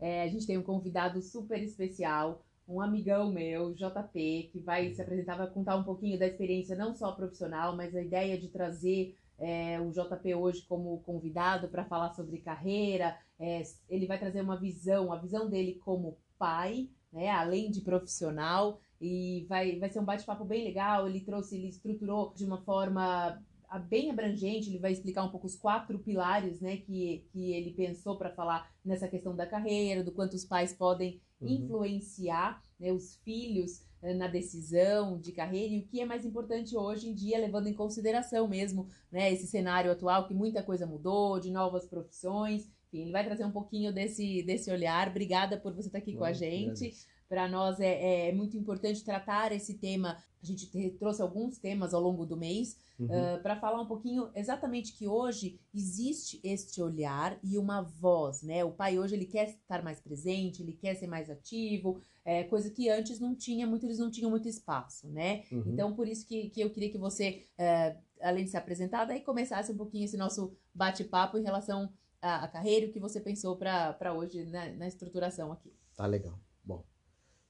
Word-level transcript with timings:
É, 0.00 0.22
a 0.22 0.28
gente 0.28 0.46
tem 0.46 0.58
um 0.58 0.62
convidado 0.62 1.20
super 1.22 1.62
especial, 1.62 2.42
um 2.68 2.80
amigão 2.80 3.32
meu, 3.32 3.72
JP, 3.72 4.50
que 4.52 4.60
vai 4.60 4.92
se 4.92 5.00
apresentar, 5.00 5.36
vai 5.36 5.48
contar 5.48 5.76
um 5.76 5.84
pouquinho 5.84 6.18
da 6.18 6.26
experiência 6.26 6.76
não 6.76 6.94
só 6.94 7.12
profissional, 7.12 7.74
mas 7.74 7.94
a 7.96 8.02
ideia 8.02 8.38
de 8.38 8.48
trazer 8.48 9.16
é, 9.38 9.80
o 9.80 9.90
JP 9.90 10.34
hoje 10.34 10.62
como 10.68 10.98
convidado 11.00 11.68
para 11.68 11.84
falar 11.84 12.10
sobre 12.10 12.38
carreira. 12.38 13.16
É, 13.38 13.62
ele 13.88 14.06
vai 14.06 14.18
trazer 14.18 14.40
uma 14.40 14.58
visão, 14.58 15.12
a 15.12 15.16
visão 15.16 15.48
dele 15.48 15.80
como 15.84 16.18
pai, 16.38 16.88
né, 17.12 17.30
além 17.30 17.70
de 17.70 17.80
profissional, 17.80 18.80
e 19.00 19.46
vai, 19.48 19.78
vai 19.78 19.88
ser 19.88 20.00
um 20.00 20.04
bate-papo 20.04 20.44
bem 20.44 20.64
legal. 20.64 21.08
Ele 21.08 21.20
trouxe, 21.20 21.56
ele 21.56 21.68
estruturou 21.68 22.34
de 22.34 22.44
uma 22.44 22.60
forma 22.62 23.40
bem 23.76 24.10
abrangente, 24.10 24.70
ele 24.70 24.78
vai 24.78 24.92
explicar 24.92 25.24
um 25.24 25.30
pouco 25.30 25.46
os 25.46 25.56
quatro 25.56 25.98
pilares 25.98 26.60
né, 26.60 26.76
que, 26.76 27.26
que 27.32 27.52
ele 27.52 27.72
pensou 27.72 28.16
para 28.16 28.30
falar 28.30 28.72
nessa 28.84 29.08
questão 29.08 29.34
da 29.34 29.46
carreira, 29.46 30.04
do 30.04 30.12
quanto 30.12 30.34
os 30.34 30.44
pais 30.44 30.72
podem 30.72 31.20
uhum. 31.40 31.48
influenciar 31.48 32.62
né, 32.78 32.92
os 32.92 33.16
filhos 33.16 33.82
eh, 34.00 34.14
na 34.14 34.28
decisão 34.28 35.18
de 35.18 35.32
carreira 35.32 35.74
e 35.74 35.80
o 35.80 35.86
que 35.86 36.00
é 36.00 36.06
mais 36.06 36.24
importante 36.24 36.76
hoje 36.76 37.08
em 37.08 37.14
dia, 37.14 37.38
levando 37.38 37.66
em 37.66 37.74
consideração 37.74 38.46
mesmo 38.46 38.88
né, 39.10 39.32
esse 39.32 39.46
cenário 39.46 39.90
atual, 39.90 40.26
que 40.26 40.34
muita 40.34 40.62
coisa 40.62 40.86
mudou, 40.86 41.40
de 41.40 41.50
novas 41.50 41.86
profissões. 41.86 42.70
Enfim, 42.86 43.02
ele 43.02 43.12
vai 43.12 43.24
trazer 43.24 43.44
um 43.44 43.52
pouquinho 43.52 43.92
desse, 43.92 44.42
desse 44.44 44.70
olhar. 44.70 45.08
Obrigada 45.08 45.58
por 45.58 45.74
você 45.74 45.88
estar 45.88 45.98
aqui 45.98 46.12
Bom, 46.12 46.20
com 46.20 46.24
a 46.24 46.32
gente. 46.32 46.94
Para 47.28 47.46
nós 47.48 47.78
é, 47.78 48.28
é, 48.28 48.32
muito 48.32 48.56
importante 48.56 49.04
tratar 49.04 49.52
esse 49.52 49.74
tema. 49.74 50.16
A 50.42 50.46
gente 50.46 50.66
trouxe 50.98 51.20
alguns 51.20 51.58
temas 51.58 51.92
ao 51.92 52.00
longo 52.00 52.24
do 52.24 52.36
mês 52.36 52.78
uhum. 52.98 53.06
uh, 53.06 53.42
para 53.42 53.56
falar 53.56 53.80
um 53.80 53.86
pouquinho 53.86 54.30
exatamente 54.34 54.92
que 54.92 55.06
hoje 55.06 55.60
existe 55.74 56.40
este 56.42 56.80
olhar 56.80 57.38
e 57.42 57.58
uma 57.58 57.82
voz, 57.82 58.42
né? 58.42 58.64
O 58.64 58.70
pai 58.70 58.98
hoje 58.98 59.14
ele 59.14 59.26
quer 59.26 59.48
estar 59.48 59.82
mais 59.82 60.00
presente, 60.00 60.62
ele 60.62 60.72
quer 60.72 60.94
ser 60.94 61.06
mais 61.06 61.28
ativo, 61.28 62.00
é, 62.24 62.44
coisa 62.44 62.70
que 62.70 62.88
antes 62.88 63.18
não 63.18 63.34
tinha, 63.34 63.66
muito 63.66 63.86
eles 63.86 63.98
não 63.98 64.10
tinham 64.10 64.30
muito 64.30 64.48
espaço, 64.48 65.08
né? 65.08 65.44
Uhum. 65.50 65.64
Então, 65.66 65.94
por 65.94 66.06
isso 66.06 66.26
que, 66.26 66.50
que 66.50 66.60
eu 66.60 66.70
queria 66.70 66.90
que 66.90 66.98
você, 66.98 67.46
é, 67.56 67.96
além 68.20 68.44
de 68.44 68.50
se 68.50 68.56
apresentar, 68.56 69.06
daí 69.06 69.20
começasse 69.20 69.72
um 69.72 69.76
pouquinho 69.76 70.04
esse 70.04 70.16
nosso 70.16 70.56
bate-papo 70.74 71.38
em 71.38 71.42
relação 71.42 71.90
à, 72.20 72.46
carreira, 72.46 72.86
o 72.86 72.92
que 72.92 73.00
você 73.00 73.20
pensou 73.20 73.56
para 73.56 74.12
hoje 74.14 74.44
na, 74.44 74.70
na 74.72 74.86
estruturação 74.86 75.52
aqui. 75.52 75.72
Tá 75.96 76.06
legal. 76.06 76.38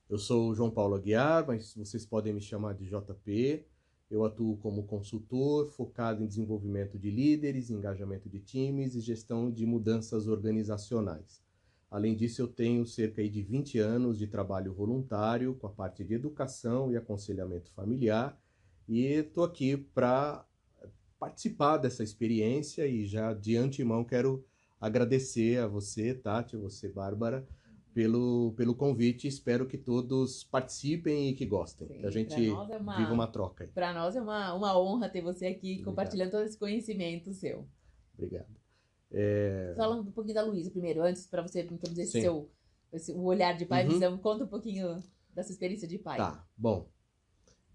Eu 0.08 0.16
sou 0.16 0.48
o 0.48 0.54
João 0.54 0.70
Paulo 0.70 0.94
Aguiar, 0.94 1.46
mas 1.46 1.74
vocês 1.74 2.06
podem 2.06 2.32
me 2.32 2.40
chamar 2.40 2.72
de 2.72 2.86
JP. 2.86 3.66
Eu 4.10 4.24
atuo 4.24 4.56
como 4.56 4.84
consultor 4.84 5.70
focado 5.70 6.22
em 6.22 6.26
desenvolvimento 6.26 6.98
de 6.98 7.10
líderes, 7.10 7.68
engajamento 7.68 8.26
de 8.26 8.40
times 8.40 8.94
e 8.94 9.02
gestão 9.02 9.50
de 9.50 9.66
mudanças 9.66 10.26
organizacionais. 10.26 11.42
Além 11.90 12.16
disso, 12.16 12.40
eu 12.40 12.48
tenho 12.48 12.86
cerca 12.86 13.22
de 13.28 13.42
20 13.42 13.78
anos 13.80 14.18
de 14.18 14.26
trabalho 14.26 14.72
voluntário 14.72 15.54
com 15.56 15.66
a 15.66 15.70
parte 15.70 16.02
de 16.02 16.14
educação 16.14 16.90
e 16.90 16.96
aconselhamento 16.96 17.70
familiar 17.72 18.40
e 18.88 19.04
estou 19.04 19.44
aqui 19.44 19.76
para 19.76 20.42
participar 21.18 21.76
dessa 21.76 22.02
experiência 22.02 22.86
e 22.86 23.04
já 23.04 23.34
de 23.34 23.58
antemão 23.58 24.04
quero 24.04 24.42
agradecer 24.80 25.58
a 25.58 25.66
você, 25.66 26.14
Tati, 26.14 26.56
você, 26.56 26.88
Bárbara, 26.88 27.46
pelo, 27.98 28.52
pelo 28.52 28.76
convite. 28.76 29.26
Espero 29.26 29.66
que 29.66 29.76
todos 29.76 30.44
participem 30.44 31.30
e 31.30 31.34
que 31.34 31.44
gostem. 31.44 31.88
Sim, 31.88 31.98
que 31.98 32.06
a 32.06 32.10
gente 32.10 32.48
é 32.48 32.52
uma, 32.52 32.96
viva 32.96 33.12
uma 33.12 33.26
troca. 33.26 33.68
Para 33.74 33.92
nós 33.92 34.14
é 34.14 34.20
uma, 34.20 34.54
uma 34.54 34.78
honra 34.78 35.08
ter 35.08 35.20
você 35.20 35.46
aqui 35.46 35.72
Obrigado. 35.72 35.84
compartilhando 35.84 36.30
todo 36.30 36.44
esse 36.44 36.56
conhecimento 36.56 37.32
seu. 37.32 37.66
Obrigado. 38.14 38.54
É... 39.10 39.74
Falando 39.76 40.08
um 40.08 40.12
pouquinho 40.12 40.36
da 40.36 40.44
Luísa 40.44 40.70
primeiro, 40.70 41.02
antes, 41.02 41.26
para 41.26 41.42
você 41.42 41.62
introduzir 41.62 42.04
esse 42.04 42.20
seu 42.20 42.48
esse, 42.92 43.10
o 43.10 43.24
olhar 43.24 43.56
de 43.56 43.66
pai, 43.66 43.84
uhum. 43.84 43.94
visão, 43.94 44.16
conta 44.16 44.44
um 44.44 44.48
pouquinho 44.48 45.02
da 45.34 45.42
sua 45.42 45.52
experiência 45.52 45.88
de 45.88 45.98
pai. 45.98 46.18
Tá, 46.18 46.46
bom. 46.56 46.88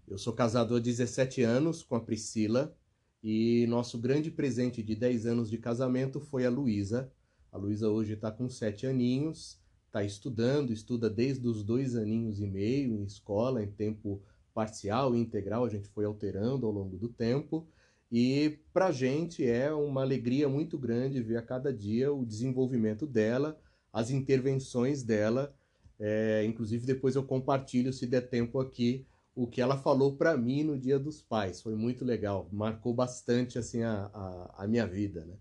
Eu 0.08 0.16
sou 0.16 0.32
casado 0.32 0.74
há 0.74 0.80
17 0.80 1.42
anos 1.42 1.82
com 1.82 1.96
a 1.96 2.00
Priscila 2.00 2.74
e 3.22 3.66
nosso 3.68 3.98
grande 3.98 4.30
presente 4.30 4.82
de 4.82 4.96
10 4.96 5.26
anos 5.26 5.50
de 5.50 5.58
casamento 5.58 6.18
foi 6.18 6.46
a 6.46 6.50
Luísa. 6.50 7.12
A 7.52 7.58
Luísa 7.58 7.90
hoje 7.90 8.14
está 8.14 8.32
com 8.32 8.48
7 8.48 8.86
aninhos, 8.86 9.62
está 9.94 10.02
estudando, 10.02 10.72
estuda 10.72 11.08
desde 11.08 11.46
os 11.46 11.62
dois 11.62 11.94
aninhos 11.94 12.40
e 12.40 12.46
meio 12.48 12.98
em 12.98 13.04
escola, 13.04 13.62
em 13.62 13.70
tempo 13.70 14.20
parcial 14.52 15.14
e 15.14 15.20
integral, 15.20 15.64
a 15.64 15.68
gente 15.68 15.88
foi 15.88 16.04
alterando 16.04 16.66
ao 16.66 16.72
longo 16.72 16.96
do 16.96 17.08
tempo. 17.08 17.64
E 18.10 18.58
para 18.72 18.86
a 18.86 18.92
gente 18.92 19.48
é 19.48 19.72
uma 19.72 20.02
alegria 20.02 20.48
muito 20.48 20.76
grande 20.76 21.22
ver 21.22 21.36
a 21.36 21.42
cada 21.42 21.72
dia 21.72 22.12
o 22.12 22.26
desenvolvimento 22.26 23.06
dela, 23.06 23.58
as 23.92 24.10
intervenções 24.10 25.04
dela. 25.04 25.54
É, 25.98 26.44
inclusive, 26.44 26.86
depois 26.86 27.14
eu 27.14 27.22
compartilho, 27.22 27.92
se 27.92 28.04
der 28.04 28.22
tempo 28.22 28.58
aqui, 28.58 29.06
o 29.34 29.46
que 29.46 29.60
ela 29.60 29.76
falou 29.76 30.16
para 30.16 30.36
mim 30.36 30.64
no 30.64 30.78
Dia 30.78 30.98
dos 30.98 31.22
Pais. 31.22 31.60
Foi 31.62 31.76
muito 31.76 32.04
legal, 32.04 32.48
marcou 32.52 32.92
bastante 32.92 33.58
assim 33.58 33.82
a, 33.82 34.10
a, 34.12 34.64
a 34.64 34.66
minha 34.66 34.86
vida, 34.86 35.24
né? 35.24 35.36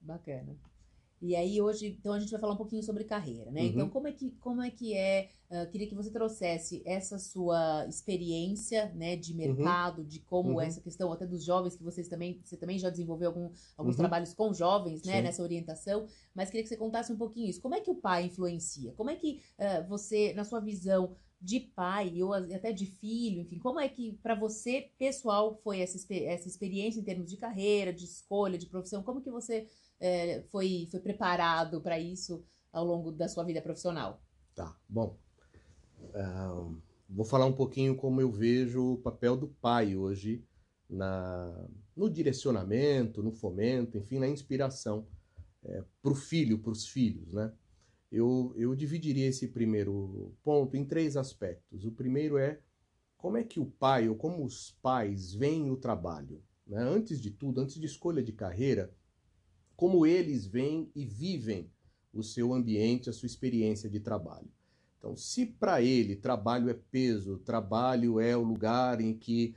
Bacana. 0.00 0.56
E 1.20 1.34
aí 1.34 1.60
hoje, 1.60 1.96
então 1.98 2.12
a 2.12 2.18
gente 2.18 2.30
vai 2.30 2.40
falar 2.40 2.52
um 2.54 2.56
pouquinho 2.56 2.82
sobre 2.82 3.04
carreira, 3.04 3.50
né? 3.50 3.62
Uhum. 3.62 3.66
Então 3.66 3.88
como 3.88 4.08
é 4.08 4.12
que 4.12 4.30
como 4.40 4.62
é 4.62 4.70
que 4.70 4.94
é? 4.94 5.28
Uh, 5.50 5.70
queria 5.70 5.88
que 5.88 5.94
você 5.94 6.10
trouxesse 6.10 6.82
essa 6.84 7.18
sua 7.18 7.86
experiência, 7.88 8.92
né, 8.94 9.16
de 9.16 9.32
uhum. 9.32 9.38
mercado, 9.38 10.02
uhum. 10.02 10.06
de 10.06 10.20
como 10.20 10.50
uhum. 10.50 10.60
essa 10.60 10.78
questão 10.80 11.10
até 11.10 11.26
dos 11.26 11.42
jovens 11.42 11.74
que 11.74 11.82
vocês 11.82 12.06
também 12.06 12.38
você 12.44 12.56
também 12.56 12.78
já 12.78 12.90
desenvolveu 12.90 13.28
algum, 13.28 13.50
alguns 13.76 13.94
uhum. 13.94 13.98
trabalhos 13.98 14.34
com 14.34 14.52
jovens, 14.52 15.02
né, 15.04 15.16
Sim. 15.16 15.22
nessa 15.22 15.42
orientação. 15.42 16.06
Mas 16.34 16.50
queria 16.50 16.62
que 16.62 16.68
você 16.68 16.76
contasse 16.76 17.12
um 17.12 17.16
pouquinho 17.16 17.48
isso. 17.48 17.62
Como 17.62 17.74
é 17.74 17.80
que 17.80 17.90
o 17.90 17.94
pai 17.94 18.26
influencia? 18.26 18.92
Como 18.92 19.10
é 19.10 19.16
que 19.16 19.40
uh, 19.58 19.88
você, 19.88 20.34
na 20.34 20.44
sua 20.44 20.60
visão 20.60 21.16
de 21.40 21.60
pai 21.60 22.20
ou 22.20 22.32
até 22.34 22.72
de 22.72 22.84
filho, 22.84 23.40
enfim, 23.40 23.58
como 23.58 23.78
é 23.78 23.88
que 23.88 24.18
para 24.22 24.34
você 24.34 24.90
pessoal 24.98 25.54
foi 25.62 25.80
essa, 25.80 25.96
essa 26.12 26.48
experiência 26.48 26.98
em 26.98 27.04
termos 27.04 27.30
de 27.30 27.36
carreira, 27.36 27.92
de 27.92 28.04
escolha, 28.04 28.58
de 28.58 28.66
profissão? 28.66 29.02
Como 29.02 29.20
que 29.20 29.30
você 29.30 29.66
é, 30.00 30.42
foi, 30.50 30.88
foi 30.90 31.00
preparado 31.00 31.80
para 31.80 31.98
isso 31.98 32.44
ao 32.72 32.84
longo 32.84 33.10
da 33.10 33.28
sua 33.28 33.44
vida 33.44 33.60
profissional? 33.60 34.22
Tá, 34.54 34.76
bom. 34.88 35.16
Uh, 36.00 36.80
vou 37.08 37.24
falar 37.24 37.46
um 37.46 37.52
pouquinho 37.52 37.96
como 37.96 38.20
eu 38.20 38.30
vejo 38.30 38.94
o 38.94 38.98
papel 38.98 39.36
do 39.36 39.48
pai 39.48 39.96
hoje 39.96 40.44
na, 40.88 41.68
no 41.96 42.08
direcionamento, 42.08 43.22
no 43.22 43.32
fomento, 43.32 43.98
enfim, 43.98 44.18
na 44.18 44.28
inspiração 44.28 45.06
é, 45.64 45.82
para 46.02 46.12
o 46.12 46.14
filho, 46.14 46.58
para 46.58 46.72
os 46.72 46.86
filhos, 46.86 47.32
né? 47.32 47.52
Eu, 48.10 48.54
eu 48.56 48.74
dividiria 48.74 49.26
esse 49.26 49.48
primeiro 49.48 50.34
ponto 50.42 50.76
em 50.76 50.84
três 50.84 51.14
aspectos. 51.14 51.84
O 51.84 51.92
primeiro 51.92 52.38
é 52.38 52.58
como 53.18 53.36
é 53.36 53.44
que 53.44 53.60
o 53.60 53.66
pai 53.66 54.08
ou 54.08 54.16
como 54.16 54.44
os 54.44 54.70
pais 54.80 55.34
veem 55.34 55.70
o 55.70 55.76
trabalho. 55.76 56.42
Né? 56.66 56.80
Antes 56.80 57.20
de 57.20 57.30
tudo, 57.30 57.60
antes 57.60 57.78
de 57.78 57.84
escolha 57.84 58.22
de 58.22 58.32
carreira, 58.32 58.90
como 59.78 60.04
eles 60.04 60.44
veem 60.44 60.90
e 60.92 61.04
vivem 61.04 61.70
o 62.12 62.20
seu 62.20 62.52
ambiente, 62.52 63.08
a 63.08 63.12
sua 63.12 63.26
experiência 63.26 63.88
de 63.88 64.00
trabalho. 64.00 64.50
Então, 64.98 65.16
se 65.16 65.46
para 65.46 65.80
ele 65.80 66.16
trabalho 66.16 66.68
é 66.68 66.74
peso, 66.74 67.38
trabalho 67.38 68.18
é 68.18 68.36
o 68.36 68.42
lugar 68.42 69.00
em 69.00 69.16
que 69.16 69.54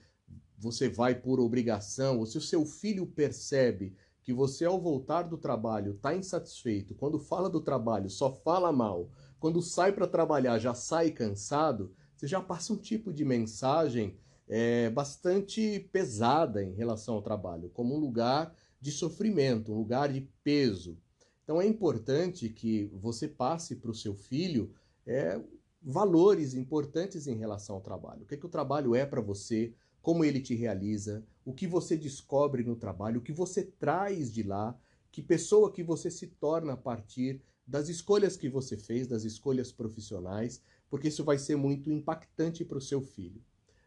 você 0.56 0.88
vai 0.88 1.16
por 1.16 1.40
obrigação, 1.40 2.20
ou 2.20 2.28
se 2.28 2.38
o 2.38 2.42
seu 2.42 2.64
filho 2.68 3.08
percebe 3.08 3.96
que 4.22 4.32
você, 4.32 4.64
ao 4.64 4.80
voltar 4.80 5.24
do 5.24 5.40
trabalho, 5.40 5.94
está 5.94 6.16
insatisfeito, 6.16 6.94
quando 6.94 7.18
fala 7.18 7.50
do 7.50 7.60
trabalho 7.60 8.08
só 8.08 8.32
fala 8.32 8.72
mal, 8.72 9.10
quando 9.40 9.60
sai 9.60 9.92
para 9.92 10.06
trabalhar 10.06 10.60
já 10.60 10.76
sai 10.76 11.10
cansado, 11.10 11.96
você 12.16 12.28
já 12.28 12.40
passa 12.40 12.74
um 12.74 12.78
tipo 12.78 13.12
de 13.12 13.26
mensagem 13.26 14.16
é, 14.48 14.88
bastante 14.92 15.80
pesada 15.92 16.64
em 16.64 16.74
relação 16.76 17.16
ao 17.16 17.24
trabalho, 17.24 17.72
como 17.74 17.96
um 17.96 18.00
lugar 18.00 18.54
de 18.82 18.92
sofrimento, 18.92 19.72
um 19.72 19.78
lugar 19.78 20.12
de 20.12 20.28
peso. 20.44 20.98
Então 21.44 21.62
é 21.62 21.68
importante 21.68 22.50
que 22.50 22.92
você 22.94 23.28
passe 23.28 23.76
para 23.76 23.92
o 23.92 23.96
seu 23.96 24.16
filho 24.16 24.74
é, 25.06 25.40
valores 25.82 26.54
importantes 26.54 27.28
em 27.28 27.36
relação 27.36 27.76
ao 27.76 27.82
trabalho. 27.82 28.24
O 28.24 28.26
que, 28.26 28.36
é 28.36 28.38
que 28.38 28.46
o 28.46 28.50
trabalho 28.50 28.96
é 28.96 29.06
para 29.06 29.22
você, 29.22 29.74
como 30.02 30.26
ele 30.26 30.42
te 30.42 30.56
realiza, 30.56 31.24
o 31.46 31.54
que 31.54 31.68
você 31.68 31.96
descobre 31.96 32.64
no 32.64 32.76
trabalho, 32.76 33.20
o 33.20 33.24
que 33.24 33.32
você 33.32 33.64
traz 33.64 34.32
de 34.32 34.44
lá, 34.44 34.78
que 35.12 35.22
pessoa 35.22 35.72
que 35.72 35.84
você 35.84 36.10
se 36.10 36.28
torna 36.28 36.74
a 36.74 36.78
partir 36.78 37.42
das 37.66 37.90
escolhas 37.90 38.36
que 38.36 38.50
você 38.50 38.78
fez, 38.78 39.08
das 39.08 39.24
escolhas 39.24 39.72
profissionais, 39.72 40.62
porque 40.90 41.08
isso 41.08 41.24
vai 41.24 41.38
ser 41.38 41.56
muito 41.56 41.92
impactante 41.92 42.66
para 42.66 42.78
o 42.78 42.82
seu 42.82 43.02
filho. 43.02 43.42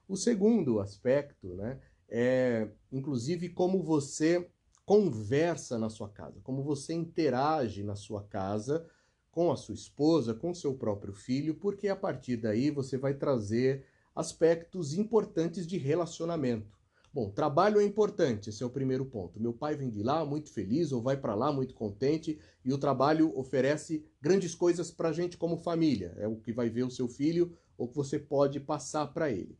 O 0.08 0.16
segundo 0.16 0.80
aspecto, 0.80 1.54
né, 1.54 1.80
é 2.08 2.68
inclusive 2.92 3.48
como 3.48 3.82
você 3.82 4.48
conversa 4.84 5.78
na 5.78 5.88
sua 5.88 6.08
casa, 6.08 6.40
como 6.42 6.62
você 6.62 6.92
interage 6.92 7.82
na 7.82 7.96
sua 7.96 8.22
casa 8.22 8.86
com 9.34 9.50
a 9.50 9.56
sua 9.56 9.74
esposa, 9.74 10.32
com 10.32 10.54
seu 10.54 10.74
próprio 10.74 11.12
filho, 11.12 11.56
porque 11.56 11.88
a 11.88 11.96
partir 11.96 12.36
daí 12.36 12.70
você 12.70 12.96
vai 12.96 13.14
trazer 13.14 13.84
aspectos 14.14 14.94
importantes 14.94 15.66
de 15.66 15.76
relacionamento. 15.76 16.78
Bom, 17.12 17.30
trabalho 17.30 17.80
é 17.80 17.84
importante, 17.84 18.50
esse 18.50 18.62
é 18.62 18.66
o 18.66 18.70
primeiro 18.70 19.04
ponto. 19.04 19.40
Meu 19.40 19.52
pai 19.52 19.74
vem 19.74 19.90
de 19.90 20.04
lá 20.04 20.24
muito 20.24 20.52
feliz 20.52 20.92
ou 20.92 21.02
vai 21.02 21.16
para 21.16 21.34
lá 21.34 21.52
muito 21.52 21.74
contente 21.74 22.38
e 22.64 22.72
o 22.72 22.78
trabalho 22.78 23.36
oferece 23.36 24.04
grandes 24.20 24.54
coisas 24.54 24.92
para 24.92 25.08
a 25.08 25.12
gente 25.12 25.36
como 25.36 25.56
família. 25.56 26.14
É 26.16 26.28
o 26.28 26.36
que 26.36 26.52
vai 26.52 26.70
ver 26.70 26.84
o 26.84 26.90
seu 26.90 27.08
filho 27.08 27.56
ou 27.76 27.88
que 27.88 27.96
você 27.96 28.20
pode 28.20 28.60
passar 28.60 29.08
para 29.08 29.30
ele. 29.30 29.58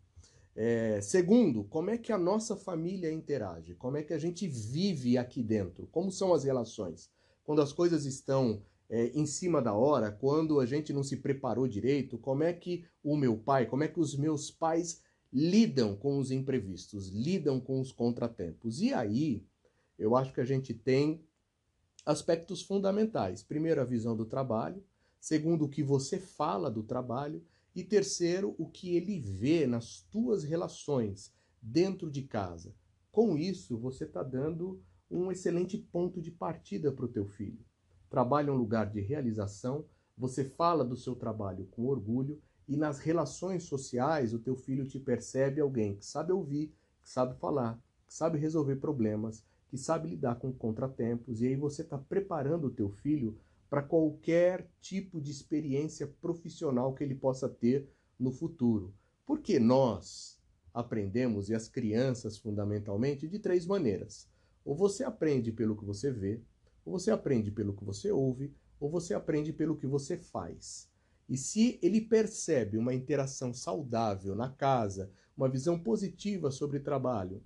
É, 0.56 1.00
segundo, 1.00 1.64
como 1.64 1.90
é 1.90 1.98
que 1.98 2.12
a 2.12 2.18
nossa 2.18 2.56
família 2.56 3.10
interage? 3.10 3.74
Como 3.74 3.96
é 3.96 4.02
que 4.02 4.12
a 4.12 4.18
gente 4.18 4.46
vive 4.46 5.18
aqui 5.18 5.42
dentro? 5.42 5.88
Como 5.88 6.12
são 6.12 6.32
as 6.32 6.44
relações? 6.44 7.10
Quando 7.42 7.60
as 7.60 7.72
coisas 7.72 8.04
estão 8.04 8.62
é, 8.88 9.06
em 9.08 9.26
cima 9.26 9.60
da 9.60 9.74
hora, 9.74 10.12
quando 10.12 10.60
a 10.60 10.66
gente 10.66 10.92
não 10.92 11.02
se 11.02 11.16
preparou 11.16 11.66
direito, 11.66 12.16
como 12.18 12.44
é 12.44 12.52
que 12.52 12.84
o 13.02 13.16
meu 13.16 13.36
pai, 13.36 13.66
como 13.66 13.82
é 13.82 13.88
que 13.88 13.98
os 13.98 14.16
meus 14.16 14.50
pais 14.50 15.02
lidam 15.32 15.96
com 15.96 16.18
os 16.18 16.30
imprevistos, 16.30 17.08
lidam 17.08 17.58
com 17.58 17.80
os 17.80 17.90
contratempos? 17.90 18.80
E 18.80 18.94
aí, 18.94 19.44
eu 19.98 20.16
acho 20.16 20.32
que 20.32 20.40
a 20.40 20.44
gente 20.44 20.72
tem 20.72 21.20
aspectos 22.06 22.62
fundamentais. 22.62 23.42
Primeiro, 23.42 23.80
a 23.80 23.84
visão 23.84 24.16
do 24.16 24.24
trabalho. 24.24 24.82
Segundo, 25.18 25.64
o 25.64 25.68
que 25.68 25.82
você 25.82 26.18
fala 26.18 26.70
do 26.70 26.82
trabalho. 26.82 27.42
E 27.74 27.82
terceiro, 27.82 28.54
o 28.56 28.68
que 28.68 28.96
ele 28.96 29.18
vê 29.20 29.66
nas 29.66 30.02
tuas 30.10 30.44
relações 30.44 31.34
dentro 31.60 32.10
de 32.10 32.22
casa. 32.22 32.74
Com 33.10 33.36
isso, 33.36 33.76
você 33.76 34.04
está 34.04 34.22
dando 34.22 34.80
um 35.10 35.30
excelente 35.30 35.78
ponto 35.78 36.20
de 36.20 36.30
partida 36.30 36.92
para 36.92 37.04
o 37.04 37.08
teu 37.08 37.26
filho. 37.26 37.64
Trabalho 38.08 38.50
é 38.50 38.52
um 38.52 38.56
lugar 38.56 38.90
de 38.90 39.00
realização, 39.00 39.84
você 40.16 40.44
fala 40.44 40.84
do 40.84 40.96
seu 40.96 41.16
trabalho 41.16 41.66
com 41.72 41.86
orgulho 41.86 42.40
e 42.68 42.76
nas 42.76 43.00
relações 43.00 43.64
sociais 43.64 44.32
o 44.32 44.38
teu 44.38 44.56
filho 44.56 44.86
te 44.86 44.98
percebe 44.98 45.60
alguém 45.60 45.96
que 45.96 46.06
sabe 46.06 46.32
ouvir, 46.32 46.72
que 47.02 47.10
sabe 47.10 47.36
falar, 47.38 47.80
que 48.06 48.14
sabe 48.14 48.38
resolver 48.38 48.76
problemas, 48.76 49.44
que 49.68 49.76
sabe 49.76 50.10
lidar 50.10 50.36
com 50.36 50.52
contratempos 50.52 51.40
e 51.40 51.48
aí 51.48 51.56
você 51.56 51.82
está 51.82 51.98
preparando 51.98 52.68
o 52.68 52.70
teu 52.70 52.88
filho 52.88 53.36
para 53.74 53.82
qualquer 53.82 54.70
tipo 54.80 55.20
de 55.20 55.32
experiência 55.32 56.06
profissional 56.06 56.94
que 56.94 57.02
ele 57.02 57.16
possa 57.16 57.48
ter 57.48 57.90
no 58.16 58.30
futuro. 58.30 58.94
Porque 59.26 59.58
nós 59.58 60.40
aprendemos, 60.72 61.48
e 61.48 61.56
as 61.56 61.66
crianças 61.66 62.38
fundamentalmente, 62.38 63.26
de 63.26 63.36
três 63.40 63.66
maneiras. 63.66 64.28
Ou 64.64 64.76
você 64.76 65.02
aprende 65.02 65.50
pelo 65.50 65.76
que 65.76 65.84
você 65.84 66.12
vê, 66.12 66.40
ou 66.84 66.96
você 66.96 67.10
aprende 67.10 67.50
pelo 67.50 67.74
que 67.74 67.84
você 67.84 68.12
ouve, 68.12 68.54
ou 68.78 68.88
você 68.88 69.12
aprende 69.12 69.52
pelo 69.52 69.76
que 69.76 69.88
você 69.88 70.16
faz. 70.16 70.88
E 71.28 71.36
se 71.36 71.76
ele 71.82 72.00
percebe 72.00 72.78
uma 72.78 72.94
interação 72.94 73.52
saudável 73.52 74.36
na 74.36 74.50
casa, 74.50 75.10
uma 75.36 75.48
visão 75.48 75.76
positiva 75.76 76.52
sobre 76.52 76.78
trabalho, 76.78 77.42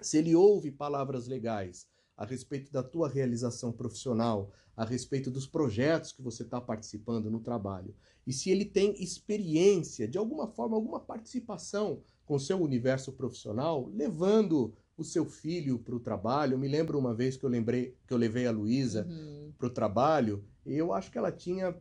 se 0.00 0.16
ele 0.16 0.34
ouve 0.34 0.70
palavras 0.70 1.26
legais, 1.26 1.86
a 2.20 2.26
respeito 2.26 2.70
da 2.70 2.82
tua 2.82 3.08
realização 3.08 3.72
profissional, 3.72 4.52
a 4.76 4.84
respeito 4.84 5.30
dos 5.30 5.46
projetos 5.46 6.12
que 6.12 6.20
você 6.20 6.42
está 6.42 6.60
participando 6.60 7.30
no 7.30 7.40
trabalho. 7.40 7.94
E 8.26 8.32
se 8.32 8.50
ele 8.50 8.66
tem 8.66 8.94
experiência, 9.02 10.06
de 10.06 10.18
alguma 10.18 10.46
forma, 10.46 10.76
alguma 10.76 11.00
participação 11.00 12.02
com 12.26 12.34
o 12.34 12.38
seu 12.38 12.60
universo 12.60 13.10
profissional, 13.10 13.90
levando 13.94 14.74
o 14.98 15.02
seu 15.02 15.24
filho 15.24 15.78
para 15.78 15.96
o 15.96 15.98
trabalho. 15.98 16.52
Eu 16.52 16.58
me 16.58 16.68
lembro 16.68 16.98
uma 16.98 17.14
vez 17.14 17.38
que 17.38 17.44
eu 17.44 17.48
lembrei 17.48 17.96
que 18.06 18.12
eu 18.12 18.18
levei 18.18 18.46
a 18.46 18.50
Luísa 18.50 19.06
uhum. 19.08 19.50
para 19.56 19.68
o 19.68 19.70
trabalho, 19.70 20.44
e 20.66 20.76
eu 20.76 20.92
acho 20.92 21.10
que 21.10 21.16
ela 21.16 21.32
tinha 21.32 21.74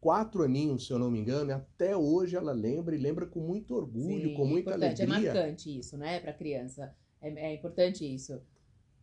quatro 0.00 0.42
aninhos, 0.42 0.86
se 0.86 0.92
eu 0.92 0.98
não 0.98 1.10
me 1.10 1.18
engano, 1.18 1.50
e 1.50 1.52
até 1.52 1.94
hoje 1.94 2.34
ela 2.34 2.52
lembra 2.52 2.96
e 2.96 2.98
lembra 2.98 3.26
com 3.26 3.40
muito 3.40 3.74
orgulho, 3.74 4.30
Sim, 4.30 4.34
com 4.34 4.46
muita 4.46 4.70
importante. 4.70 5.02
É 5.02 5.04
alegria. 5.04 5.30
É 5.30 5.34
marcante 5.34 5.78
isso, 5.78 5.98
né, 5.98 6.18
para 6.18 6.32
criança. 6.32 6.94
É, 7.20 7.50
é 7.50 7.54
importante 7.54 8.02
isso. 8.02 8.40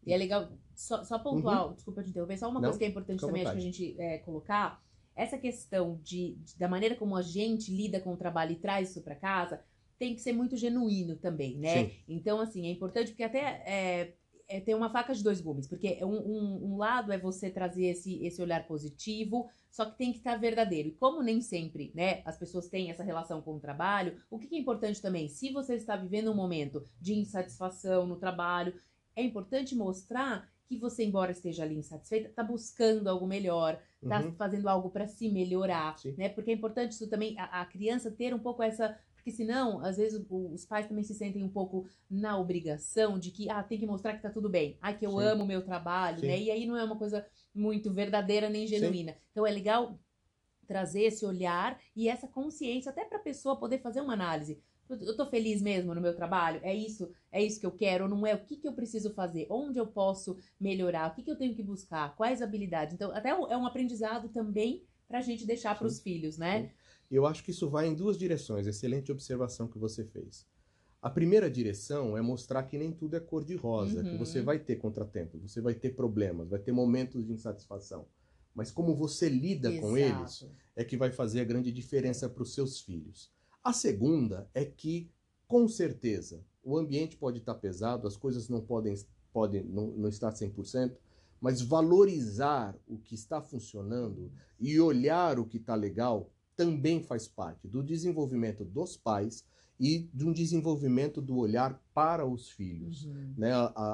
E 0.06 0.14
é 0.14 0.18
legal, 0.18 0.50
só, 0.76 1.04
só 1.04 1.20
pontuar, 1.20 1.68
uhum. 1.68 1.74
desculpa 1.74 2.04
te 2.04 2.10
interromper, 2.10 2.38
só 2.38 2.50
uma 2.50 2.60
Não, 2.60 2.70
coisa 2.70 2.80
que 2.80 2.86
é 2.86 2.88
importante 2.88 3.22
também, 3.22 3.44
acho 3.44 3.54
que 3.54 3.58
a 3.58 3.62
gente 3.62 3.96
é, 4.00 4.18
colocar, 4.20 4.82
essa 5.16 5.38
questão 5.38 6.00
de, 6.04 6.36
de, 6.36 6.58
da 6.58 6.68
maneira 6.68 6.96
como 6.96 7.16
a 7.16 7.22
gente 7.22 7.74
lida 7.74 8.00
com 8.00 8.14
o 8.14 8.18
trabalho 8.18 8.54
e 8.54 8.56
traz 8.56 8.90
isso 8.90 9.02
para 9.02 9.16
casa, 9.16 9.62
tem 9.98 10.16
que 10.16 10.22
ser 10.22 10.34
muito 10.34 10.58
genuíno 10.58 11.16
também, 11.16 11.58
né? 11.58 11.86
Sim. 11.86 11.92
Então, 12.08 12.40
assim, 12.40 12.66
é 12.66 12.72
importante 12.72 13.12
porque 13.12 13.24
até 13.24 13.40
é, 13.40 14.14
é 14.48 14.60
ter 14.60 14.76
uma 14.76 14.90
faca 14.90 15.14
de 15.14 15.24
dois 15.24 15.40
gumes, 15.40 15.68
porque 15.68 16.00
um, 16.04 16.16
um, 16.16 16.74
um, 16.74 16.78
lado 16.78 17.12
é 17.12 17.18
você 17.18 17.50
trazer 17.50 17.86
esse, 17.86 18.26
esse 18.26 18.42
olhar 18.42 18.68
positivo, 18.68 19.50
só 19.72 19.86
que 19.86 19.98
tem 19.98 20.12
que 20.12 20.18
estar 20.18 20.36
verdadeiro. 20.36 20.90
E 20.90 20.92
como 20.92 21.22
nem 21.22 21.42
sempre, 21.42 21.92
né, 21.96 22.22
as 22.26 22.38
pessoas 22.38 22.68
têm 22.68 22.90
essa 22.90 23.04
relação 23.04 23.42
com 23.42 23.56
o 23.56 23.60
trabalho, 23.60 24.20
o 24.30 24.38
que, 24.38 24.48
que 24.48 24.56
é 24.56 24.60
importante 24.60 25.02
também? 25.02 25.28
Se 25.28 25.52
você 25.52 25.76
está 25.76 25.96
vivendo 25.96 26.32
um 26.32 26.36
momento 26.36 26.86
de 27.00 27.14
insatisfação 27.14 28.06
no 28.06 28.18
trabalho, 28.18 28.74
é 29.16 29.24
importante 29.24 29.76
mostrar 29.76 30.52
que 30.66 30.78
você, 30.78 31.04
embora 31.04 31.32
esteja 31.32 31.64
ali 31.64 31.76
insatisfeita, 31.76 32.30
está 32.30 32.44
buscando 32.44 33.08
algo 33.08 33.28
melhor, 33.28 33.80
está 34.02 34.22
uhum. 34.22 34.34
fazendo 34.34 34.68
algo 34.68 34.90
para 34.90 35.08
se 35.08 35.30
melhorar, 35.30 35.98
Sim. 36.00 36.16
né? 36.18 36.30
Porque 36.30 36.52
é 36.52 36.54
importante 36.54 36.94
isso 36.94 37.10
também, 37.10 37.38
a, 37.38 37.62
a, 37.62 37.66
criança 37.66 38.10
ter 38.10 38.34
um 38.34 38.40
pouco 38.40 38.64
essa. 38.64 38.98
Porque 39.16 39.32
senão, 39.32 39.80
às 39.80 39.98
vezes, 39.98 40.26
o, 40.30 40.54
os 40.54 40.66
pais 40.66 40.88
também 40.88 41.04
se 41.04 41.14
sentem 41.14 41.44
um 41.44 41.50
pouco 41.50 41.88
na 42.10 42.38
obrigação 42.38 43.18
de 43.18 43.32
que, 43.32 43.50
ah, 43.50 43.64
tem 43.64 43.80
que 43.80 43.86
mostrar 43.86 44.14
que 44.14 44.22
tá 44.22 44.30
tudo 44.30 44.50
bem. 44.50 44.78
Ah, 44.82 44.94
que 44.94 45.06
eu 45.06 45.12
Sim. 45.12 45.24
amo 45.24 45.44
o 45.44 45.48
meu 45.48 45.64
trabalho, 45.64 46.20
Sim. 46.20 46.28
né? 46.28 46.40
E 46.40 46.52
aí 46.52 46.66
não 46.66 46.76
é 46.76 46.84
uma 46.84 46.98
coisa 46.98 47.26
muito 47.54 47.94
verdadeira 47.94 48.50
nem 48.50 48.68
genuína. 48.68 49.16
Então 49.32 49.46
é 49.46 49.52
legal 49.52 49.98
trazer 50.68 51.04
esse 51.04 51.26
olhar 51.26 51.80
e 51.96 52.10
essa 52.10 52.28
consciência 52.28 52.90
até 52.90 53.06
para 53.06 53.18
a 53.18 53.22
pessoa 53.22 53.58
poder 53.58 53.80
fazer 53.80 54.02
uma 54.02 54.14
análise 54.14 54.62
eu 54.90 55.16
tô 55.16 55.26
feliz 55.26 55.62
mesmo 55.62 55.94
no 55.96 56.02
meu 56.02 56.16
trabalho? 56.16 56.60
É 56.64 56.74
isso? 56.74 57.10
É 57.32 57.42
isso 57.42 57.60
que 57.60 57.66
eu 57.66 57.72
quero? 57.72 58.04
Ou 58.06 58.10
não 58.10 58.28
é? 58.28 58.36
O 58.36 58.44
que, 58.44 58.58
que 58.58 58.68
eu 58.68 58.74
preciso 58.74 59.14
fazer? 59.14 59.48
Onde 59.50 59.80
eu 59.80 59.88
posso 59.88 60.38
melhorar? 60.60 61.12
O 61.12 61.16
que, 61.16 61.24
que 61.24 61.32
eu 61.32 61.38
tenho 61.38 61.56
que 61.56 61.64
buscar? 61.64 62.16
Quais 62.16 62.42
habilidades? 62.42 62.94
Então, 62.94 63.12
até 63.12 63.30
é 63.30 63.58
um 63.58 63.66
aprendizado 63.66 64.30
também 64.30 64.84
para 65.08 65.20
a 65.20 65.22
gente 65.22 65.46
deixar 65.46 65.78
para 65.78 65.88
os 65.88 66.00
filhos, 66.00 66.38
né? 66.38 66.72
Eu 67.10 67.26
acho 67.26 67.44
que 67.44 67.52
isso 67.52 67.70
vai 67.70 67.88
em 67.88 67.96
duas 67.96 68.18
direções. 68.18 68.68
Excelente 68.68 69.12
observação 69.12 69.68
que 69.68 69.78
você 69.78 70.04
fez. 70.04 70.46
A 71.02 71.10
primeira 71.10 71.52
direção 71.52 72.18
é 72.18 72.22
mostrar 72.22 72.64
que 72.64 72.78
nem 72.78 72.92
tudo 72.92 73.16
é 73.16 73.20
cor-de-rosa, 73.20 74.02
uhum. 74.02 74.12
que 74.12 74.18
você 74.18 74.42
vai 74.42 74.58
ter 74.58 74.78
contratempo, 74.78 75.38
você 75.38 75.60
vai 75.60 75.74
ter 75.74 75.90
problemas, 75.90 76.50
vai 76.50 76.60
ter 76.60 76.72
momentos 76.72 77.26
de 77.26 77.34
insatisfação. 77.34 78.08
Mas 78.56 78.72
como 78.72 78.96
você 78.96 79.28
lida 79.28 79.70
Exato. 79.70 79.86
com 79.86 79.98
eles 79.98 80.48
é 80.76 80.84
que 80.84 80.96
vai 80.96 81.12
fazer 81.12 81.42
a 81.42 81.44
grande 81.44 81.72
diferença 81.72 82.30
para 82.30 82.44
os 82.44 82.54
seus 82.54 82.80
filhos. 82.80 83.32
A 83.64 83.72
segunda 83.72 84.50
é 84.54 84.66
que, 84.66 85.10
com 85.48 85.68
certeza, 85.68 86.44
o 86.64 86.78
ambiente 86.78 87.16
pode 87.16 87.40
estar 87.40 87.56
pesado, 87.56 88.08
as 88.08 88.18
coisas 88.18 88.50
não 88.50 88.62
podem, 88.62 88.94
podem 89.32 89.64
não, 89.64 89.88
não 89.88 90.10
estar 90.10 90.34
100%, 90.34 90.98
mas 91.40 91.62
valorizar 91.62 92.78
o 92.88 92.98
que 92.98 93.16
está 93.16 93.42
funcionando 93.42 94.32
e 94.60 94.80
olhar 94.80 95.40
o 95.40 95.46
que 95.46 95.58
está 95.58 95.76
legal 95.76 96.30
também 96.56 97.02
faz 97.04 97.28
parte 97.28 97.68
do 97.68 97.84
desenvolvimento 97.84 98.64
dos 98.64 98.96
pais 98.96 99.46
e 99.80 100.10
de 100.14 100.26
um 100.26 100.32
desenvolvimento 100.32 101.22
do 101.22 101.38
olhar 101.38 101.82
para 101.94 102.26
os 102.26 102.50
filhos. 102.50 103.06
Uhum. 103.06 103.34
Né? 103.38 103.52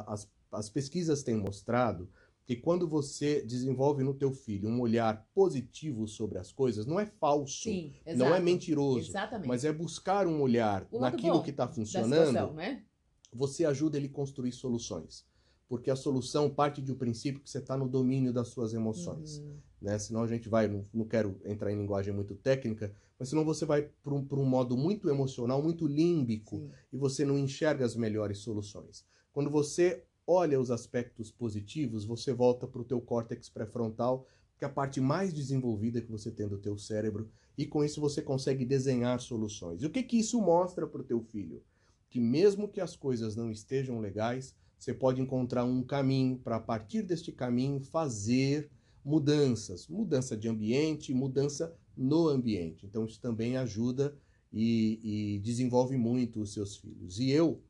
as, 0.07 0.29
as 0.51 0.69
pesquisas 0.69 1.23
têm 1.23 1.35
mostrado 1.35 2.09
que 2.49 2.55
quando 2.55 2.87
você 2.87 3.43
desenvolve 3.43 4.03
no 4.03 4.11
teu 4.11 4.33
filho 4.33 4.67
um 4.67 4.81
olhar 4.81 5.23
positivo 5.35 6.07
sobre 6.07 6.39
as 6.39 6.51
coisas, 6.51 6.87
não 6.87 6.99
é 6.99 7.05
falso, 7.05 7.65
Sim, 7.65 7.93
não 8.15 8.33
é 8.33 8.39
mentiroso, 8.39 9.11
Exatamente. 9.11 9.47
mas 9.47 9.63
é 9.63 9.71
buscar 9.71 10.25
um 10.25 10.41
olhar 10.41 10.87
naquilo 10.91 11.43
que 11.43 11.51
está 11.51 11.67
funcionando, 11.67 12.55
né? 12.55 12.81
você 13.31 13.65
ajuda 13.65 13.97
ele 13.97 14.07
a 14.07 14.09
construir 14.09 14.51
soluções. 14.51 15.27
Porque 15.67 15.91
a 15.91 15.95
solução 15.95 16.49
parte 16.49 16.81
de 16.81 16.91
um 16.91 16.95
princípio 16.95 17.39
que 17.39 17.47
você 17.47 17.59
está 17.59 17.77
no 17.77 17.87
domínio 17.87 18.33
das 18.33 18.47
suas 18.47 18.73
emoções. 18.73 19.37
Uhum. 19.37 19.57
Né? 19.79 19.99
Senão 19.99 20.23
a 20.23 20.27
gente 20.27 20.49
vai, 20.49 20.67
não, 20.67 20.87
não, 20.91 21.05
quero 21.05 21.39
entrar 21.45 21.71
em 21.71 21.77
linguagem 21.77 22.11
muito 22.11 22.33
técnica, 22.33 22.91
mas 23.19 23.29
senão 23.29 23.45
você 23.45 23.63
vai 23.63 23.91
para 24.03 24.15
um, 24.15 24.27
um 24.27 24.45
modo 24.45 24.75
muito 24.75 25.07
emocional, 25.07 25.61
muito 25.61 25.85
límbico, 25.85 26.57
Sim. 26.57 26.71
e 26.93 26.97
você 26.97 27.23
não 27.23 27.37
enxerga 27.37 27.85
as 27.85 27.95
melhores 27.95 28.39
soluções. 28.39 29.05
Quando 29.31 29.51
você 29.51 30.03
olha 30.31 30.59
os 30.59 30.69
aspectos 30.69 31.31
positivos, 31.31 32.05
você 32.05 32.31
volta 32.31 32.67
para 32.67 32.81
o 32.81 32.85
teu 32.85 33.01
córtex 33.01 33.49
pré-frontal, 33.49 34.27
que 34.59 34.63
é 34.63 34.67
a 34.67 34.71
parte 34.71 35.01
mais 35.01 35.33
desenvolvida 35.33 35.99
que 35.99 36.11
você 36.11 36.29
tem 36.29 36.47
do 36.47 36.59
teu 36.59 36.77
cérebro, 36.77 37.31
e 37.57 37.65
com 37.65 37.83
isso 37.83 37.99
você 37.99 38.21
consegue 38.21 38.63
desenhar 38.63 39.19
soluções. 39.19 39.81
E 39.81 39.87
o 39.87 39.89
que 39.89 40.03
que 40.03 40.19
isso 40.19 40.39
mostra 40.39 40.85
para 40.85 41.01
o 41.01 41.03
teu 41.03 41.19
filho? 41.19 41.63
Que 42.11 42.19
mesmo 42.19 42.67
que 42.67 42.79
as 42.79 42.95
coisas 42.95 43.35
não 43.35 43.49
estejam 43.49 43.99
legais, 43.99 44.55
você 44.77 44.93
pode 44.93 45.19
encontrar 45.19 45.65
um 45.65 45.81
caminho 45.81 46.37
para 46.37 46.57
a 46.57 46.61
partir 46.61 47.01
deste 47.01 47.31
caminho 47.31 47.81
fazer 47.81 48.69
mudanças, 49.03 49.87
mudança 49.87 50.37
de 50.37 50.47
ambiente, 50.47 51.11
mudança 51.11 51.75
no 51.97 52.27
ambiente. 52.27 52.85
Então 52.85 53.03
isso 53.03 53.19
também 53.19 53.57
ajuda 53.57 54.15
e, 54.53 55.35
e 55.35 55.39
desenvolve 55.39 55.97
muito 55.97 56.39
os 56.39 56.53
seus 56.53 56.77
filhos. 56.77 57.19
E 57.19 57.31
eu, 57.31 57.63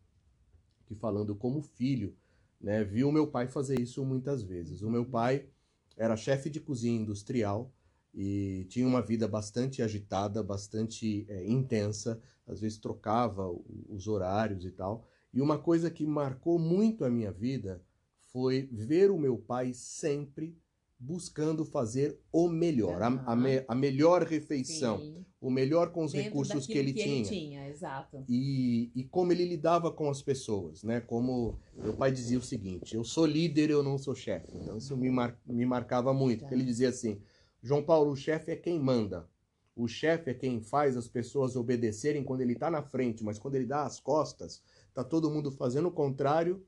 que 0.85 0.93
falando 0.93 1.33
como 1.33 1.61
filho, 1.61 2.13
né, 2.59 2.83
vi 2.83 3.03
o 3.03 3.11
meu 3.11 3.27
pai 3.27 3.47
fazer 3.47 3.79
isso 3.79 4.03
muitas 4.03 4.43
vezes. 4.43 4.81
O 4.81 4.89
meu 4.89 5.05
pai 5.05 5.47
era 5.95 6.15
chefe 6.15 6.49
de 6.49 6.59
cozinha 6.59 6.99
industrial 6.99 7.73
e 8.13 8.65
tinha 8.69 8.87
uma 8.87 9.01
vida 9.01 9.27
bastante 9.27 9.81
agitada, 9.81 10.41
bastante 10.41 11.25
é, 11.29 11.45
intensa, 11.45 12.21
às 12.47 12.59
vezes 12.59 12.77
trocava 12.77 13.47
os 13.87 14.07
horários 14.07 14.65
e 14.65 14.71
tal. 14.71 15.05
E 15.33 15.41
uma 15.41 15.59
coisa 15.59 15.91
que 15.91 16.05
marcou 16.05 16.57
muito 16.57 17.05
a 17.05 17.09
minha 17.09 17.31
vida 17.31 17.83
foi 18.31 18.67
ver 18.71 19.11
o 19.11 19.17
meu 19.17 19.37
pai 19.37 19.73
sempre 19.73 20.57
buscando 20.99 21.63
fazer 21.63 22.19
o 22.31 22.49
melhor, 22.49 23.01
uhum. 23.01 23.19
a, 23.25 23.31
a, 23.31 23.35
me, 23.35 23.63
a, 23.65 23.73
melhor 23.73 24.23
refeição, 24.23 24.99
Sim. 24.99 25.25
o 25.39 25.49
melhor 25.49 25.93
com 25.93 26.03
os 26.03 26.11
Dentro 26.11 26.27
recursos 26.27 26.67
que 26.67 26.77
ele 26.77 26.91
que 26.91 27.03
tinha. 27.03 27.15
Ele 27.15 27.25
tinha 27.25 27.69
exato. 27.69 28.25
E, 28.27 28.91
e 28.93 29.05
como 29.05 29.31
ele 29.31 29.45
lidava 29.45 29.91
com 29.91 30.09
as 30.09 30.21
pessoas, 30.21 30.83
né? 30.83 30.99
Como 30.99 31.57
meu 31.73 31.93
pai 31.93 32.11
dizia 32.11 32.37
o 32.37 32.41
seguinte: 32.41 32.95
eu 32.95 33.05
sou 33.05 33.25
líder, 33.25 33.69
eu 33.69 33.81
não 33.81 33.97
sou 33.97 34.13
chefe. 34.13 34.51
Então 34.53 34.77
isso 34.77 34.97
me, 34.97 35.09
mar, 35.09 35.39
me 35.45 35.65
marcava 35.65 36.13
muito. 36.13 36.45
Ele 36.51 36.63
dizia 36.63 36.89
assim: 36.89 37.21
João 37.63 37.81
Paulo, 37.81 38.11
o 38.11 38.17
chefe 38.17 38.51
é 38.51 38.57
quem 38.57 38.77
manda. 38.77 39.25
O 39.73 39.87
chefe 39.87 40.29
é 40.29 40.33
quem 40.33 40.59
faz 40.59 40.97
as 40.97 41.07
pessoas 41.07 41.55
obedecerem 41.55 42.25
quando 42.25 42.41
ele 42.41 42.51
está 42.51 42.69
na 42.69 42.83
frente, 42.83 43.23
mas 43.23 43.39
quando 43.39 43.55
ele 43.55 43.65
dá 43.65 43.83
as 43.83 43.97
costas, 43.97 44.61
tá 44.93 45.05
todo 45.05 45.31
mundo 45.31 45.49
fazendo 45.49 45.87
o 45.87 45.91
contrário 45.91 46.61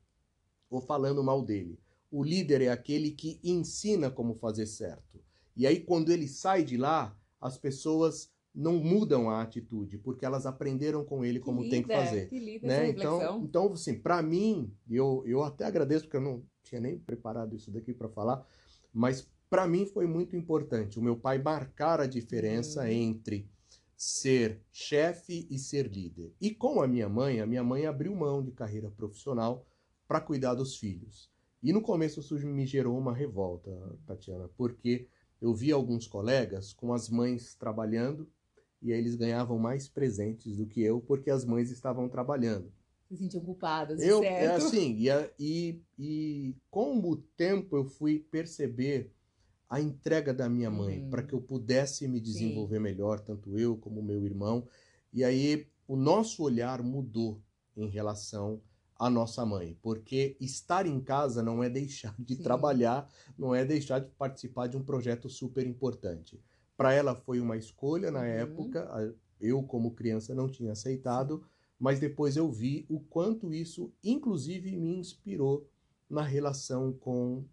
ou 0.70 0.80
falando 0.80 1.22
mal 1.22 1.44
dele. 1.44 1.78
O 2.12 2.24
líder 2.24 2.62
é 2.62 2.70
aquele 2.70 3.12
que 3.12 3.40
ensina 3.44 4.12
como 4.12 4.36
fazer 4.36 4.66
certo. 4.66 5.20
E 5.56 5.66
aí, 5.66 5.80
quando 5.80 6.12
ele 6.12 6.28
sai 6.28 6.64
de 6.64 6.78
lá, 6.78 7.18
as 7.40 7.58
pessoas 7.58 8.30
não 8.54 8.78
mudam 8.78 9.30
a 9.30 9.42
atitude, 9.42 9.98
porque 9.98 10.26
elas 10.26 10.46
aprenderam 10.46 11.06
com 11.06 11.24
ele 11.24 11.40
como 11.40 11.70
tem 11.70 11.82
que 11.82 11.94
fazer. 11.94 12.28
Que 12.28 12.60
né? 12.60 12.90
Então, 12.90 13.42
então, 13.44 13.74
assim, 13.74 13.98
para 13.98 14.22
mim, 14.22 14.74
eu, 14.90 15.24
eu 15.26 15.42
até 15.42 15.66
agradeço, 15.66 16.04
porque 16.04 16.18
eu 16.18 16.22
não 16.22 16.44
tinha 16.62 16.82
nem 16.82 17.00
preparado 17.00 17.56
isso 17.56 17.72
daqui 17.72 17.94
para 17.94 18.10
falar, 18.10 18.46
mas 18.94 19.28
para 19.50 19.68
mim 19.68 19.86
foi 19.86 20.06
muito 20.06 20.36
importante 20.36 21.00
o 21.00 21.02
meu 21.02 21.16
pai 21.16 21.38
marcar 21.38 22.00
a 22.02 22.06
diferença 22.06 22.82
uhum. 22.82 22.88
entre 22.88 23.50
ser 23.96 24.62
chefe 24.72 25.48
e 25.50 25.58
ser 25.58 25.88
líder. 25.88 26.34
E 26.42 26.52
com 26.52 26.82
a 26.82 26.88
minha 26.88 27.08
mãe, 27.08 27.40
a 27.40 27.46
minha 27.46 27.64
mãe 27.64 27.86
abriu 27.86 28.16
mão 28.16 28.44
de 28.44 28.52
carreira 28.52 28.90
profissional 28.90 29.66
para 30.08 30.20
cuidar 30.20 30.56
dos 30.56 30.76
filhos. 30.76 31.31
E 31.64 31.72
no 31.72 31.82
começo 31.82 32.20
isso 32.20 32.36
me 32.48 32.66
gerou 32.66 32.98
uma 32.98 33.14
revolta, 33.14 33.72
Tatiana, 34.06 34.50
porque 34.58 35.08
eu 35.40 35.54
vi 35.54 35.72
alguns 35.72 36.08
colegas 36.08 36.74
com 36.74 36.94
as 36.94 37.10
mães 37.10 37.56
trabalhando 37.56 38.28
e 38.82 38.92
aí 38.92 39.00
eles 39.00 39.16
ganhavam 39.16 39.60
mais 39.60 39.88
presentes 39.88 40.58
do 40.58 40.66
que 40.66 40.82
eu 40.82 41.00
porque 41.02 41.30
as 41.30 41.46
mães 41.46 41.70
estavam 41.70 42.10
trabalhando. 42.10 42.72
Se 43.08 43.18
sentiam 43.18 43.44
culpadas, 43.44 44.02
eu, 44.02 44.22
certo? 44.22 44.44
É 44.44 44.56
assim, 44.56 44.96
e, 44.98 45.10
e, 45.38 45.82
e 46.00 46.56
com 46.70 46.98
o 47.00 47.18
tempo 47.18 47.76
eu 47.76 47.84
fui 47.84 48.20
perceber 48.20 49.12
a 49.70 49.80
entrega 49.80 50.34
da 50.34 50.50
minha 50.50 50.70
mãe 50.70 51.00
uhum. 51.00 51.10
para 51.10 51.24
que 51.24 51.34
eu 51.34 51.42
pudesse 51.42 52.08
me 52.08 52.20
desenvolver 52.20 52.78
Sim. 52.78 52.84
melhor, 52.84 53.20
tanto 53.20 53.58
eu 53.58 53.78
como 53.78 54.02
meu 54.02 54.26
irmão. 54.26 54.68
E 55.14 55.24
aí 55.24 55.68
o 55.88 55.96
nosso 55.96 56.44
olhar 56.44 56.82
mudou 56.82 57.42
em 57.76 57.88
relação 57.88 58.62
a 59.02 59.10
nossa 59.10 59.44
mãe, 59.44 59.76
porque 59.82 60.38
estar 60.40 60.86
em 60.86 61.02
casa 61.02 61.42
não 61.42 61.64
é 61.64 61.68
deixar 61.68 62.16
de 62.20 62.36
Sim. 62.36 62.44
trabalhar, 62.44 63.12
não 63.36 63.56
é 63.56 63.66
deixar 63.66 63.98
de 63.98 64.12
participar 64.12 64.68
de 64.68 64.78
um 64.78 64.84
projeto 64.84 65.28
super 65.28 65.66
importante. 65.66 66.40
Para 66.78 66.94
ela 66.94 67.16
foi 67.16 67.40
uma 67.40 67.58
escolha 67.58 68.12
na 68.12 68.20
uhum. 68.20 68.26
época, 68.26 69.18
eu 69.40 69.64
como 69.64 69.96
criança 69.96 70.36
não 70.36 70.48
tinha 70.48 70.74
aceitado, 70.74 71.44
mas 71.80 72.00
depois 72.00 72.38
eu 72.38 72.52
vi 72.52 72.86
o 72.88 73.00
quanto 73.00 73.52
isso 73.52 73.92
inclusive 74.04 74.78
me 74.78 74.96
inspirou 74.96 75.68
na 76.08 76.22
relação 76.22 76.94
com 76.94 77.44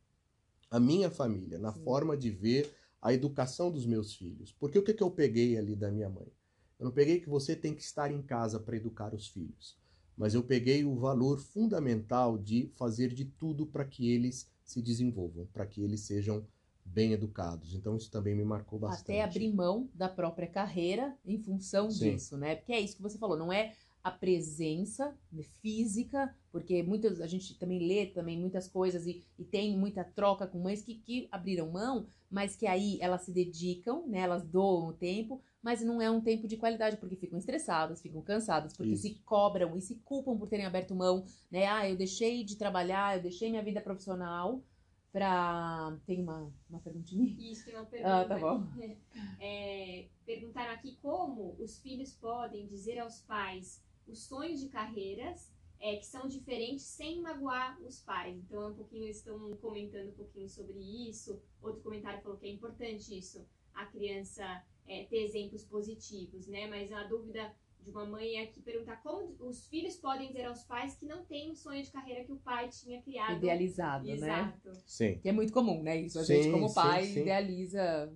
a 0.71 0.79
minha 0.79 1.11
família, 1.11 1.59
na 1.59 1.73
Sim. 1.73 1.83
forma 1.83 2.15
de 2.15 2.31
ver 2.31 2.71
a 3.01 3.15
educação 3.15 3.71
dos 3.71 3.87
meus 3.87 4.13
filhos. 4.15 4.53
Porque 4.53 4.79
o 4.79 4.83
que, 4.83 4.93
que 4.93 5.03
eu 5.03 5.11
peguei 5.11 5.57
ali 5.57 5.75
da 5.75 5.91
minha 5.91 6.11
mãe? 6.11 6.31
Eu 6.79 6.85
não 6.85 6.93
peguei 6.93 7.21
que 7.21 7.29
você 7.31 7.57
tem 7.57 7.75
que 7.75 7.81
estar 7.81 8.13
em 8.13 8.21
casa 8.21 8.61
para 8.61 8.77
educar 8.77 9.15
os 9.15 9.29
filhos 9.29 9.78
mas 10.19 10.35
eu 10.35 10.43
peguei 10.43 10.85
o 10.85 10.97
valor 10.97 11.39
fundamental 11.39 12.37
de 12.37 12.69
fazer 12.75 13.15
de 13.15 13.25
tudo 13.25 13.65
para 13.65 13.85
que 13.85 14.11
eles 14.11 14.51
se 14.65 14.83
desenvolvam, 14.83 15.47
para 15.53 15.65
que 15.65 15.81
eles 15.81 16.01
sejam 16.01 16.45
bem 16.85 17.13
educados. 17.13 17.75
Então 17.75 17.97
isso 17.97 18.11
também 18.11 18.35
me 18.35 18.45
marcou 18.45 18.81
bastante. 18.81 19.13
Até 19.13 19.23
abrir 19.23 19.53
mão 19.53 19.89
da 19.95 20.09
própria 20.09 20.49
carreira 20.49 21.17
em 21.25 21.39
função 21.39 21.89
Sim. 21.91 22.13
disso, 22.13 22.37
né? 22.37 22.57
Porque 22.57 22.73
é 22.73 22.81
isso 22.81 22.97
que 22.97 23.03
você 23.03 23.17
falou, 23.17 23.37
não 23.37 23.53
é 23.53 23.75
a 24.03 24.11
presença 24.11 25.15
física, 25.61 26.35
porque 26.51 26.83
muitas 26.83 27.21
a 27.21 27.27
gente 27.27 27.59
também 27.59 27.87
lê 27.87 28.07
também 28.07 28.39
muitas 28.39 28.67
coisas 28.67 29.07
e, 29.07 29.25
e 29.39 29.45
tem 29.45 29.77
muita 29.77 30.03
troca 30.03 30.47
com 30.47 30.59
mães 30.59 30.83
que, 30.83 30.95
que 30.95 31.29
abriram 31.31 31.71
mão, 31.71 32.07
mas 32.31 32.57
que 32.57 32.67
aí 32.67 32.99
elas 33.01 33.23
se 33.23 33.33
dedicam, 33.33 34.07
né? 34.09 34.21
Elas 34.21 34.45
doam 34.45 34.89
o 34.89 34.93
tempo, 34.93 35.43
mas 35.63 35.83
não 35.83 36.01
é 36.01 36.11
um 36.11 36.21
tempo 36.21 36.47
de 36.47 36.57
qualidade, 36.57 36.97
porque 36.97 37.17
ficam 37.17 37.39
estressadas, 37.39 38.01
ficam 38.01 38.23
cansadas, 38.23 38.77
porque 38.77 38.93
Isso. 38.93 39.03
se 39.03 39.15
cobram 39.25 39.77
e 39.77 39.81
se 39.81 39.97
culpam 39.97 40.37
por 40.37 40.49
terem 40.49 40.67
aberto 40.67 40.95
mão, 40.95 41.25
né? 41.51 41.67
Ah, 41.67 41.89
eu 41.89 41.97
deixei 41.97 42.45
de 42.45 42.57
trabalhar, 42.57 43.17
eu 43.17 43.23
deixei 43.23 43.51
minha 43.51 43.63
vida 43.63 43.81
profissional 43.81 44.63
pra... 45.11 45.99
Tem 46.07 46.23
uma, 46.23 46.53
uma 46.71 46.81
perguntinha? 46.81 47.35
Isso, 47.39 47.65
tem 47.65 47.75
uma 47.75 47.87
pergunta. 47.87 48.21
Ah, 48.21 48.25
tá 48.25 48.39
bom. 48.39 48.67
É, 49.41 50.09
perguntaram 50.27 50.75
aqui 50.75 50.99
como 51.01 51.55
os 51.59 51.79
filhos 51.81 52.13
podem 52.13 52.67
dizer 52.67 52.99
aos 52.99 53.21
pais 53.21 53.83
os 54.07 54.25
sonhos 54.25 54.61
de 54.61 54.69
carreiras 54.69 55.53
é, 55.81 55.97
que 55.97 56.07
são 56.07 56.27
diferentes 56.27 56.85
sem 56.85 57.21
magoar 57.21 57.81
os 57.83 58.01
pais. 58.01 58.37
Então, 58.37 58.63
é 58.63 58.69
um 58.69 58.75
pouquinho, 58.75 59.05
eles 59.05 59.19
estão 59.19 59.57
comentando 59.57 60.09
um 60.09 60.15
pouquinho 60.15 60.49
sobre 60.49 60.79
isso. 61.09 61.41
Outro 61.63 61.83
comentário 61.83 62.21
falou 62.21 62.37
que 62.37 62.47
é 62.47 62.51
importante 62.51 63.17
isso, 63.17 63.47
a 63.75 63.87
criança 63.87 64.65
é, 64.89 65.05
ter 65.05 65.23
exemplos 65.23 65.65
positivos, 65.65 66.47
né? 66.47 66.67
Mas 66.67 66.91
a 66.91 67.05
dúvida 67.05 67.55
de 67.81 67.91
uma 67.91 68.05
mãe 68.05 68.37
é 68.37 68.43
aqui 68.43 68.61
perguntar 68.61 69.03
como 69.03 69.37
os 69.39 69.67
filhos 69.69 69.97
podem 69.97 70.29
dizer 70.29 70.45
aos 70.47 70.65
pais 70.65 70.97
que 70.97 71.07
não 71.07 71.25
tem 71.25 71.51
um 71.51 71.55
sonho 71.55 71.83
de 71.83 71.91
carreira 71.91 72.25
que 72.25 72.33
o 72.33 72.39
pai 72.39 72.69
tinha 72.69 73.01
criado. 73.03 73.37
Idealizado, 73.37 74.07
né? 74.07 74.13
Exato. 74.15 74.69
né? 74.69 74.83
Sim. 74.87 75.19
Que 75.19 75.29
é 75.29 75.33
muito 75.33 75.53
comum, 75.53 75.83
né? 75.83 76.01
Isso 76.01 76.19
a 76.19 76.25
sim, 76.25 76.43
gente 76.43 76.53
como 76.53 76.73
pai 76.75 77.05
sim, 77.05 77.15
sim. 77.15 77.21
idealiza. 77.21 78.13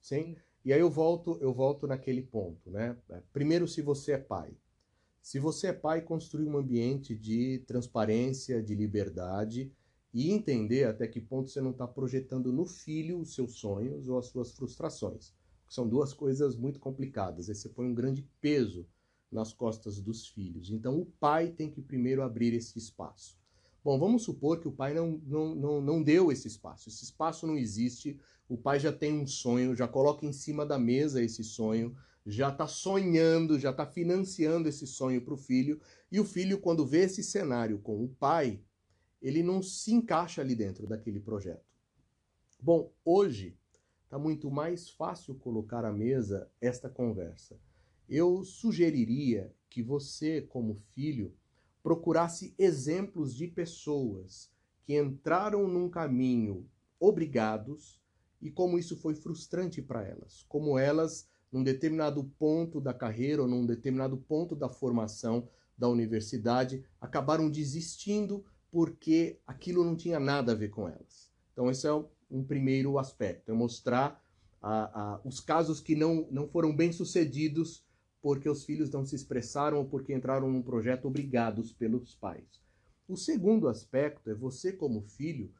Sim. 0.00 0.36
E 0.64 0.72
aí 0.72 0.80
eu 0.80 0.90
volto, 0.90 1.38
eu 1.40 1.54
volto 1.54 1.86
naquele 1.86 2.22
ponto, 2.22 2.70
né? 2.70 2.96
Primeiro, 3.32 3.68
se 3.68 3.80
você 3.80 4.12
é 4.12 4.18
pai. 4.18 4.52
Se 5.22 5.38
você 5.38 5.68
é 5.68 5.72
pai, 5.72 6.02
construir 6.02 6.48
um 6.48 6.56
ambiente 6.56 7.14
de 7.14 7.58
transparência, 7.66 8.62
de 8.62 8.74
liberdade 8.74 9.72
e 10.14 10.30
entender 10.30 10.84
até 10.84 11.06
que 11.06 11.20
ponto 11.20 11.50
você 11.50 11.60
não 11.60 11.72
está 11.72 11.86
projetando 11.86 12.52
no 12.52 12.64
filho 12.64 13.20
os 13.20 13.34
seus 13.34 13.54
sonhos 13.58 14.08
ou 14.08 14.18
as 14.18 14.26
suas 14.26 14.52
frustrações. 14.52 15.35
São 15.68 15.88
duas 15.88 16.12
coisas 16.12 16.56
muito 16.56 16.78
complicadas. 16.78 17.48
Aí 17.48 17.54
você 17.54 17.68
põe 17.68 17.86
um 17.86 17.94
grande 17.94 18.28
peso 18.40 18.86
nas 19.30 19.52
costas 19.52 20.00
dos 20.00 20.26
filhos. 20.28 20.70
Então 20.70 20.98
o 20.98 21.06
pai 21.06 21.50
tem 21.50 21.70
que 21.70 21.82
primeiro 21.82 22.22
abrir 22.22 22.54
esse 22.54 22.78
espaço. 22.78 23.38
Bom, 23.82 23.98
vamos 23.98 24.22
supor 24.22 24.58
que 24.60 24.66
o 24.66 24.72
pai 24.72 24.94
não, 24.94 25.20
não, 25.24 25.54
não, 25.54 25.80
não 25.80 26.02
deu 26.02 26.32
esse 26.32 26.48
espaço. 26.48 26.88
Esse 26.88 27.04
espaço 27.04 27.46
não 27.46 27.56
existe. 27.56 28.18
O 28.48 28.56
pai 28.56 28.80
já 28.80 28.92
tem 28.92 29.12
um 29.12 29.26
sonho, 29.26 29.76
já 29.76 29.86
coloca 29.86 30.26
em 30.26 30.32
cima 30.32 30.66
da 30.66 30.78
mesa 30.78 31.22
esse 31.22 31.44
sonho, 31.44 31.96
já 32.24 32.48
está 32.48 32.66
sonhando, 32.66 33.58
já 33.58 33.70
está 33.70 33.86
financiando 33.86 34.68
esse 34.68 34.86
sonho 34.86 35.22
para 35.22 35.34
o 35.34 35.36
filho. 35.36 35.80
E 36.10 36.18
o 36.18 36.24
filho, 36.24 36.58
quando 36.58 36.86
vê 36.86 37.04
esse 37.04 37.22
cenário 37.22 37.78
com 37.78 38.02
o 38.02 38.08
pai, 38.08 38.60
ele 39.22 39.42
não 39.42 39.62
se 39.62 39.92
encaixa 39.92 40.40
ali 40.40 40.54
dentro 40.54 40.86
daquele 40.86 41.20
projeto. 41.20 41.64
Bom, 42.60 42.92
hoje 43.04 43.56
está 44.06 44.18
muito 44.18 44.50
mais 44.50 44.88
fácil 44.88 45.34
colocar 45.34 45.84
à 45.84 45.92
mesa 45.92 46.48
esta 46.60 46.88
conversa. 46.88 47.58
Eu 48.08 48.44
sugeriria 48.44 49.52
que 49.68 49.82
você, 49.82 50.40
como 50.40 50.76
filho, 50.94 51.34
procurasse 51.82 52.54
exemplos 52.56 53.34
de 53.34 53.48
pessoas 53.48 54.50
que 54.84 54.96
entraram 54.96 55.66
num 55.66 55.90
caminho 55.90 56.68
obrigados 57.00 58.00
e 58.40 58.50
como 58.50 58.78
isso 58.78 58.96
foi 58.96 59.14
frustrante 59.14 59.82
para 59.82 60.04
elas, 60.04 60.44
como 60.48 60.78
elas, 60.78 61.28
num 61.50 61.64
determinado 61.64 62.24
ponto 62.38 62.80
da 62.80 62.94
carreira 62.94 63.42
ou 63.42 63.48
num 63.48 63.66
determinado 63.66 64.16
ponto 64.16 64.54
da 64.54 64.68
formação 64.68 65.48
da 65.76 65.88
universidade, 65.88 66.84
acabaram 67.00 67.50
desistindo 67.50 68.44
porque 68.70 69.40
aquilo 69.46 69.84
não 69.84 69.96
tinha 69.96 70.20
nada 70.20 70.52
a 70.52 70.54
ver 70.54 70.68
com 70.68 70.88
elas. 70.88 71.30
Então, 71.52 71.70
esse 71.70 71.86
é 71.86 72.04
um 72.30 72.44
primeiro 72.44 72.98
aspecto, 72.98 73.50
é 73.50 73.54
mostrar 73.54 74.22
os 75.24 75.38
casos 75.40 75.80
que 75.80 75.94
não, 75.94 76.26
não 76.30 76.48
foram 76.48 76.74
bem 76.74 76.92
sucedidos 76.92 77.84
porque 78.20 78.48
os 78.48 78.64
filhos 78.64 78.90
não 78.90 79.04
se 79.04 79.14
expressaram 79.14 79.78
ou 79.78 79.84
porque 79.84 80.12
entraram 80.12 80.50
num 80.50 80.62
projeto 80.62 81.06
obrigados 81.06 81.72
pelos 81.72 82.14
pais. 82.14 82.60
O 83.08 83.16
segundo 83.16 83.68
aspecto 83.68 84.28
é 84.30 84.34
você, 84.34 84.72
como 84.72 85.02
filho, 85.02 85.52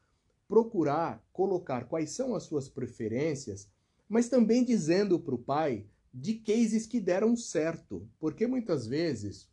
procurar 0.47 1.25
colocar 1.31 1.85
quais 1.85 2.11
são 2.11 2.35
as 2.35 2.43
suas 2.43 2.67
preferências, 2.67 3.69
mas 4.09 4.27
também 4.27 4.65
dizendo 4.65 5.19
para 5.19 5.35
o 5.35 5.39
pai 5.39 5.85
de 6.13 6.35
cases 6.35 6.85
que 6.85 6.99
deram 6.99 7.35
certo. 7.35 8.07
Porque 8.19 8.47
muitas 8.47 8.87
vezes 8.87 9.49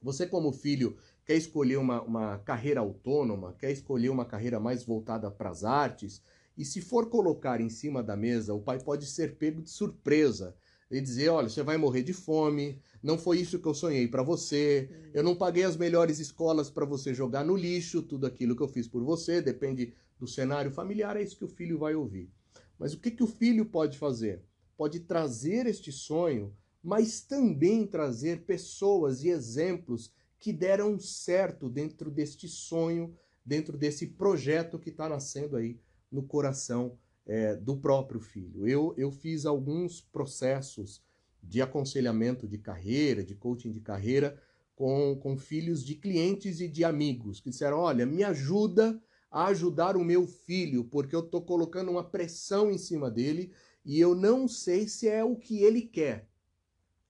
você, 0.00 0.26
como 0.26 0.52
filho, 0.52 0.96
quer 1.24 1.36
escolher 1.36 1.78
uma, 1.78 2.02
uma 2.02 2.38
carreira 2.38 2.80
autônoma, 2.80 3.56
quer 3.58 3.72
escolher 3.72 4.10
uma 4.10 4.24
carreira 4.24 4.60
mais 4.60 4.84
voltada 4.84 5.30
para 5.30 5.50
as 5.50 5.64
artes, 5.64 6.22
e 6.56 6.64
se 6.64 6.80
for 6.80 7.10
colocar 7.10 7.60
em 7.60 7.68
cima 7.68 8.02
da 8.02 8.16
mesa, 8.16 8.54
o 8.54 8.60
pai 8.60 8.80
pode 8.80 9.06
ser 9.06 9.36
pego 9.36 9.60
de 9.60 9.70
surpresa 9.70 10.56
e 10.90 11.00
dizer: 11.00 11.28
olha, 11.28 11.48
você 11.48 11.62
vai 11.62 11.76
morrer 11.76 12.02
de 12.02 12.12
fome, 12.12 12.80
não 13.02 13.18
foi 13.18 13.40
isso 13.40 13.58
que 13.58 13.66
eu 13.66 13.74
sonhei 13.74 14.08
para 14.08 14.22
você, 14.22 14.88
eu 15.12 15.22
não 15.22 15.36
paguei 15.36 15.64
as 15.64 15.76
melhores 15.76 16.18
escolas 16.18 16.70
para 16.70 16.86
você 16.86 17.12
jogar 17.12 17.44
no 17.44 17.56
lixo, 17.56 18.02
tudo 18.02 18.26
aquilo 18.26 18.56
que 18.56 18.62
eu 18.62 18.68
fiz 18.68 18.88
por 18.88 19.02
você, 19.02 19.42
depende 19.42 19.92
do 20.18 20.26
cenário 20.26 20.70
familiar, 20.70 21.16
é 21.16 21.22
isso 21.22 21.36
que 21.36 21.44
o 21.44 21.48
filho 21.48 21.78
vai 21.78 21.94
ouvir. 21.94 22.30
Mas 22.78 22.94
o 22.94 23.00
que, 23.00 23.10
que 23.10 23.22
o 23.22 23.26
filho 23.26 23.66
pode 23.66 23.98
fazer? 23.98 24.42
Pode 24.76 25.00
trazer 25.00 25.66
este 25.66 25.92
sonho, 25.92 26.54
mas 26.82 27.20
também 27.20 27.86
trazer 27.86 28.44
pessoas 28.44 29.22
e 29.22 29.28
exemplos 29.28 30.12
que 30.38 30.52
deram 30.52 30.98
certo 30.98 31.68
dentro 31.68 32.10
deste 32.10 32.48
sonho, 32.48 33.14
dentro 33.44 33.76
desse 33.76 34.06
projeto 34.06 34.78
que 34.78 34.90
está 34.90 35.08
nascendo 35.08 35.56
aí 35.56 35.78
no 36.16 36.22
coração 36.22 36.98
é, 37.26 37.54
do 37.54 37.76
próprio 37.76 38.18
filho. 38.18 38.66
Eu, 38.66 38.94
eu 38.96 39.12
fiz 39.12 39.44
alguns 39.44 40.00
processos 40.00 41.02
de 41.42 41.60
aconselhamento 41.60 42.48
de 42.48 42.58
carreira, 42.58 43.22
de 43.22 43.34
coaching 43.34 43.70
de 43.70 43.80
carreira, 43.80 44.40
com, 44.74 45.16
com 45.16 45.36
filhos 45.36 45.84
de 45.84 45.94
clientes 45.94 46.60
e 46.60 46.68
de 46.68 46.84
amigos 46.84 47.40
que 47.40 47.50
disseram: 47.50 47.78
Olha, 47.78 48.06
me 48.06 48.24
ajuda 48.24 49.00
a 49.30 49.46
ajudar 49.46 49.96
o 49.96 50.04
meu 50.04 50.26
filho, 50.26 50.84
porque 50.84 51.14
eu 51.14 51.20
estou 51.20 51.42
colocando 51.42 51.90
uma 51.90 52.04
pressão 52.04 52.70
em 52.70 52.78
cima 52.78 53.10
dele 53.10 53.52
e 53.84 54.00
eu 54.00 54.14
não 54.14 54.48
sei 54.48 54.88
se 54.88 55.08
é 55.08 55.22
o 55.22 55.36
que 55.36 55.62
ele 55.62 55.82
quer. 55.82 56.28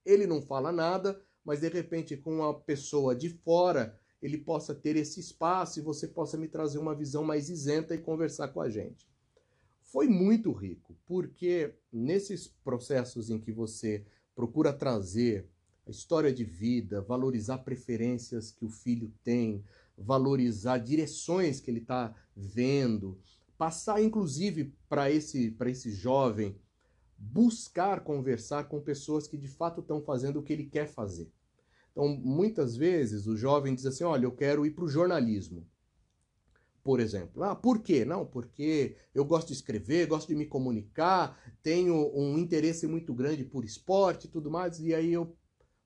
Ele 0.05 0.27
não 0.27 0.43
fala 0.43 0.73
nada, 0.73 1.21
mas 1.45 1.61
de 1.61 1.69
repente, 1.69 2.17
com 2.17 2.37
uma 2.37 2.55
pessoa 2.55 3.15
de 3.15 3.29
fora, 3.29 3.99
ele 4.21 4.39
possa 4.39 4.75
ter 4.75 4.97
esse 4.97 5.21
espaço 5.21 5.79
e 5.79 5.83
você 5.83 6.09
possa 6.09 6.37
me 6.37 6.49
trazer 6.49 6.79
uma 6.79 6.95
visão 6.95 7.23
mais 7.23 7.49
isenta 7.49 7.95
e 7.95 7.99
conversar 7.99 8.49
com 8.49 8.61
a 8.61 8.69
gente. 8.69 9.07
Foi 9.83 10.09
muito 10.09 10.53
rico, 10.53 10.97
porque 11.07 11.75
nesses 11.93 12.49
processos 12.49 13.31
em 13.31 13.39
que 13.39 13.53
você 13.53 14.05
procura 14.35 14.73
trazer 14.73 15.49
a 15.87 15.91
história 15.91 16.33
de 16.33 16.45
vida, 16.45 17.01
valorizar 17.01 17.59
preferências 17.59 18.51
que 18.51 18.65
o 18.65 18.69
filho 18.69 19.13
tem, 19.23 19.65
valorizar 19.97 20.79
direções 20.79 21.61
que 21.61 21.71
ele 21.71 21.81
está 21.81 22.15
vendo, 22.37 23.19
passar 23.57 24.03
inclusive 24.03 24.75
para 24.89 25.11
esse, 25.11 25.57
esse 25.67 25.91
jovem 25.93 26.57
buscar 27.19 28.05
conversar 28.05 28.65
com 28.65 28.81
pessoas 28.81 29.27
que 29.27 29.37
de 29.37 29.49
fato 29.49 29.81
estão 29.81 30.03
fazendo 30.03 30.41
o 30.41 30.43
que 30.43 30.53
ele 30.53 30.67
quer 30.67 30.87
fazer. 30.87 31.31
Então, 31.97 32.09
muitas 32.09 32.77
vezes 32.77 33.27
o 33.27 33.39
jovem 33.39 33.75
diz 33.75 33.87
assim: 33.87 34.05
Olha, 34.05 34.27
eu 34.27 34.33
quero 34.33 34.67
ir 34.67 34.73
para 34.73 34.85
o 34.85 34.89
jornalismo. 34.89 35.67
Por 36.85 37.01
exemplo. 37.01 37.43
Ah, 37.43 37.57
por 37.57 37.81
quê? 37.81 38.05
Não, 38.05 38.27
porque 38.27 38.97
eu 39.15 39.25
gosto 39.25 39.49
de 39.49 39.55
escrever, 39.55 40.07
gosto 40.07 40.29
de 40.29 40.35
me 40.35 40.45
comunicar, 40.45 41.41
tenho 41.63 42.13
um 42.15 42.37
interesse 42.37 42.87
muito 42.87 43.15
grande 43.15 43.45
por 43.45 43.65
esporte 43.65 44.27
e 44.27 44.31
tudo 44.31 44.51
mais. 44.51 44.79
E 44.79 44.95
aí 44.95 45.11
eu 45.11 45.35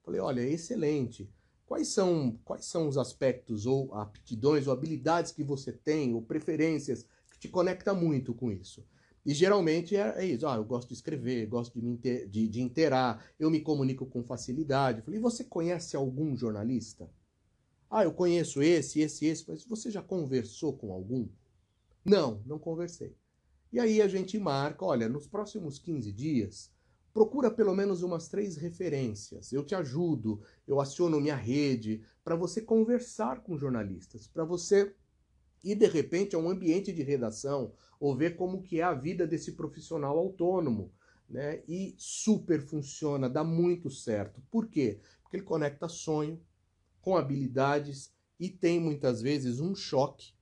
falei: 0.03 0.21
Olha, 0.21 0.41
excelente. 0.41 1.31
Quais 1.65 1.87
são, 1.87 2.37
quais 2.45 2.65
são 2.65 2.89
os 2.89 2.99
aspectos 2.99 3.65
ou 3.65 3.95
aptidões 3.95 4.67
ou 4.67 4.73
habilidades 4.73 5.31
que 5.31 5.45
você 5.45 5.73
tem 5.73 6.13
ou 6.13 6.23
preferências 6.23 7.07
que 7.31 7.39
te 7.39 7.49
conecta 7.49 7.95
muito 7.95 8.35
com 8.35 8.51
isso? 8.51 8.85
E 9.25 9.35
geralmente 9.35 9.97
é, 9.97 10.15
é 10.17 10.25
isso. 10.25 10.47
Ah, 10.47 10.57
eu 10.57 10.65
gosto 10.65 10.89
de 10.89 10.95
escrever, 10.95 11.47
gosto 11.47 11.75
de, 11.75 11.85
me 11.85 11.93
inter, 11.93 12.29
de, 12.29 12.49
de 12.49 12.61
interar, 12.61 13.25
eu 13.39 13.51
me 13.51 13.61
comunico 13.61 14.07
com 14.07 14.23
facilidade. 14.23 14.99
Eu 14.99 15.05
falei, 15.05 15.21
você 15.21 15.45
conhece 15.45 15.97
algum 15.97 16.37
jornalista? 16.37 17.11
Ah, 17.91 18.05
eu 18.05 18.13
conheço 18.13 18.63
esse, 18.63 19.01
esse, 19.01 19.27
esse, 19.27 19.45
mas 19.49 19.65
você 19.65 19.91
já 19.91 20.03
conversou 20.03 20.77
com 20.77 20.93
algum? 20.93 21.29
Não, 22.05 22.43
não 22.47 22.59
conversei. 22.59 23.17
E 23.73 23.79
aí 23.79 24.01
a 24.01 24.09
gente 24.09 24.39
marca, 24.39 24.85
olha, 24.85 25.09
nos 25.09 25.27
próximos 25.27 25.79
15 25.79 26.13
dias, 26.13 26.73
procura 27.13 27.51
pelo 27.51 27.75
menos 27.75 28.03
umas 28.03 28.29
três 28.29 28.57
referências. 28.57 29.53
Eu 29.53 29.65
te 29.65 29.75
ajudo, 29.75 30.41
eu 30.67 30.81
aciono 30.81 31.21
minha 31.21 31.37
rede 31.37 32.03
para 32.25 32.37
você 32.37 32.61
conversar 32.61 33.43
com 33.43 33.59
jornalistas, 33.59 34.27
para 34.27 34.45
você 34.45 34.95
ir 35.63 35.75
de 35.75 35.87
repente 35.87 36.35
a 36.35 36.39
um 36.39 36.49
ambiente 36.49 36.93
de 36.93 37.03
redação 37.03 37.73
ou 37.99 38.17
ver 38.17 38.37
como 38.37 38.63
que 38.63 38.81
é 38.81 38.83
a 38.83 38.95
vida 38.95 39.27
desse 39.27 39.53
profissional 39.53 40.19
autônomo, 40.19 40.93
né? 41.29 41.63
E 41.69 41.95
super 41.97 42.61
funciona, 42.61 43.29
dá 43.29 43.45
muito 43.45 43.91
certo. 43.91 44.43
Por 44.51 44.69
quê? 44.69 45.01
Porque 45.23 45.37
ele 45.37 45.45
conecta 45.45 45.89
sonho 45.89 46.41
com 47.01 47.17
habilidades 47.17 48.13
e 48.39 48.49
tem 48.49 48.81
muitas 48.81 49.21
vezes 49.21 49.61
um 49.61 49.75
choque 49.75 50.33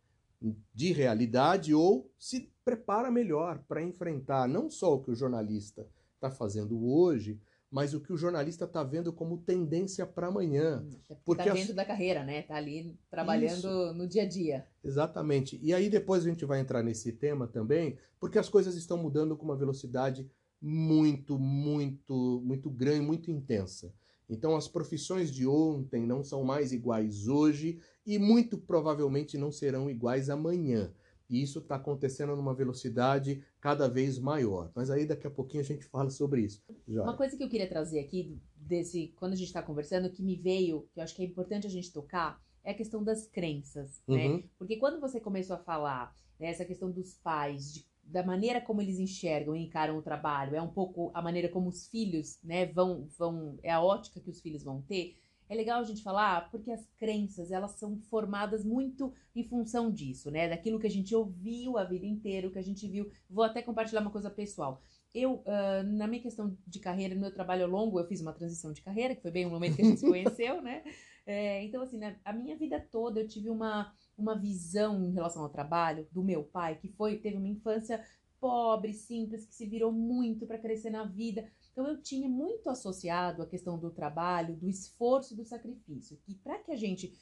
de 0.72 0.92
realidade 0.92 1.74
ou 1.74 2.10
se 2.18 2.52
prepara 2.64 3.10
melhor 3.10 3.62
para 3.66 3.82
enfrentar 3.82 4.48
não 4.48 4.70
só 4.70 4.94
o 4.94 5.02
que 5.02 5.10
o 5.10 5.14
jornalista 5.14 5.88
está 6.14 6.30
fazendo 6.30 6.84
hoje, 6.84 7.40
mas 7.70 7.92
o 7.92 8.00
que 8.00 8.12
o 8.12 8.16
jornalista 8.16 8.64
está 8.64 8.82
vendo 8.82 9.12
como 9.12 9.38
tendência 9.38 10.06
para 10.06 10.28
amanhã. 10.28 10.82
Hum, 10.84 11.16
porque 11.24 11.42
está 11.42 11.54
dentro 11.54 11.70
as... 11.70 11.76
da 11.76 11.84
carreira, 11.84 12.24
né? 12.24 12.40
Está 12.40 12.56
ali 12.56 12.98
trabalhando 13.10 13.58
Isso. 13.58 13.94
no 13.94 14.06
dia 14.06 14.22
a 14.22 14.28
dia. 14.28 14.66
Exatamente. 14.82 15.58
E 15.62 15.74
aí 15.74 15.90
depois 15.90 16.24
a 16.24 16.28
gente 16.28 16.44
vai 16.44 16.60
entrar 16.60 16.82
nesse 16.82 17.12
tema 17.12 17.46
também, 17.46 17.98
porque 18.18 18.38
as 18.38 18.48
coisas 18.48 18.74
estão 18.74 18.96
mudando 18.96 19.36
com 19.36 19.44
uma 19.44 19.56
velocidade 19.56 20.28
muito, 20.60 21.38
muito, 21.38 22.42
muito 22.44 22.70
grande, 22.70 23.02
muito 23.02 23.30
intensa. 23.30 23.92
Então 24.28 24.56
as 24.56 24.68
profissões 24.68 25.30
de 25.30 25.46
ontem 25.46 26.06
não 26.06 26.22
são 26.22 26.44
mais 26.44 26.72
iguais 26.72 27.28
hoje 27.28 27.80
e 28.04 28.18
muito 28.18 28.58
provavelmente 28.58 29.38
não 29.38 29.50
serão 29.52 29.90
iguais 29.90 30.28
amanhã. 30.28 30.92
E 31.28 31.42
isso 31.42 31.58
está 31.58 31.76
acontecendo 31.76 32.34
numa 32.34 32.54
velocidade 32.54 33.44
cada 33.60 33.88
vez 33.88 34.18
maior. 34.18 34.70
Mas 34.74 34.90
aí 34.90 35.06
daqui 35.06 35.26
a 35.26 35.30
pouquinho 35.30 35.62
a 35.62 35.66
gente 35.66 35.84
fala 35.84 36.10
sobre 36.10 36.42
isso. 36.42 36.62
Uma 36.86 37.16
coisa 37.16 37.36
que 37.36 37.44
eu 37.44 37.48
queria 37.48 37.68
trazer 37.68 38.00
aqui, 38.00 38.38
desse 38.56 39.12
quando 39.16 39.34
a 39.34 39.36
gente 39.36 39.48
está 39.48 39.62
conversando, 39.62 40.10
que 40.10 40.22
me 40.22 40.36
veio, 40.36 40.88
que 40.92 41.00
eu 41.00 41.04
acho 41.04 41.14
que 41.14 41.22
é 41.22 41.26
importante 41.26 41.66
a 41.66 41.70
gente 41.70 41.92
tocar, 41.92 42.40
é 42.64 42.70
a 42.70 42.74
questão 42.74 43.02
das 43.02 43.26
crenças. 43.26 44.02
Né? 44.06 44.26
Uhum. 44.26 44.36
Né? 44.38 44.44
Porque 44.58 44.76
quando 44.76 45.00
você 45.00 45.20
começou 45.20 45.56
a 45.56 45.60
falar 45.60 46.14
né, 46.38 46.48
essa 46.48 46.64
questão 46.64 46.90
dos 46.90 47.14
pais, 47.14 47.72
de, 47.72 47.86
da 48.02 48.22
maneira 48.22 48.60
como 48.60 48.80
eles 48.80 48.98
enxergam 48.98 49.54
e 49.54 49.64
encaram 49.64 49.96
o 49.98 50.02
trabalho, 50.02 50.56
é 50.56 50.62
um 50.62 50.70
pouco 50.70 51.10
a 51.14 51.20
maneira 51.20 51.48
como 51.48 51.68
os 51.68 51.86
filhos 51.88 52.38
né, 52.42 52.66
vão, 52.66 53.06
vão. 53.18 53.58
É 53.62 53.70
a 53.70 53.82
ótica 53.82 54.20
que 54.20 54.30
os 54.30 54.40
filhos 54.40 54.62
vão 54.62 54.82
ter 54.82 55.16
é 55.48 55.54
legal 55.54 55.80
a 55.80 55.84
gente 55.84 56.02
falar 56.02 56.50
porque 56.50 56.70
as 56.70 56.86
crenças, 56.98 57.50
elas 57.50 57.72
são 57.72 57.98
formadas 58.10 58.64
muito 58.64 59.12
em 59.34 59.42
função 59.42 59.90
disso, 59.90 60.30
né? 60.30 60.48
Daquilo 60.48 60.78
que 60.78 60.86
a 60.86 60.90
gente 60.90 61.14
ouviu 61.14 61.78
a 61.78 61.84
vida 61.84 62.06
inteira, 62.06 62.46
o 62.46 62.50
que 62.50 62.58
a 62.58 62.62
gente 62.62 62.86
viu. 62.86 63.10
Vou 63.28 63.44
até 63.44 63.62
compartilhar 63.62 64.00
uma 64.00 64.10
coisa 64.10 64.30
pessoal. 64.30 64.80
Eu, 65.14 65.36
uh, 65.36 65.82
na 65.84 66.06
minha 66.06 66.22
questão 66.22 66.56
de 66.66 66.78
carreira, 66.78 67.14
no 67.14 67.20
meu 67.20 67.32
trabalho 67.32 67.66
longo, 67.66 67.98
eu 67.98 68.06
fiz 68.06 68.20
uma 68.20 68.32
transição 68.32 68.72
de 68.72 68.82
carreira, 68.82 69.14
que 69.14 69.22
foi 69.22 69.30
bem 69.30 69.46
o 69.46 69.50
momento 69.50 69.76
que 69.76 69.82
a 69.82 69.84
gente 69.86 70.00
se 70.00 70.06
conheceu, 70.06 70.60
né? 70.62 70.82
É, 71.24 71.62
então, 71.64 71.82
assim, 71.82 71.98
né, 71.98 72.18
a 72.24 72.32
minha 72.32 72.56
vida 72.56 72.80
toda 72.90 73.20
eu 73.20 73.28
tive 73.28 73.50
uma, 73.50 73.92
uma 74.16 74.38
visão 74.38 75.04
em 75.04 75.12
relação 75.12 75.42
ao 75.42 75.48
trabalho 75.48 76.06
do 76.10 76.22
meu 76.22 76.42
pai, 76.42 76.76
que 76.76 76.88
foi 76.88 77.18
teve 77.18 77.36
uma 77.36 77.48
infância 77.48 78.02
pobre, 78.40 78.92
simples, 78.92 79.44
que 79.44 79.54
se 79.54 79.66
virou 79.66 79.92
muito 79.92 80.46
para 80.46 80.58
crescer 80.58 80.90
na 80.90 81.04
vida. 81.04 81.50
Então 81.78 81.92
eu 81.92 82.02
tinha 82.02 82.28
muito 82.28 82.68
associado 82.68 83.40
a 83.40 83.46
questão 83.46 83.78
do 83.78 83.88
trabalho, 83.88 84.56
do 84.56 84.68
esforço, 84.68 85.36
do 85.36 85.44
sacrifício, 85.44 86.18
que 86.24 86.34
para 86.34 86.58
que 86.58 86.72
a 86.72 86.76
gente 86.76 87.16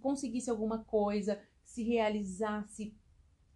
conseguisse 0.00 0.50
alguma 0.50 0.82
coisa, 0.82 1.40
se 1.64 1.84
realizasse 1.84 2.92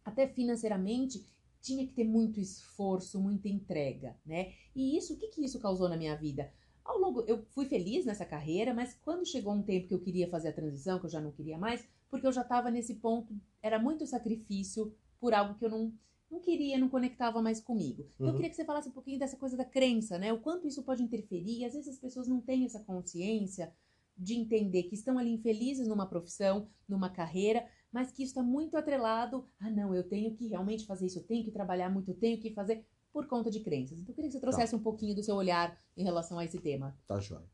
até 0.04 0.28
financeiramente, 0.28 1.26
tinha 1.60 1.84
que 1.84 1.92
ter 1.92 2.04
muito 2.04 2.38
esforço, 2.38 3.20
muita 3.20 3.48
entrega, 3.48 4.16
né? 4.24 4.52
E 4.76 4.96
isso, 4.96 5.14
o 5.14 5.16
que 5.16 5.26
que 5.26 5.44
isso 5.44 5.58
causou 5.58 5.88
na 5.88 5.96
minha 5.96 6.14
vida? 6.14 6.52
Ao 6.84 7.00
longo, 7.00 7.22
eu 7.22 7.44
fui 7.46 7.66
feliz 7.66 8.06
nessa 8.06 8.24
carreira, 8.24 8.72
mas 8.72 8.94
quando 8.94 9.26
chegou 9.26 9.52
um 9.54 9.62
tempo 9.62 9.88
que 9.88 9.94
eu 9.94 10.00
queria 10.00 10.30
fazer 10.30 10.50
a 10.50 10.52
transição, 10.52 11.00
que 11.00 11.06
eu 11.06 11.10
já 11.10 11.20
não 11.20 11.32
queria 11.32 11.58
mais, 11.58 11.84
porque 12.08 12.28
eu 12.28 12.32
já 12.32 12.42
estava 12.42 12.70
nesse 12.70 12.94
ponto, 12.94 13.36
era 13.60 13.76
muito 13.76 14.06
sacrifício 14.06 14.94
por 15.18 15.34
algo 15.34 15.58
que 15.58 15.64
eu 15.64 15.70
não 15.70 15.92
não 16.34 16.40
queria, 16.40 16.76
não 16.78 16.88
conectava 16.88 17.40
mais 17.40 17.60
comigo. 17.60 18.02
Então, 18.14 18.26
uhum. 18.26 18.32
Eu 18.32 18.34
queria 18.34 18.50
que 18.50 18.56
você 18.56 18.64
falasse 18.64 18.88
um 18.88 18.92
pouquinho 18.92 19.18
dessa 19.18 19.36
coisa 19.36 19.56
da 19.56 19.64
crença, 19.64 20.18
né? 20.18 20.32
O 20.32 20.40
quanto 20.40 20.66
isso 20.66 20.82
pode 20.82 21.02
interferir. 21.02 21.60
E 21.60 21.64
às 21.64 21.72
vezes 21.72 21.88
as 21.88 21.98
pessoas 21.98 22.26
não 22.26 22.40
têm 22.40 22.64
essa 22.64 22.80
consciência 22.80 23.72
de 24.16 24.34
entender 24.34 24.84
que 24.84 24.94
estão 24.94 25.18
ali 25.18 25.30
infelizes 25.30 25.88
numa 25.88 26.06
profissão, 26.06 26.68
numa 26.88 27.08
carreira, 27.08 27.66
mas 27.90 28.12
que 28.12 28.22
isso 28.22 28.30
está 28.32 28.42
muito 28.42 28.76
atrelado. 28.76 29.48
Ah, 29.58 29.70
não, 29.70 29.94
eu 29.94 30.08
tenho 30.08 30.34
que 30.34 30.48
realmente 30.48 30.86
fazer 30.86 31.06
isso, 31.06 31.18
eu 31.18 31.24
tenho 31.24 31.44
que 31.44 31.50
trabalhar 31.50 31.88
muito, 31.88 32.10
eu 32.10 32.16
tenho 32.16 32.40
que 32.40 32.52
fazer 32.52 32.84
por 33.12 33.26
conta 33.26 33.50
de 33.50 33.60
crenças. 33.60 33.98
Então, 33.98 34.10
eu 34.10 34.14
queria 34.14 34.28
que 34.28 34.34
você 34.34 34.40
trouxesse 34.40 34.72
tá. 34.72 34.76
um 34.76 34.82
pouquinho 34.82 35.14
do 35.14 35.22
seu 35.22 35.36
olhar 35.36 35.80
em 35.96 36.02
relação 36.02 36.38
a 36.38 36.44
esse 36.44 36.58
tema. 36.58 36.96
Tá, 37.06 37.20
joia. 37.20 37.48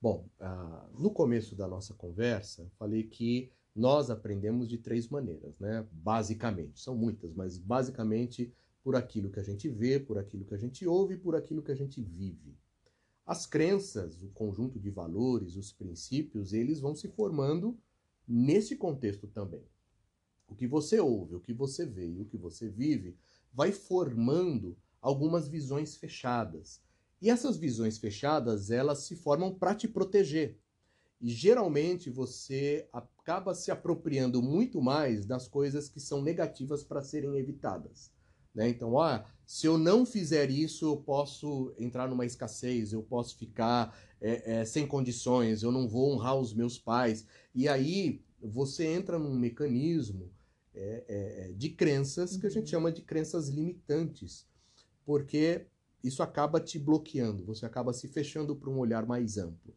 Bom, 0.00 0.28
uh, 0.40 1.00
no 1.00 1.10
começo 1.10 1.54
da 1.56 1.66
nossa 1.66 1.94
conversa, 1.94 2.70
falei 2.78 3.04
que 3.04 3.50
nós 3.74 4.08
aprendemos 4.08 4.68
de 4.68 4.78
três 4.78 5.08
maneiras, 5.08 5.58
né? 5.58 5.86
Basicamente, 5.90 6.80
são 6.80 6.96
muitas, 6.96 7.34
mas 7.34 7.58
basicamente 7.58 8.52
por 8.82 8.94
aquilo 8.94 9.30
que 9.30 9.40
a 9.40 9.42
gente 9.42 9.68
vê, 9.68 9.98
por 9.98 10.18
aquilo 10.18 10.44
que 10.44 10.54
a 10.54 10.58
gente 10.58 10.86
ouve, 10.86 11.16
por 11.16 11.34
aquilo 11.34 11.62
que 11.62 11.72
a 11.72 11.74
gente 11.74 12.02
vive. 12.02 12.56
As 13.26 13.46
crenças, 13.46 14.22
o 14.22 14.28
conjunto 14.28 14.78
de 14.78 14.90
valores, 14.90 15.56
os 15.56 15.72
princípios, 15.72 16.52
eles 16.52 16.80
vão 16.80 16.94
se 16.94 17.08
formando 17.08 17.78
nesse 18.28 18.76
contexto 18.76 19.26
também. 19.26 19.64
O 20.46 20.54
que 20.54 20.66
você 20.66 21.00
ouve, 21.00 21.34
o 21.34 21.40
que 21.40 21.54
você 21.54 21.86
vê 21.86 22.06
e 22.06 22.20
o 22.20 22.26
que 22.26 22.36
você 22.36 22.68
vive 22.68 23.16
vai 23.52 23.72
formando 23.72 24.76
algumas 25.00 25.48
visões 25.48 25.96
fechadas. 25.96 26.82
E 27.20 27.30
essas 27.30 27.56
visões 27.56 27.96
fechadas, 27.96 28.70
elas 28.70 29.04
se 29.04 29.16
formam 29.16 29.54
para 29.54 29.74
te 29.74 29.88
proteger. 29.88 30.58
E 31.20 31.28
geralmente 31.30 32.10
você 32.10 32.88
acaba 32.92 33.54
se 33.54 33.70
apropriando 33.70 34.42
muito 34.42 34.80
mais 34.80 35.24
das 35.24 35.48
coisas 35.48 35.88
que 35.88 36.00
são 36.00 36.22
negativas 36.22 36.82
para 36.82 37.02
serem 37.02 37.36
evitadas. 37.36 38.12
Né? 38.54 38.68
Então, 38.68 39.00
ah, 39.00 39.24
se 39.46 39.66
eu 39.66 39.76
não 39.76 40.06
fizer 40.06 40.50
isso, 40.50 40.86
eu 40.86 40.96
posso 40.96 41.74
entrar 41.78 42.08
numa 42.08 42.24
escassez, 42.24 42.92
eu 42.92 43.02
posso 43.02 43.36
ficar 43.36 43.98
é, 44.20 44.60
é, 44.60 44.64
sem 44.64 44.86
condições, 44.86 45.62
eu 45.62 45.72
não 45.72 45.88
vou 45.88 46.12
honrar 46.12 46.38
os 46.38 46.54
meus 46.54 46.78
pais. 46.78 47.26
E 47.54 47.68
aí 47.68 48.22
você 48.40 48.86
entra 48.86 49.18
num 49.18 49.34
mecanismo 49.34 50.30
é, 50.74 51.04
é 51.08 51.52
de 51.52 51.70
crenças 51.70 52.36
que 52.36 52.46
a 52.46 52.50
gente 52.50 52.64
uhum. 52.64 52.70
chama 52.70 52.92
de 52.92 53.02
crenças 53.02 53.48
limitantes, 53.48 54.46
porque 55.04 55.66
isso 56.02 56.22
acaba 56.22 56.60
te 56.60 56.78
bloqueando, 56.78 57.44
você 57.44 57.64
acaba 57.64 57.92
se 57.92 58.08
fechando 58.08 58.54
para 58.54 58.70
um 58.70 58.78
olhar 58.78 59.06
mais 59.06 59.38
amplo. 59.38 59.74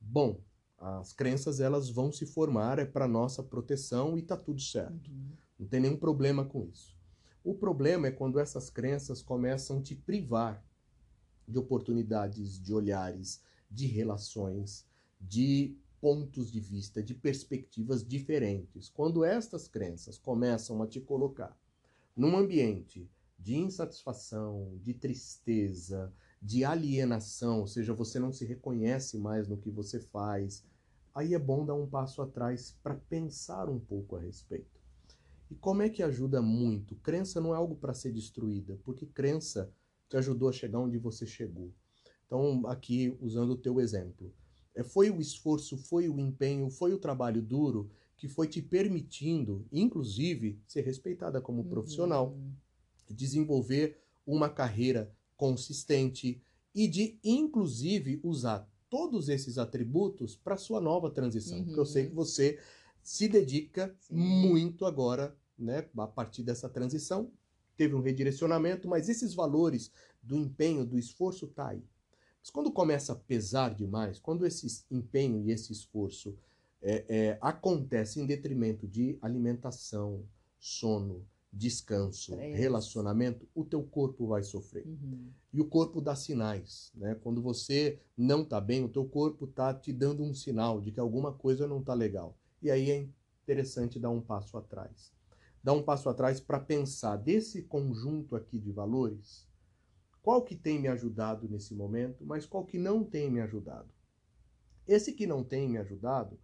Bom, 0.00 0.40
as 0.80 1.12
crenças 1.12 1.60
elas 1.60 1.90
vão 1.90 2.10
se 2.10 2.24
formar 2.24 2.78
é 2.78 2.86
para 2.86 3.06
nossa 3.06 3.42
proteção 3.42 4.16
e 4.16 4.22
tá 4.22 4.36
tudo 4.36 4.62
certo. 4.62 5.10
Uhum. 5.10 5.32
Não 5.58 5.66
tem 5.66 5.80
nenhum 5.80 5.96
problema 5.96 6.44
com 6.44 6.64
isso. 6.64 6.98
O 7.44 7.54
problema 7.54 8.06
é 8.06 8.10
quando 8.10 8.38
essas 8.38 8.70
crenças 8.70 9.20
começam 9.20 9.78
a 9.78 9.82
te 9.82 9.94
privar 9.94 10.64
de 11.46 11.58
oportunidades, 11.58 12.58
de 12.58 12.72
olhares, 12.72 13.42
de 13.70 13.86
relações, 13.86 14.86
de 15.20 15.76
pontos 16.00 16.50
de 16.50 16.60
vista, 16.60 17.02
de 17.02 17.14
perspectivas 17.14 18.06
diferentes. 18.06 18.88
Quando 18.88 19.22
estas 19.22 19.68
crenças 19.68 20.16
começam 20.16 20.82
a 20.82 20.86
te 20.86 21.00
colocar 21.00 21.54
num 22.16 22.36
ambiente 22.36 23.10
de 23.38 23.56
insatisfação, 23.56 24.78
de 24.82 24.94
tristeza, 24.94 26.12
de 26.40 26.64
alienação, 26.64 27.60
ou 27.60 27.66
seja, 27.66 27.92
você 27.92 28.18
não 28.18 28.32
se 28.32 28.44
reconhece 28.44 29.18
mais 29.18 29.46
no 29.46 29.58
que 29.58 29.70
você 29.70 30.00
faz, 30.00 30.64
aí 31.14 31.34
é 31.34 31.38
bom 31.38 31.64
dar 31.64 31.74
um 31.74 31.86
passo 31.86 32.22
atrás 32.22 32.76
para 32.82 32.94
pensar 32.94 33.68
um 33.68 33.78
pouco 33.78 34.16
a 34.16 34.20
respeito. 34.20 34.80
E 35.50 35.54
como 35.54 35.82
é 35.82 35.88
que 35.88 36.02
ajuda 36.02 36.40
muito? 36.40 36.94
Crença 36.96 37.40
não 37.40 37.52
é 37.52 37.56
algo 37.56 37.74
para 37.74 37.92
ser 37.92 38.12
destruída, 38.12 38.78
porque 38.84 39.04
crença 39.04 39.72
te 40.08 40.16
ajudou 40.16 40.48
a 40.48 40.52
chegar 40.52 40.78
onde 40.78 40.96
você 40.98 41.26
chegou. 41.26 41.72
Então, 42.26 42.64
aqui, 42.66 43.16
usando 43.20 43.50
o 43.50 43.56
teu 43.56 43.80
exemplo, 43.80 44.32
é, 44.74 44.84
foi 44.84 45.10
o 45.10 45.20
esforço, 45.20 45.76
foi 45.76 46.08
o 46.08 46.20
empenho, 46.20 46.70
foi 46.70 46.92
o 46.92 46.98
trabalho 46.98 47.42
duro 47.42 47.90
que 48.16 48.28
foi 48.28 48.46
te 48.46 48.62
permitindo, 48.62 49.66
inclusive, 49.72 50.60
ser 50.66 50.82
respeitada 50.82 51.40
como 51.40 51.62
uhum. 51.62 51.68
profissional, 51.68 52.38
desenvolver 53.08 53.98
uma 54.26 54.48
carreira 54.48 55.12
consistente 55.36 56.40
e 56.72 56.86
de, 56.86 57.18
inclusive, 57.24 58.20
usar 58.22 58.69
todos 58.90 59.28
esses 59.28 59.56
atributos 59.56 60.36
para 60.36 60.56
sua 60.56 60.80
nova 60.80 61.10
transição. 61.10 61.58
Uhum. 61.58 61.64
Porque 61.64 61.80
eu 61.80 61.86
sei 61.86 62.08
que 62.08 62.14
você 62.14 62.58
se 63.02 63.28
dedica 63.28 63.94
Sim. 64.00 64.16
muito 64.16 64.84
agora 64.84 65.34
né, 65.56 65.86
a 65.96 66.06
partir 66.06 66.42
dessa 66.42 66.68
transição, 66.68 67.30
teve 67.76 67.94
um 67.94 68.02
redirecionamento, 68.02 68.88
mas 68.88 69.08
esses 69.08 69.32
valores 69.32 69.90
do 70.22 70.36
empenho, 70.36 70.84
do 70.84 70.98
esforço 70.98 71.46
tá 71.46 71.68
aí. 71.68 71.82
Mas 72.40 72.50
quando 72.50 72.72
começa 72.72 73.12
a 73.12 73.16
pesar 73.16 73.74
demais, 73.74 74.18
quando 74.18 74.46
esse 74.46 74.84
empenho 74.90 75.42
e 75.42 75.50
esse 75.50 75.72
esforço 75.72 76.36
é, 76.82 77.04
é, 77.08 77.38
acontece 77.40 78.20
em 78.20 78.26
detrimento 78.26 78.86
de 78.88 79.18
alimentação, 79.20 80.24
sono, 80.58 81.26
descanso, 81.52 82.34
é 82.34 82.54
relacionamento, 82.54 83.48
o 83.54 83.64
teu 83.64 83.82
corpo 83.82 84.26
vai 84.26 84.42
sofrer. 84.42 84.86
Uhum. 84.86 85.30
E 85.52 85.60
o 85.60 85.66
corpo 85.66 86.00
dá 86.00 86.14
sinais, 86.14 86.92
né? 86.94 87.16
Quando 87.16 87.42
você 87.42 88.00
não 88.16 88.44
tá 88.44 88.60
bem, 88.60 88.84
o 88.84 88.88
teu 88.88 89.04
corpo 89.04 89.46
tá 89.46 89.74
te 89.74 89.92
dando 89.92 90.22
um 90.22 90.32
sinal 90.32 90.80
de 90.80 90.92
que 90.92 91.00
alguma 91.00 91.32
coisa 91.32 91.66
não 91.66 91.82
tá 91.82 91.92
legal. 91.92 92.36
E 92.62 92.70
aí 92.70 92.90
é 92.90 93.08
interessante 93.42 93.98
dar 93.98 94.10
um 94.10 94.20
passo 94.20 94.56
atrás 94.56 95.12
dar 95.62 95.74
um 95.74 95.82
passo 95.82 96.08
atrás 96.08 96.40
para 96.40 96.58
pensar 96.58 97.16
desse 97.16 97.62
conjunto 97.62 98.34
aqui 98.34 98.58
de 98.58 98.72
valores, 98.72 99.46
qual 100.22 100.42
que 100.42 100.56
tem 100.56 100.78
me 100.78 100.88
ajudado 100.88 101.48
nesse 101.48 101.74
momento, 101.74 102.24
mas 102.24 102.46
qual 102.46 102.64
que 102.64 102.78
não 102.78 103.04
tem 103.04 103.30
me 103.30 103.40
ajudado. 103.40 103.88
Esse 104.86 105.12
que 105.12 105.26
não 105.26 105.44
tem 105.44 105.68
me 105.68 105.78
ajudado 105.78 106.38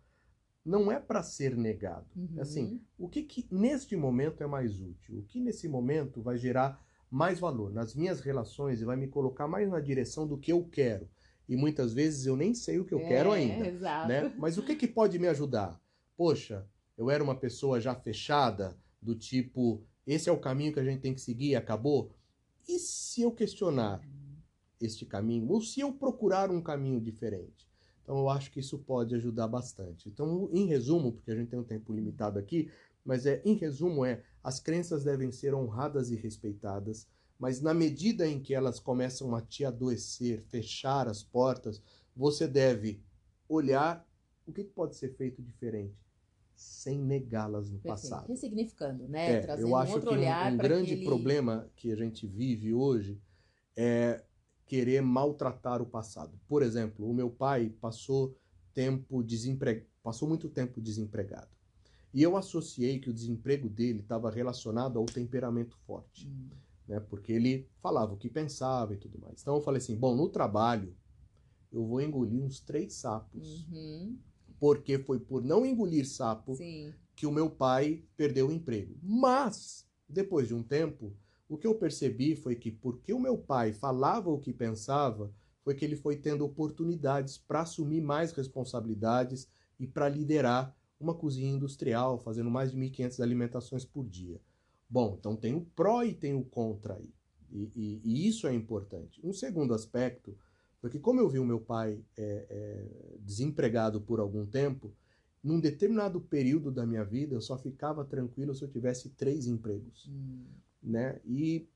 não 0.67 0.91
é 0.91 0.99
para 0.99 1.23
ser 1.23 1.57
negado. 1.57 2.07
Uhum. 2.17 2.41
Assim, 2.41 2.81
o 2.99 3.09
que, 3.09 3.23
que 3.23 3.47
neste 3.53 3.95
momento 3.95 4.43
é 4.43 4.47
mais 4.49 4.81
útil? 4.81 5.19
O 5.19 5.23
que 5.23 5.41
nesse 5.41 5.69
momento 5.69 6.21
vai 6.21 6.37
gerar 6.37 6.85
mais 7.09 7.39
valor 7.39 7.73
nas 7.73 7.95
minhas 7.95 8.21
relações 8.21 8.81
e 8.81 8.85
vai 8.85 8.97
me 8.97 9.07
colocar 9.07 9.47
mais 9.47 9.71
na 9.71 9.79
direção 9.79 10.27
do 10.27 10.37
que 10.37 10.51
eu 10.51 10.65
quero? 10.65 11.09
E 11.49 11.55
muitas 11.55 11.95
vezes 11.95 12.27
eu 12.27 12.37
nem 12.37 12.53
sei 12.53 12.81
o 12.81 12.85
que 12.85 12.93
eu 12.93 12.99
é, 12.99 13.07
quero 13.07 13.31
ainda. 13.31 13.69
Exato. 13.69 14.09
Né? 14.09 14.35
Mas 14.37 14.59
o 14.59 14.63
que, 14.65 14.75
que 14.75 14.89
pode 14.89 15.17
me 15.21 15.29
ajudar? 15.29 15.81
Poxa, 16.17 16.67
eu 16.99 17.09
era 17.09 17.23
uma 17.23 17.37
pessoa 17.37 17.81
já 17.81 17.95
fechada, 17.95 18.77
do 19.01 19.15
tipo, 19.15 19.85
esse 20.05 20.29
é 20.29 20.33
o 20.33 20.41
caminho 20.41 20.73
que 20.73 20.81
a 20.81 20.85
gente 20.85 21.01
tem 21.01 21.15
que 21.15 21.21
seguir 21.21 21.55
acabou? 21.55 22.11
E 22.69 22.81
se 22.81 23.23
eu 23.23 23.31
questionar 23.31 24.01
este 24.81 25.07
caminho? 25.07 25.49
Ou 25.49 25.61
se 25.61 25.79
eu 25.79 25.93
procurar 25.93 26.51
um 26.51 26.61
caminho 26.61 27.01
diferente? 27.01 27.66
Então 28.07 28.19
eu 28.19 28.29
acho 28.29 28.53
que 28.53 28.61
isso 28.61 28.79
pode 28.79 29.17
ajudar 29.17 29.49
bastante. 29.49 30.09
Então, 30.09 30.49
em 30.53 30.65
resumo, 30.67 31.11
porque 31.11 31.33
a 31.33 31.35
gente 31.35 31.49
tem 31.49 31.59
um 31.59 31.65
tempo 31.65 31.93
limitado 31.93 32.39
aqui, 32.39 32.71
mas 33.05 33.27
é 33.27 33.43
em 33.45 33.55
resumo 33.55 34.05
é 34.05 34.23
as 34.45 34.61
crenças 34.61 35.03
devem 35.03 35.33
ser 35.33 35.53
honradas 35.53 36.13
e 36.13 36.15
respeitadas, 36.15 37.09
mas 37.37 37.61
na 37.61 37.75
medida 37.75 38.25
em 38.25 38.41
que 38.41 38.55
elas 38.55 38.79
começam 38.79 39.35
a 39.35 39.43
te 39.43 39.65
adoecer, 39.65 40.45
fechar 40.45 41.09
as 41.09 41.25
portas, 41.25 41.83
você 42.15 42.47
deve 42.47 43.03
olhar 43.49 44.07
o 44.47 44.53
que 44.53 44.63
pode 44.63 44.95
ser 44.95 45.09
feito 45.17 45.43
diferente 45.43 45.97
sem 46.55 47.01
negá-las 47.01 47.69
no 47.69 47.81
Perfeito. 47.81 48.09
passado. 48.09 48.29
Ressignificando, 48.29 49.09
né? 49.09 49.33
É, 49.33 49.41
Trazendo 49.41 49.69
eu 49.69 49.77
acho 49.77 49.91
um 49.91 49.95
outro 49.97 50.11
que 50.11 50.17
olhar 50.17 50.53
um, 50.53 50.55
um 50.55 50.59
grande 50.59 50.93
aquele... 50.93 51.05
problema 51.05 51.69
que 51.75 51.91
a 51.91 51.97
gente 51.97 52.25
vive 52.25 52.73
hoje 52.73 53.21
é 53.77 54.23
querer 54.67 55.01
maltratar 55.01 55.81
o 55.81 55.87
passado. 55.87 56.39
Por 56.49 56.63
exemplo, 56.63 57.09
o 57.09 57.15
meu 57.15 57.31
pai 57.31 57.71
passou 57.81 58.37
tempo 58.75 59.23
desempre... 59.23 59.87
passou 60.03 60.29
muito 60.29 60.49
tempo 60.49 60.81
desempregado. 60.81 61.49
E 62.13 62.23
eu 62.23 62.37
associei 62.37 62.99
que 62.99 63.11
o 63.11 63.13
desemprego 63.13 63.69
dele 63.69 64.01
estava 64.01 64.31
relacionado 64.31 64.99
ao 64.99 65.07
temperamento 65.07 65.77
forte, 65.87 66.29
hum. 66.29 66.49
né? 66.89 67.01
Porque 67.01 67.33
ele 67.33 67.69
falava 67.81 68.15
o 68.15 68.17
que 68.17 68.29
pensava 68.29 68.95
e 68.95 68.97
tudo 68.97 69.19
mais. 69.19 69.41
Então 69.41 69.55
eu 69.55 69.61
falei 69.61 69.79
assim, 69.79 69.97
bom, 69.97 70.15
no 70.15 70.29
trabalho 70.29 70.95
eu 71.73 71.85
vou 71.87 72.01
engolir 72.01 72.43
uns 72.43 72.61
três 72.61 72.95
sapos. 72.95 73.67
Uhum 73.69 74.17
porque 74.59 74.99
foi 74.99 75.19
por 75.19 75.43
não 75.43 75.65
engolir 75.65 76.09
sapo 76.09 76.55
Sim. 76.57 76.93
que 77.15 77.27
o 77.27 77.33
meu 77.33 77.51
pai 77.51 78.03
perdeu 78.17 78.49
o 78.49 78.53
emprego. 78.53 78.97
Mas, 79.03 79.87
depois 80.09 80.49
de 80.49 80.55
um 80.55 80.63
tempo, 80.63 81.15
o 81.49 81.57
que 81.57 81.67
eu 81.67 81.75
percebi 81.75 82.35
foi 82.35 82.57
que 82.57 82.71
porque 82.71 83.13
o 83.13 83.21
meu 83.21 83.39
pai 83.39 83.73
falava 83.73 84.31
o 84.31 84.39
que 84.39 84.53
pensava, 84.53 85.33
foi 85.63 85.75
que 85.75 85.85
ele 85.85 85.97
foi 85.97 86.17
tendo 86.17 86.45
oportunidades 86.45 87.39
para 87.39 87.63
assumir 87.63 88.01
mais 88.01 88.33
responsabilidades 88.33 89.49
e 89.79 89.87
para 89.87 90.09
liderar 90.09 90.75
uma 90.99 91.15
cozinha 91.15 91.53
industrial, 91.53 92.19
fazendo 92.19 92.51
mais 92.51 92.71
de 92.71 92.79
1.500 92.79 93.21
alimentações 93.23 93.85
por 93.85 94.07
dia. 94.07 94.41
Bom, 94.89 95.17
então 95.19 95.37
tem 95.37 95.55
o 95.55 95.61
pró 95.61 96.03
e 96.03 96.15
tem 96.15 96.35
o 96.35 96.45
contra 96.45 96.95
aí. 96.95 97.13
E, 97.51 97.71
e, 97.75 98.01
e 98.05 98.29
isso 98.29 98.47
é 98.47 98.55
importante. 98.55 99.21
Um 99.23 99.33
segundo 99.33 99.75
aspecto 99.75 100.37
porque 100.87 101.01
como 101.01 101.21
eu 101.21 101.29
vi 101.29 101.41
o 101.41 101.45
meu 101.45 101.61
pai 101.61 102.01
é, 102.17 102.47
é, 102.49 103.19
desempregado 103.19 104.01
por 104.01 104.21
algum 104.21 104.47
tempo, 104.47 104.95
num 105.43 105.59
determinado 105.59 106.21
período 106.21 106.71
da 106.71 106.87
minha 106.87 107.05
vida 107.05 107.35
eu 107.35 107.41
só 107.41 107.59
ficava 107.59 108.05
tranquilo 108.05 108.55
se 108.55 108.63
eu 108.63 108.69
tivesse 108.69 109.11
três 109.11 109.47
empregos, 109.47 110.09
hum. 110.09 110.45
Né? 110.83 111.21
E 111.25 111.69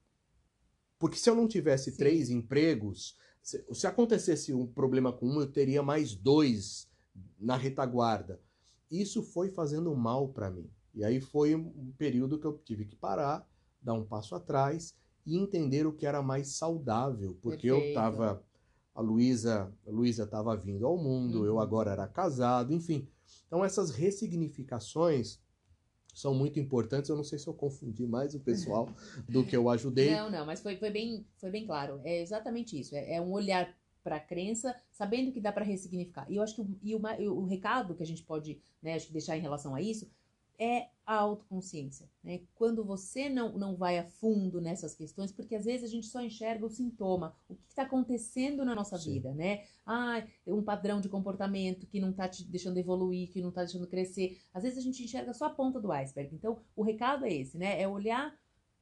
porque 0.99 1.17
se 1.17 1.31
eu 1.31 1.35
não 1.35 1.49
tivesse 1.49 1.91
Sim. 1.91 1.97
três 1.97 2.29
empregos, 2.31 3.17
se, 3.43 3.65
se 3.73 3.87
acontecesse 3.87 4.53
um 4.53 4.67
problema 4.67 5.13
com 5.13 5.27
um, 5.27 5.41
eu 5.41 5.51
teria 5.51 5.83
mais 5.83 6.15
dois 6.15 6.89
na 7.39 7.57
retaguarda. 7.57 8.41
Isso 8.91 9.23
foi 9.23 9.51
fazendo 9.51 9.95
mal 9.97 10.29
para 10.29 10.51
mim. 10.51 10.69
E 10.95 11.05
aí 11.05 11.21
foi 11.21 11.55
um 11.55 11.93
período 11.97 12.39
que 12.39 12.47
eu 12.47 12.59
tive 12.59 12.85
que 12.85 12.97
parar, 12.97 13.49
dar 13.81 13.95
um 13.95 14.05
passo 14.05 14.35
atrás 14.35 14.95
e 15.25 15.39
entender 15.39 15.87
o 15.87 15.93
que 15.93 16.05
era 16.05 16.21
mais 16.23 16.49
saudável, 16.57 17.39
porque 17.41 17.69
Perfeito. 17.69 17.85
eu 17.85 17.89
estava 17.89 18.45
a 18.95 19.01
Luísa 19.01 19.73
a 19.87 19.91
Luísa 19.91 20.25
estava 20.25 20.55
vindo 20.57 20.85
ao 20.87 20.99
mundo, 20.99 21.39
Uhum. 21.41 21.45
eu 21.47 21.61
agora 21.61 21.93
era 21.93 22.07
casado, 22.09 22.75
enfim. 22.75 23.09
Então 23.47 23.65
essas 23.65 23.91
ressignificações 23.91 25.41
são 26.21 26.35
muito 26.35 26.59
importantes. 26.61 27.09
Eu 27.09 27.17
não 27.17 27.25
sei 27.25 27.39
se 27.39 27.47
eu 27.47 27.55
confundi 27.55 28.07
mais 28.07 28.35
o 28.35 28.41
pessoal 28.41 28.89
do 29.29 29.45
que 29.45 29.57
eu 29.57 29.69
ajudei. 29.71 30.11
Não, 30.11 30.31
não, 30.31 30.47
mas 30.47 30.61
foi, 30.61 30.77
foi, 30.77 30.91
bem, 30.91 31.27
foi 31.39 31.51
bem 31.51 31.67
claro. 31.67 32.01
É 32.05 32.21
exatamente 32.21 32.79
isso. 32.79 32.95
É, 32.95 33.15
é 33.15 33.21
um 33.21 33.33
olhar 33.33 33.75
para 34.03 34.17
a 34.17 34.21
crença, 34.21 34.75
sabendo 34.91 35.33
que 35.33 35.41
dá 35.41 35.53
para 35.53 35.65
ressignificar. 35.65 36.27
E 36.31 36.37
eu 36.37 36.43
acho 36.43 36.55
que 36.55 36.61
o, 36.63 36.79
e 36.83 36.95
o, 36.95 37.35
o 37.35 37.47
recado 37.47 37.95
que 37.95 38.03
a 38.03 38.07
gente 38.07 38.23
pode 38.23 38.61
né, 38.83 38.95
acho 38.95 39.07
que 39.07 39.13
deixar 39.13 39.37
em 39.37 39.41
relação 39.41 39.75
a 39.75 39.83
isso 39.83 40.11
é 40.61 40.89
a 41.07 41.15
autoconsciência. 41.15 42.09
Né? 42.23 42.43
Quando 42.55 42.85
você 42.85 43.29
não, 43.29 43.59
não 43.59 43.75
vai 43.75 43.99
a 43.99 44.05
fundo 44.05 44.61
nessas 44.61 44.95
questões, 44.95 45.33
porque 45.33 45.57
às 45.57 45.65
vezes 45.65 45.85
a 45.85 45.93
gente 45.93 46.07
só 46.07 46.21
enxerga 46.21 46.67
o 46.67 46.71
sintoma, 46.71 47.35
o 47.49 47.57
que 47.57 47.67
está 47.69 47.83
acontecendo 47.83 48.65
na 48.65 48.75
nossa 48.75 48.99
Sim. 48.99 49.15
vida, 49.15 49.35
né? 49.35 49.65
Ah, 49.85 50.23
um 50.47 50.63
padrão 50.63 51.01
de 51.01 51.09
comportamento 51.09 51.87
que 51.87 51.99
não 51.99 52.11
está 52.11 52.29
te 52.29 52.45
deixando 52.45 52.79
evoluir, 52.79 53.31
que 53.33 53.41
não 53.41 53.49
está 53.49 53.65
deixando 53.65 53.89
crescer. 53.89 54.39
Às 54.53 54.63
vezes 54.63 54.79
a 54.79 54.83
gente 54.83 55.03
enxerga 55.03 55.33
só 55.33 55.47
a 55.47 55.51
ponta 55.51 55.81
do 55.81 55.91
iceberg. 55.91 56.35
Então, 56.35 56.61
o 56.77 56.83
recado 56.83 57.25
é 57.25 57.33
esse, 57.33 57.57
né? 57.57 57.81
É 57.81 57.89
olhar 57.89 58.33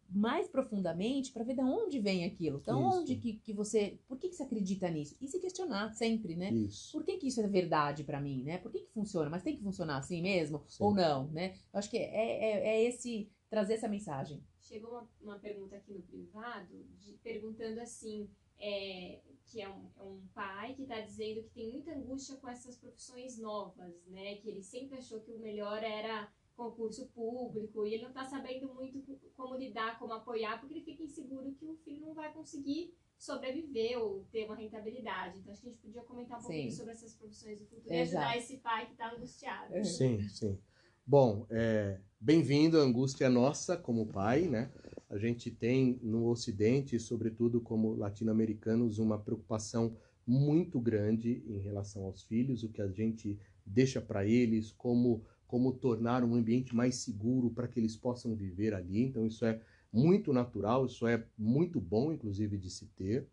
mais 0.09 0.49
profundamente 0.49 1.33
para 1.33 1.45
ver 1.45 1.55
de 1.55 1.61
onde 1.61 1.99
vem 2.01 2.25
aquilo. 2.25 2.59
De 2.59 2.71
Isso. 2.71 2.79
onde 2.79 3.17
que, 3.17 3.35
que 3.35 3.53
você. 3.53 3.99
Por 4.09 4.19
que, 4.19 4.29
que 4.29 4.35
você 4.37 4.43
acredita 4.43 4.89
nisso? 4.91 5.17
E 5.21 5.29
se 5.29 5.39
questionar 5.39 5.93
sempre, 5.95 6.35
né? 6.35 6.51
Isso. 6.51 6.93
Por 6.93 7.05
que, 7.05 7.19
que 7.19 7.29
isso 7.29 7.41
é 7.41 7.47
verdade 7.47 8.05
pra 8.05 8.21
mim, 8.21 8.43
né? 8.43 8.59
Por 8.59 8.71
que, 8.73 8.81
que 8.81 8.93
funciona? 8.93 9.29
Mas 9.31 9.43
tem 9.43 9.57
que 9.57 9.63
funcionar 9.63 9.99
assim 9.99 10.23
mesmo? 10.23 10.65
Sim. 10.67 10.85
Ou 10.85 10.95
não, 10.95 11.29
né? 11.29 11.55
Eu 11.73 11.79
acho 11.79 11.91
que 11.91 11.99
é, 11.99 12.05
é, 12.05 12.69
é 12.69 12.85
esse. 12.85 13.31
trazer 13.51 13.75
essa 13.75 13.89
mensagem. 13.89 14.43
Chegou 14.61 14.91
uma, 14.91 15.09
uma 15.21 15.39
pergunta 15.39 15.77
aqui 15.77 15.93
no 15.95 16.03
privado, 16.03 16.85
de- 16.99 17.15
perguntando 17.23 17.81
assim, 17.81 18.29
é, 18.59 19.21
que 19.47 19.63
é 19.63 19.69
um, 19.69 19.87
é 19.99 20.03
um 20.03 20.21
pai 20.35 20.75
que 20.75 20.83
está 20.83 21.01
dizendo 21.01 21.43
que 21.43 21.51
tem 21.51 21.71
muita 21.73 21.93
angústia 21.95 22.37
com 22.37 22.49
essas 22.49 22.77
profissões 22.77 23.39
novas, 23.39 23.95
né? 24.09 24.35
Que 24.37 24.49
ele 24.51 24.63
sempre 24.63 24.99
achou 24.99 25.21
que 25.21 25.33
o 25.33 25.39
melhor 25.39 25.83
era 25.83 26.31
concurso 26.59 27.07
público 27.15 27.87
e 27.87 27.95
ele 27.95 28.03
não 28.03 28.09
está 28.11 28.25
sabendo 28.25 28.75
muito 28.75 29.01
co- 29.03 29.17
como 29.37 29.55
lidar, 29.55 29.97
como 29.99 30.13
apoiar, 30.13 30.59
porque 30.59 30.75
ele 30.75 30.85
fica 30.85 31.05
inseguro 31.05 31.55
que 31.55 31.65
o 31.65 31.77
filho 31.77 32.01
não 32.01 32.15
vai 32.15 32.33
conseguir 32.33 32.93
sobreviver 33.17 33.97
ou 33.99 34.25
ter 34.33 34.45
uma 34.45 34.57
rentabilidade. 34.57 35.39
Então 35.39 35.53
acho 35.53 35.63
que 35.63 35.69
a 35.69 35.71
gente 35.71 35.81
podia 35.81 36.03
comentar 36.03 36.39
um 36.39 36.43
pouquinho 36.43 36.71
Sim. 36.71 36.77
sobre 36.77 36.93
essas 36.93 37.15
profissões 37.15 37.59
do 37.61 37.67
futuro 37.67 37.95
e 37.95 38.01
Exato. 38.01 38.25
ajudar 38.27 38.37
esse 38.37 38.57
pai 38.59 38.87
que 38.87 38.93
está 38.93 39.15
angustiado. 39.15 39.73
É. 39.73 39.85
Sim, 39.85 40.21
sim. 40.29 40.59
Bom, 41.07 41.47
é, 41.49 42.01
bem-vindo, 42.21 42.79
a 42.79 42.83
angústia 42.83 43.27
é 43.27 43.29
nossa 43.29 43.77
como 43.77 44.07
pai, 44.07 44.43
né? 44.49 44.71
A 45.09 45.17
gente 45.17 45.51
tem 45.51 45.99
no 46.03 46.27
Ocidente, 46.27 46.99
sobretudo 46.99 47.61
como 47.61 47.95
latino-americanos, 47.95 48.99
uma 48.99 49.19
preocupação 49.19 49.97
muito 50.27 50.79
grande 50.79 51.43
em 51.47 51.59
relação 51.59 52.05
aos 52.05 52.23
filhos, 52.25 52.63
o 52.63 52.69
que 52.69 52.83
a 52.83 52.89
gente 52.89 53.39
deixa 53.65 54.01
para 54.01 54.27
eles, 54.27 54.73
como, 54.73 55.25
como 55.49 55.73
tornar 55.73 56.23
um 56.23 56.35
ambiente 56.35 56.77
mais 56.77 56.97
seguro 56.97 57.51
para 57.51 57.67
que 57.67 57.81
eles 57.81 57.97
possam 57.97 58.37
viver 58.37 58.75
ali. 58.75 59.03
Então, 59.03 59.27
isso 59.27 59.45
é 59.45 59.61
muito 59.93 60.33
natural, 60.33 60.87
isso 60.87 61.07
é 61.07 61.27
muito 61.37 61.81
bom, 61.81 62.13
inclusive, 62.13 62.57
de 62.57 62.71
se 62.71 62.87
ter. 62.89 63.27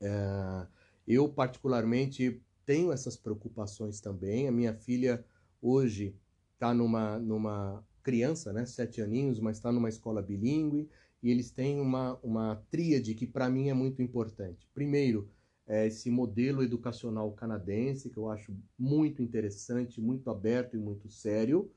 É, 0.00 0.66
eu, 1.06 1.28
particularmente, 1.28 2.42
tenho 2.64 2.90
essas 2.90 3.16
preocupações 3.16 4.00
também. 4.00 4.48
A 4.48 4.52
minha 4.52 4.74
filha 4.74 5.24
hoje 5.60 6.16
está 6.54 6.72
numa, 6.72 7.18
numa 7.18 7.86
criança, 8.02 8.52
né, 8.52 8.64
sete 8.64 9.02
aninhos, 9.02 9.38
mas 9.38 9.58
está 9.58 9.70
numa 9.70 9.88
escola 9.88 10.22
bilíngue 10.22 10.88
e 11.22 11.30
eles 11.30 11.50
têm 11.50 11.80
uma, 11.80 12.18
uma 12.22 12.56
tríade 12.70 13.14
que 13.14 13.26
para 13.26 13.50
mim 13.50 13.68
é 13.68 13.74
muito 13.74 14.00
importante. 14.00 14.66
Primeiro, 14.72 15.28
é 15.68 15.86
esse 15.86 16.10
modelo 16.10 16.62
educacional 16.62 17.30
canadense, 17.32 18.08
que 18.08 18.16
eu 18.16 18.30
acho 18.30 18.56
muito 18.78 19.22
interessante, 19.22 20.00
muito 20.00 20.30
aberto 20.30 20.74
e 20.74 20.80
muito 20.80 21.10
sério. 21.10 21.70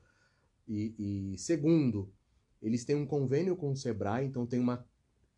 E, 0.66 1.32
e 1.34 1.38
segundo, 1.38 2.10
eles 2.62 2.86
têm 2.86 2.96
um 2.96 3.04
convênio 3.04 3.54
com 3.54 3.70
o 3.70 3.76
Sebrae, 3.76 4.26
então 4.26 4.46
tem 4.46 4.58
uma 4.58 4.84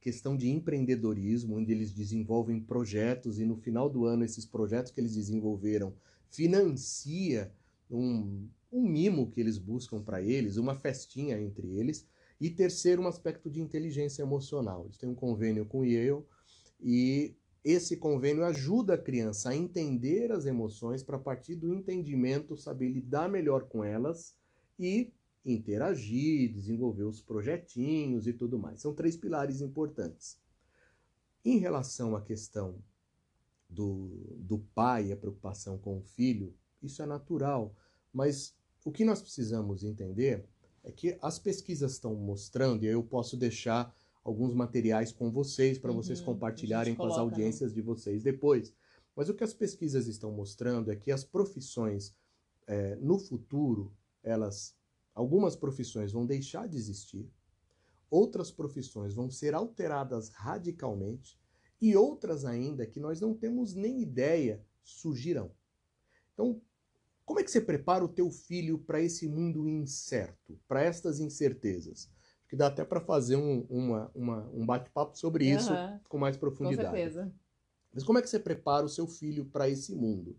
questão 0.01 0.37
de 0.37 0.49
empreendedorismo, 0.49 1.57
onde 1.57 1.73
eles 1.73 1.93
desenvolvem 1.93 2.61
projetos 2.61 3.41
e 3.41 3.45
no 3.45 3.57
final 3.57 3.91
do 3.91 4.05
ano 4.05 4.25
esses 4.25 4.47
projetos 4.47 4.93
que 4.93 5.01
eles 5.01 5.15
desenvolveram 5.15 5.93
financia 6.31 7.53
um, 7.91 8.47
um 8.71 8.83
mimo 8.83 9.31
que 9.31 9.41
eles 9.41 9.59
buscam 9.59 10.01
para 10.01 10.23
eles, 10.23 10.59
uma 10.59 10.75
festinha 10.75 11.41
entre 11.41 11.67
eles. 11.77 12.07
E 12.41 12.51
terceiro, 12.51 13.03
um 13.03 13.09
aspecto 13.09 13.51
de 13.51 13.61
inteligência 13.61 14.23
emocional. 14.23 14.85
Eles 14.85 14.99
têm 14.99 15.09
um 15.09 15.15
convênio 15.15 15.65
com 15.65 15.81
o 15.81 15.85
Yale 15.85 16.23
e 16.81 17.35
esse 17.65 17.97
convênio 17.97 18.45
ajuda 18.45 18.95
a 18.95 18.99
criança 18.99 19.49
a 19.49 19.57
entender 19.57 20.31
as 20.31 20.45
emoções 20.45 21.03
para 21.03 21.17
a 21.17 21.21
partir 21.21 21.55
do 21.55 21.73
entendimento 21.73 22.57
saber 22.57 22.91
lidar 22.91 23.29
melhor 23.29 23.65
com 23.65 23.83
elas 23.83 24.37
e 24.79 25.13
interagir, 25.45 26.53
desenvolver 26.53 27.05
os 27.05 27.23
projetinhos 27.23 28.27
e 28.27 28.35
tudo 28.35 28.59
mais. 28.59 28.81
São 28.81 28.95
três 28.95 29.17
pilares 29.17 29.63
importantes. 29.63 30.39
Em 31.43 31.59
relação 31.59 32.15
à 32.15 32.21
questão 32.21 32.79
do, 33.69 34.37
do 34.39 34.59
pai, 34.75 35.11
a 35.11 35.17
preocupação 35.17 35.79
com 35.79 35.99
o 35.99 36.03
filho, 36.03 36.55
isso 36.83 37.03
é 37.03 37.07
natural, 37.07 37.75
mas 38.13 38.55
o 38.85 38.93
que 38.93 39.05
nós 39.05 39.23
precisamos 39.23 39.85
entender 39.85 40.45
é 40.83 40.93
que 40.93 41.19
as 41.23 41.39
pesquisas 41.39 41.93
estão 41.93 42.15
mostrando, 42.15 42.85
e 42.85 42.89
eu 42.89 43.03
posso 43.03 43.37
deixar 43.39 43.95
alguns 44.25 44.55
materiais 44.55 45.13
com 45.13 45.31
vocês 45.31 45.79
para 45.79 45.91
Uhum, 45.91 45.99
vocês 45.99 46.21
compartilharem 46.21 46.93
gente 46.93 46.99
com 46.99 47.07
as 47.07 47.15
coloca, 47.15 47.31
né? 47.31 47.33
audiências 47.33 47.75
de 47.75 47.83
vocês 47.83 48.23
depois. 48.23 48.73
Mas 49.15 49.29
o 49.29 49.35
que 49.35 49.45
as 49.45 49.53
pesquisas 49.53 50.07
estão 50.07 50.33
mostrando 50.33 50.91
é 50.91 50.97
que 50.97 51.13
as 51.13 51.23
profissões 51.23 52.17
eh, 52.67 52.97
no 52.97 53.19
futuro, 53.19 53.95
elas, 54.23 54.75
algumas 55.15 55.55
profissões 55.55 56.11
vão 56.11 56.27
deixar 56.27 56.67
de 56.67 56.77
existir, 56.77 57.31
outras 58.11 58.51
profissões 58.51 59.15
vão 59.15 59.31
ser 59.31 59.55
alteradas 59.55 60.31
radicalmente 60.31 61.39
e 61.81 61.95
outras 61.95 62.45
ainda 62.45 62.87
que 62.87 62.99
nós 62.99 63.21
não 63.21 63.35
temos 63.35 63.75
nem 63.75 64.01
ideia 64.01 64.65
surgirão. 64.83 65.53
Então, 66.33 66.61
como 67.25 67.41
é 67.41 67.45
que 67.45 67.51
você 67.51 67.61
prepara 67.61 68.05
o 68.05 68.09
teu 68.09 68.31
filho 68.31 68.79
para 68.79 69.01
esse 69.01 69.29
mundo 69.29 69.69
incerto, 69.69 70.59
para 70.67 70.83
estas 70.83 71.21
incertezas? 71.21 72.11
Que 72.55 72.59
dá 72.59 72.69
até 72.69 72.85
para 72.85 73.01
fazer 73.01 73.35
um, 73.35 73.67
uma, 73.69 74.13
uma- 74.15 74.49
um 74.55 74.65
bate-papo 74.65 75.19
sobre 75.19 75.45
isso 75.45 75.73
com 76.09 76.17
mais 76.17 76.37
com 76.37 76.41
profundidade. 76.43 76.89
certeza. 76.89 77.33
Mas 77.93 78.05
como 78.05 78.17
é 78.17 78.23
que 78.23 78.31
você 78.31 78.39
prepara 78.39 78.87
o 78.87 78.89
seu 78.89 79.09
filho 79.09 79.45
para 79.47 79.69
esse 79.69 79.93
mundo? 79.93 80.37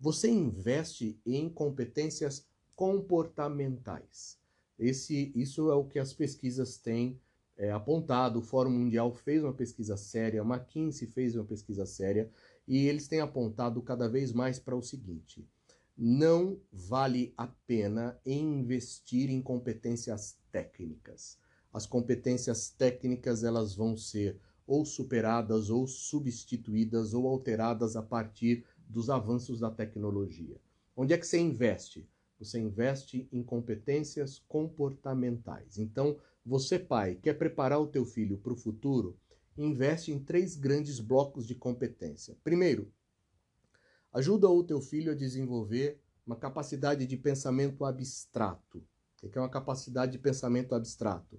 Você 0.00 0.30
investe 0.30 1.20
em 1.26 1.50
competências 1.50 2.48
comportamentais. 2.74 4.38
Esse, 4.78 5.30
isso 5.34 5.70
é 5.70 5.74
o 5.74 5.84
que 5.84 5.98
as 5.98 6.14
pesquisas 6.14 6.78
têm 6.78 7.20
é, 7.58 7.70
apontado. 7.70 8.38
O 8.38 8.42
Fórum 8.42 8.70
Mundial 8.70 9.12
fez 9.12 9.44
uma 9.44 9.52
pesquisa 9.52 9.98
séria, 9.98 10.40
a 10.40 10.44
McKinsey 10.46 11.08
fez 11.08 11.36
uma 11.36 11.44
pesquisa 11.44 11.84
séria, 11.84 12.30
e 12.66 12.86
eles 12.86 13.06
têm 13.06 13.20
apontado 13.20 13.82
cada 13.82 14.08
vez 14.08 14.32
mais 14.32 14.58
para 14.58 14.74
o 14.74 14.80
seguinte: 14.82 15.46
não 15.94 16.58
vale 16.72 17.34
a 17.36 17.46
pena 17.46 18.18
investir 18.24 19.28
em 19.28 19.42
competências 19.42 20.38
técnicas. 20.50 21.38
As 21.72 21.86
competências 21.86 22.68
técnicas 22.68 23.44
elas 23.44 23.74
vão 23.74 23.96
ser 23.96 24.38
ou 24.66 24.84
superadas 24.84 25.70
ou 25.70 25.86
substituídas 25.86 27.14
ou 27.14 27.26
alteradas 27.26 27.96
a 27.96 28.02
partir 28.02 28.64
dos 28.88 29.08
avanços 29.08 29.60
da 29.60 29.70
tecnologia. 29.70 30.60
Onde 30.96 31.12
é 31.12 31.18
que 31.18 31.26
você 31.26 31.38
investe? 31.38 32.08
Você 32.38 32.58
investe 32.58 33.28
em 33.32 33.42
competências 33.42 34.38
comportamentais. 34.48 35.78
Então, 35.78 36.16
você 36.44 36.78
pai 36.78 37.16
quer 37.16 37.34
preparar 37.34 37.80
o 37.80 37.86
teu 37.86 38.04
filho 38.04 38.38
para 38.38 38.52
o 38.52 38.56
futuro, 38.56 39.16
investe 39.56 40.10
em 40.10 40.18
três 40.18 40.56
grandes 40.56 40.98
blocos 40.98 41.46
de 41.46 41.54
competência. 41.54 42.36
Primeiro, 42.42 42.90
ajuda 44.12 44.48
o 44.48 44.64
teu 44.64 44.80
filho 44.80 45.12
a 45.12 45.14
desenvolver 45.14 46.00
uma 46.26 46.36
capacidade 46.36 47.06
de 47.06 47.16
pensamento 47.16 47.84
abstrato. 47.84 48.82
O 49.22 49.28
que 49.28 49.36
é 49.36 49.40
uma 49.40 49.50
capacidade 49.50 50.12
de 50.12 50.18
pensamento 50.18 50.74
abstrato? 50.74 51.38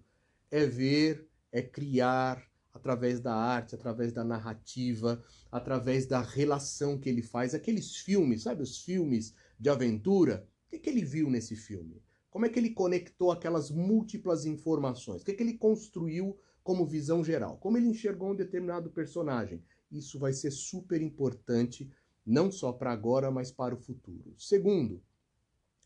É 0.52 0.66
ver, 0.66 1.28
é 1.52 1.62
criar 1.62 2.46
através 2.74 3.20
da 3.20 3.34
arte, 3.34 3.74
através 3.76 4.14
da 4.14 4.24
narrativa, 4.24 5.24
através 5.52 6.06
da 6.06 6.22
relação 6.22 6.98
que 6.98 7.10
ele 7.10 7.22
faz. 7.22 7.54
Aqueles 7.56 7.96
filmes, 7.96 8.44
sabe 8.44 8.62
os 8.62 8.80
filmes 8.80 9.34
de 9.60 9.70
aventura? 9.70 10.48
O 10.68 10.70
que, 10.70 10.80
que 10.80 10.90
ele 10.90 11.04
viu 11.04 11.30
nesse 11.30 11.56
filme? 11.56 12.02
Como 12.30 12.46
é 12.46 12.50
que 12.50 12.58
ele 12.58 12.70
conectou 12.70 13.32
aquelas 13.32 13.70
múltiplas 13.70 14.46
informações? 14.46 15.22
O 15.22 15.26
que, 15.26 15.34
que 15.34 15.44
ele 15.44 15.58
construiu 15.58 16.40
como 16.64 16.86
visão 16.86 17.24
geral? 17.24 17.58
Como 17.58 17.78
ele 17.78 17.88
enxergou 17.88 18.32
um 18.32 18.36
determinado 18.36 18.90
personagem? 18.90 19.62
Isso 19.92 20.18
vai 20.18 20.32
ser 20.32 20.52
super 20.52 21.02
importante, 21.02 21.92
não 22.26 22.50
só 22.50 22.72
para 22.72 22.92
agora, 22.92 23.30
mas 23.30 23.52
para 23.52 23.76
o 23.76 23.78
futuro. 23.78 24.34
Segundo, 24.38 25.04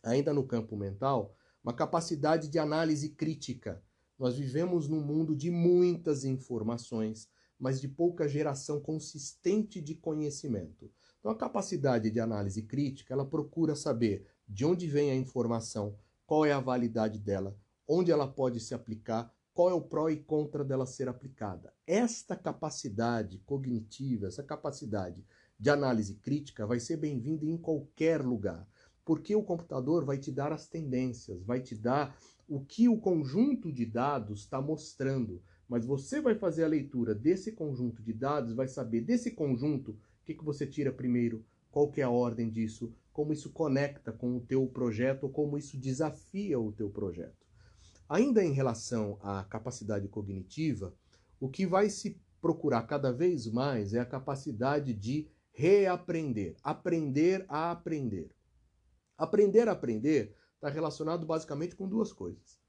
ainda 0.03 0.33
no 0.33 0.45
campo 0.45 0.77
mental, 0.77 1.35
uma 1.63 1.73
capacidade 1.73 2.47
de 2.47 2.59
análise 2.59 3.09
crítica. 3.09 3.83
Nós 4.17 4.37
vivemos 4.37 4.87
num 4.87 5.01
mundo 5.01 5.35
de 5.35 5.51
muitas 5.51 6.23
informações, 6.23 7.29
mas 7.59 7.81
de 7.81 7.87
pouca 7.87 8.27
geração 8.27 8.79
consistente 8.79 9.81
de 9.81 9.95
conhecimento. 9.95 10.91
Então, 11.19 11.31
a 11.31 11.37
capacidade 11.37 12.09
de 12.09 12.19
análise 12.19 12.61
crítica, 12.61 13.13
ela 13.13 13.25
procura 13.25 13.75
saber 13.75 14.25
de 14.47 14.65
onde 14.65 14.87
vem 14.87 15.11
a 15.11 15.15
informação, 15.15 15.97
qual 16.25 16.45
é 16.45 16.51
a 16.51 16.59
validade 16.59 17.19
dela, 17.19 17.57
onde 17.87 18.11
ela 18.11 18.27
pode 18.27 18.59
se 18.59 18.73
aplicar, 18.73 19.33
qual 19.53 19.69
é 19.69 19.73
o 19.73 19.81
pró 19.81 20.09
e 20.09 20.17
contra 20.17 20.63
dela 20.63 20.85
ser 20.85 21.07
aplicada. 21.07 21.73
Esta 21.87 22.35
capacidade 22.35 23.39
cognitiva, 23.39 24.27
essa 24.27 24.43
capacidade 24.43 25.25
de 25.57 25.69
análise 25.69 26.15
crítica 26.15 26.65
vai 26.67 26.79
ser 26.79 26.97
bem-vinda 26.97 27.45
em 27.45 27.57
qualquer 27.57 28.21
lugar, 28.21 28.67
porque 29.05 29.35
o 29.35 29.43
computador 29.43 30.03
vai 30.03 30.17
te 30.17 30.31
dar 30.31 30.51
as 30.51 30.67
tendências, 30.67 31.43
vai 31.43 31.61
te 31.61 31.75
dar 31.75 32.17
o 32.47 32.59
que 32.59 32.89
o 32.89 32.97
conjunto 32.97 33.71
de 33.71 33.85
dados 33.85 34.41
está 34.41 34.59
mostrando. 34.59 35.41
Mas 35.69 35.85
você 35.85 36.19
vai 36.19 36.35
fazer 36.35 36.63
a 36.63 36.67
leitura 36.67 37.13
desse 37.13 37.51
conjunto 37.51 38.01
de 38.01 38.11
dados, 38.11 38.53
vai 38.53 38.67
saber 38.67 39.01
desse 39.01 39.31
conjunto 39.31 39.91
o 39.91 40.25
que, 40.25 40.33
que 40.33 40.43
você 40.43 40.65
tira 40.65 40.91
primeiro, 40.91 41.45
qual 41.71 41.89
que 41.89 42.01
é 42.01 42.03
a 42.03 42.09
ordem 42.09 42.49
disso, 42.49 42.91
como 43.13 43.31
isso 43.31 43.51
conecta 43.51 44.11
com 44.11 44.35
o 44.35 44.41
teu 44.41 44.65
projeto 44.67 45.23
ou 45.23 45.29
como 45.29 45.57
isso 45.57 45.77
desafia 45.77 46.59
o 46.59 46.71
teu 46.71 46.89
projeto. 46.89 47.45
Ainda 48.09 48.43
em 48.43 48.53
relação 48.53 49.17
à 49.21 49.43
capacidade 49.43 50.07
cognitiva, 50.07 50.93
o 51.39 51.49
que 51.49 51.65
vai 51.65 51.89
se 51.89 52.19
procurar 52.41 52.83
cada 52.83 53.11
vez 53.11 53.47
mais 53.51 53.93
é 53.93 53.99
a 53.99 54.05
capacidade 54.05 54.93
de 54.93 55.27
reaprender, 55.51 56.55
aprender 56.63 57.45
a 57.47 57.71
aprender. 57.71 58.29
Aprender 59.17 59.67
a 59.67 59.71
aprender 59.71 60.35
está 60.55 60.69
relacionado 60.69 61.25
basicamente 61.25 61.75
com 61.75 61.87
duas 61.87 62.11
coisas. 62.11 62.59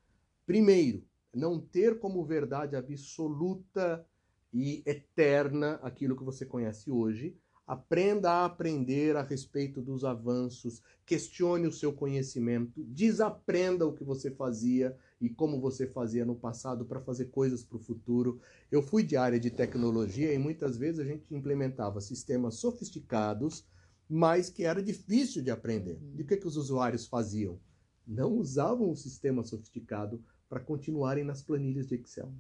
Primeiro, 0.45 1.05
não 1.35 1.61
ter 1.61 1.99
como 1.99 2.25
verdade 2.25 2.77
absoluta 2.77 4.07
e 4.53 4.83
eterna 4.87 5.79
aquilo 5.83 6.17
que 6.17 6.25
você 6.25 6.47
conhece 6.47 6.91
hoje. 6.91 7.37
Aprenda 7.67 8.31
a 8.31 8.45
aprender 8.45 9.17
a 9.17 9.23
respeito 9.23 9.83
dos 9.83 10.05
avanços, 10.05 10.81
questione 11.05 11.67
o 11.67 11.73
seu 11.73 11.93
conhecimento, 11.93 12.85
desaprenda 12.85 13.85
o 13.85 13.93
que 13.93 14.05
você 14.05 14.31
fazia 14.31 14.97
e 15.21 15.29
como 15.29 15.61
você 15.61 15.85
fazia 15.85 16.25
no 16.25 16.37
passado 16.37 16.85
para 16.85 17.01
fazer 17.01 17.27
coisas 17.27 17.65
para 17.65 17.77
o 17.77 17.81
futuro. 17.81 18.41
Eu 18.71 18.83
fui 18.83 19.03
de 19.03 19.17
área 19.17 19.41
de 19.41 19.51
tecnologia 19.51 20.33
e 20.33 20.39
muitas 20.39 20.77
vezes 20.77 21.01
a 21.01 21.05
gente 21.05 21.35
implementava 21.35 22.01
sistemas 22.01 22.55
sofisticados, 22.55 23.67
mas 24.09 24.49
que 24.49 24.65
era 24.65 24.83
difícil 24.83 25.43
de 25.43 25.51
aprender. 25.51 25.99
E 26.15 26.23
o 26.23 26.27
que, 26.27 26.37
que 26.37 26.47
os 26.47 26.57
usuários 26.57 27.07
faziam? 27.07 27.59
Não 28.07 28.33
usavam 28.35 28.91
o 28.91 28.97
sistema 28.97 29.43
sofisticado 29.43 30.23
para 30.49 30.61
continuarem 30.61 31.25
nas 31.25 31.43
planilhas 31.43 31.89
de 31.89 31.97
Excel. 31.97 32.33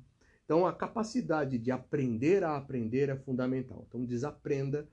Então, 0.45 0.65
a 0.65 0.73
capacidade 0.73 1.59
de 1.59 1.73
aprender 1.73 2.45
a 2.45 2.57
aprender 2.57 3.09
é 3.09 3.17
fundamental. 3.17 3.85
Então, 3.89 4.05
desaprenda 4.05 4.89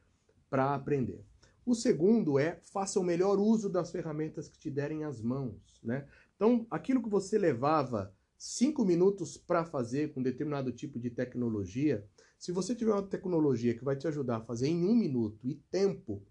para 0.49 0.73
aprender. 0.73 1.23
O 1.65 1.75
segundo 1.75 2.39
é 2.39 2.59
faça 2.73 2.99
o 2.99 3.03
melhor 3.03 3.39
uso 3.39 3.69
das 3.69 3.91
ferramentas 3.91 4.49
que 4.49 4.57
te 4.57 4.71
derem 4.71 5.03
as 5.03 5.21
mãos. 5.21 5.79
Né? 5.83 6.07
Então, 6.35 6.65
aquilo 6.71 7.01
que 7.01 7.09
você 7.09 7.37
levava 7.37 8.13
cinco 8.37 8.83
minutos 8.83 9.37
para 9.37 9.63
fazer 9.63 10.11
com 10.11 10.21
determinado 10.21 10.71
tipo 10.71 10.99
de 10.99 11.09
tecnologia, 11.09 12.05
se 12.37 12.51
você 12.51 12.75
tiver 12.75 12.91
uma 12.91 13.07
tecnologia 13.07 13.73
que 13.73 13.85
vai 13.85 13.95
te 13.95 14.07
ajudar 14.07 14.37
a 14.37 14.41
fazer 14.41 14.67
em 14.67 14.83
um 14.83 14.95
minuto 14.95 15.47
e 15.47 15.55
tempo 15.55 16.21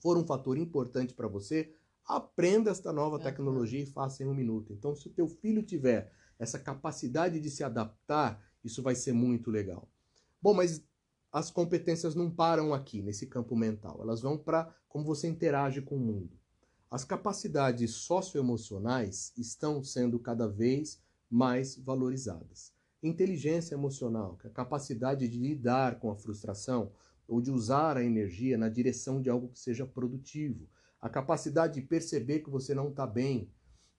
for 0.00 0.16
um 0.16 0.26
fator 0.26 0.58
importante 0.58 1.14
para 1.14 1.28
você, 1.28 1.72
aprenda 2.04 2.70
esta 2.70 2.92
nova 2.92 3.18
tecnologia 3.18 3.82
e 3.82 3.86
faça 3.86 4.22
em 4.22 4.26
um 4.26 4.34
minuto. 4.34 4.72
Então, 4.72 4.94
se 4.94 5.08
o 5.08 5.12
teu 5.12 5.28
filho 5.28 5.62
tiver 5.62 6.12
essa 6.38 6.58
capacidade 6.58 7.40
de 7.40 7.50
se 7.50 7.64
adaptar, 7.64 8.42
isso 8.64 8.82
vai 8.82 8.94
ser 8.94 9.12
muito 9.12 9.50
legal. 9.50 9.88
Bom, 10.40 10.54
mas 10.54 10.84
as 11.32 11.50
competências 11.50 12.14
não 12.14 12.30
param 12.30 12.72
aqui, 12.72 13.02
nesse 13.02 13.26
campo 13.26 13.56
mental. 13.56 13.98
Elas 14.00 14.22
vão 14.22 14.38
para 14.38 14.74
como 14.88 15.04
você 15.04 15.28
interage 15.28 15.82
com 15.82 15.96
o 15.96 16.00
mundo. 16.00 16.38
As 16.90 17.04
capacidades 17.04 17.90
socioemocionais 17.92 19.32
estão 19.36 19.82
sendo 19.82 20.18
cada 20.18 20.46
vez 20.46 21.02
mais 21.28 21.76
valorizadas. 21.76 22.72
Inteligência 23.02 23.74
emocional, 23.74 24.36
que 24.36 24.46
é 24.46 24.50
a 24.50 24.52
capacidade 24.52 25.28
de 25.28 25.38
lidar 25.38 25.98
com 25.98 26.10
a 26.10 26.16
frustração 26.16 26.92
ou 27.28 27.40
de 27.40 27.50
usar 27.50 27.96
a 27.96 28.04
energia 28.04 28.56
na 28.56 28.68
direção 28.68 29.20
de 29.20 29.28
algo 29.28 29.48
que 29.48 29.58
seja 29.58 29.86
produtivo. 29.86 30.68
A 31.00 31.08
capacidade 31.08 31.80
de 31.80 31.86
perceber 31.86 32.40
que 32.40 32.50
você 32.50 32.74
não 32.74 32.88
está 32.88 33.06
bem. 33.06 33.50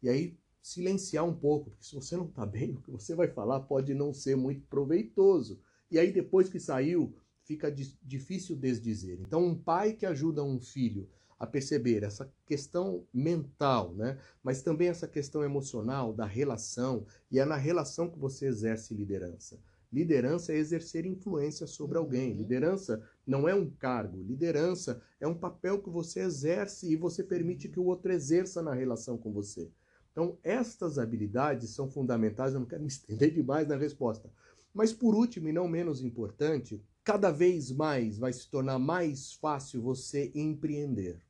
E 0.02 0.10
aí 0.10 0.38
silenciar 0.62 1.26
um 1.26 1.34
pouco, 1.34 1.72
porque 1.72 1.86
se 1.86 1.96
você 1.96 2.18
não 2.18 2.26
está 2.26 2.46
bem, 2.46 2.76
o 2.76 2.82
que 2.82 2.92
você 2.92 3.16
vai 3.16 3.28
falar 3.28 3.62
pode 3.62 3.94
não 3.94 4.14
ser 4.14 4.36
muito 4.36 4.66
proveitoso. 4.68 5.60
E 5.90 5.98
aí 5.98 6.12
depois 6.12 6.50
que 6.50 6.60
saiu, 6.60 7.16
fica 7.44 7.74
difícil 8.04 8.58
desdizer. 8.58 9.20
Então, 9.22 9.46
um 9.46 9.56
pai 9.56 9.94
que 9.94 10.06
ajuda 10.06 10.44
um 10.44 10.60
filho 10.60 11.10
a 11.40 11.48
perceber 11.48 12.04
essa 12.04 12.30
questão 12.46 13.06
mental, 13.14 13.94
né? 13.94 14.18
mas 14.44 14.62
também 14.62 14.90
essa 14.90 15.08
questão 15.08 15.44
emocional 15.44 16.12
da 16.12 16.26
relação, 16.26 17.06
e 17.32 17.40
é 17.40 17.46
na 17.46 17.56
relação 17.56 18.10
que 18.10 18.20
você 18.20 18.48
exerce 18.48 18.94
liderança. 18.94 19.60
Liderança 19.92 20.52
é 20.52 20.58
exercer 20.58 21.06
influência 21.06 21.66
sobre 21.66 21.98
alguém. 21.98 22.32
Uhum. 22.32 22.38
Liderança 22.38 23.02
não 23.26 23.48
é 23.48 23.56
um 23.56 23.70
cargo. 23.70 24.22
Liderança 24.22 25.02
é 25.20 25.28
um 25.28 25.38
papel 25.38 25.82
que 25.82 25.90
você 25.90 26.20
exerce 26.20 26.92
e 26.92 26.96
você 26.96 27.24
permite 27.24 27.70
que 27.70 27.80
o 27.80 27.86
outro 27.86 28.12
exerça 28.12 28.62
na 28.62 28.74
relação 28.74 29.18
com 29.18 29.32
você. 29.32 29.72
Então, 30.12 30.38
estas 30.44 30.98
habilidades 30.98 31.70
são 31.70 31.90
fundamentais. 31.90 32.54
Eu 32.54 32.60
não 32.60 32.68
quero 32.68 32.82
me 32.82 32.90
estender 32.90 33.34
demais 33.34 33.68
na 33.68 33.78
resposta. 33.78 34.32
Mas, 34.74 34.92
por 34.92 35.16
último 35.16 35.48
e 35.48 35.54
não 35.54 35.68
menos 35.68 36.04
importante, 36.04 36.84
cada 37.04 37.32
vez 37.32 37.72
mais 37.72 38.18
vai 38.18 38.34
se 38.34 38.50
tornar 38.50 38.78
mais 38.78 39.34
fácil 39.34 39.82
você 39.82 40.32
empreender 40.36 41.22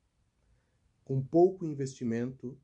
com 1.06 1.22
pouco 1.22 1.66
investimento 1.66 2.58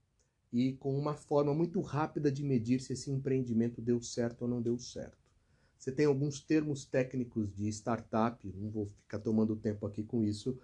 e 0.52 0.74
com 0.74 0.98
uma 0.98 1.14
forma 1.14 1.54
muito 1.54 1.80
rápida 1.80 2.32
de 2.32 2.44
medir 2.44 2.82
se 2.82 2.92
esse 2.92 3.10
empreendimento 3.10 3.82
deu 3.82 4.02
certo 4.02 4.42
ou 4.42 4.48
não 4.48 4.62
deu 4.62 4.78
certo. 4.78 5.23
Você 5.84 5.92
tem 5.92 6.06
alguns 6.06 6.40
termos 6.40 6.86
técnicos 6.86 7.54
de 7.54 7.68
startup, 7.68 8.48
não 8.56 8.70
vou 8.70 8.86
ficar 8.86 9.20
tomando 9.20 9.54
tempo 9.54 9.86
aqui 9.86 10.02
com 10.02 10.24
isso, 10.24 10.58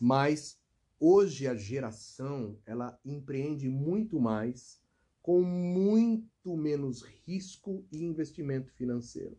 mas 0.00 0.58
hoje 0.98 1.46
a 1.46 1.54
geração 1.54 2.58
ela 2.66 2.98
empreende 3.04 3.68
muito 3.68 4.18
mais 4.18 4.80
com 5.22 5.44
muito 5.44 6.56
menos 6.56 7.02
risco 7.24 7.86
e 7.92 8.02
investimento 8.02 8.72
financeiro. 8.72 9.38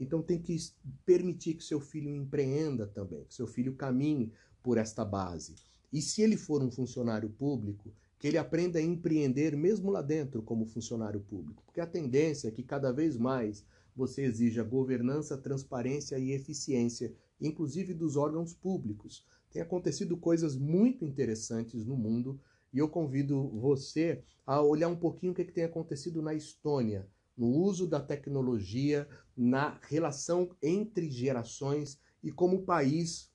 Então 0.00 0.22
tem 0.22 0.40
que 0.40 0.56
permitir 1.04 1.52
que 1.52 1.64
seu 1.64 1.78
filho 1.78 2.08
empreenda 2.08 2.86
também, 2.86 3.24
que 3.24 3.34
seu 3.34 3.46
filho 3.46 3.76
caminhe 3.76 4.32
por 4.62 4.78
esta 4.78 5.04
base. 5.04 5.54
E 5.92 6.00
se 6.00 6.22
ele 6.22 6.38
for 6.38 6.62
um 6.62 6.70
funcionário 6.70 7.28
público, 7.28 7.92
que 8.18 8.26
ele 8.26 8.38
aprenda 8.38 8.78
a 8.78 8.82
empreender 8.82 9.54
mesmo 9.54 9.90
lá 9.90 10.00
dentro 10.00 10.40
como 10.40 10.64
funcionário 10.64 11.20
público. 11.20 11.62
Porque 11.66 11.80
a 11.80 11.86
tendência 11.86 12.48
é 12.48 12.50
que 12.50 12.62
cada 12.62 12.90
vez 12.90 13.18
mais 13.18 13.66
você 13.94 14.22
exija 14.22 14.62
governança, 14.62 15.36
transparência 15.36 16.18
e 16.18 16.32
eficiência, 16.32 17.14
inclusive 17.40 17.94
dos 17.94 18.16
órgãos 18.16 18.54
públicos. 18.54 19.26
Tem 19.50 19.60
acontecido 19.60 20.16
coisas 20.16 20.56
muito 20.56 21.04
interessantes 21.04 21.84
no 21.84 21.96
mundo 21.96 22.40
e 22.72 22.78
eu 22.78 22.88
convido 22.88 23.48
você 23.50 24.22
a 24.46 24.62
olhar 24.62 24.88
um 24.88 24.96
pouquinho 24.96 25.32
o 25.32 25.34
que, 25.34 25.42
é 25.42 25.44
que 25.44 25.52
tem 25.52 25.64
acontecido 25.64 26.22
na 26.22 26.34
Estônia, 26.34 27.06
no 27.36 27.48
uso 27.48 27.86
da 27.86 28.00
tecnologia, 28.00 29.06
na 29.36 29.78
relação 29.82 30.56
entre 30.62 31.10
gerações 31.10 31.98
e 32.22 32.30
como 32.30 32.58
o 32.58 32.64
país 32.64 33.30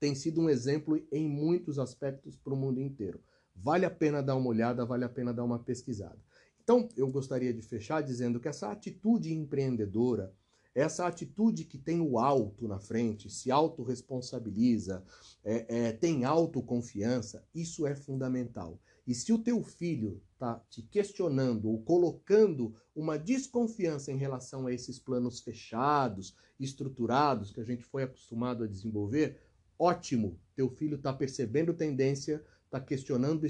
tem 0.00 0.14
sido 0.14 0.40
um 0.40 0.48
exemplo 0.48 1.00
em 1.12 1.28
muitos 1.28 1.78
aspectos 1.78 2.36
para 2.36 2.54
o 2.54 2.56
mundo 2.56 2.80
inteiro. 2.80 3.20
Vale 3.54 3.84
a 3.84 3.90
pena 3.90 4.22
dar 4.22 4.36
uma 4.36 4.48
olhada, 4.48 4.84
vale 4.84 5.04
a 5.04 5.08
pena 5.08 5.34
dar 5.34 5.44
uma 5.44 5.58
pesquisada. 5.58 6.18
Então, 6.68 6.86
eu 6.98 7.08
gostaria 7.08 7.54
de 7.54 7.62
fechar 7.62 8.02
dizendo 8.02 8.38
que 8.38 8.46
essa 8.46 8.70
atitude 8.70 9.32
empreendedora, 9.32 10.34
essa 10.74 11.06
atitude 11.06 11.64
que 11.64 11.78
tem 11.78 11.98
o 11.98 12.18
alto 12.18 12.68
na 12.68 12.78
frente, 12.78 13.30
se 13.30 13.50
autorresponsabiliza, 13.50 15.02
é, 15.42 15.86
é, 15.86 15.92
tem 15.92 16.26
autoconfiança, 16.26 17.42
isso 17.54 17.86
é 17.86 17.94
fundamental. 17.94 18.78
E 19.06 19.14
se 19.14 19.32
o 19.32 19.38
teu 19.38 19.62
filho 19.62 20.20
está 20.34 20.62
te 20.68 20.82
questionando 20.82 21.70
ou 21.70 21.82
colocando 21.82 22.74
uma 22.94 23.18
desconfiança 23.18 24.12
em 24.12 24.18
relação 24.18 24.66
a 24.66 24.72
esses 24.74 24.98
planos 24.98 25.40
fechados, 25.40 26.36
estruturados 26.60 27.50
que 27.50 27.62
a 27.62 27.64
gente 27.64 27.82
foi 27.82 28.02
acostumado 28.02 28.62
a 28.62 28.66
desenvolver, 28.66 29.40
Ótimo, 29.78 30.36
teu 30.56 30.68
filho 30.68 30.96
está 30.96 31.12
percebendo 31.12 31.72
tendência, 31.72 32.44
está 32.64 32.80
questionando 32.80 33.44
o 33.44 33.46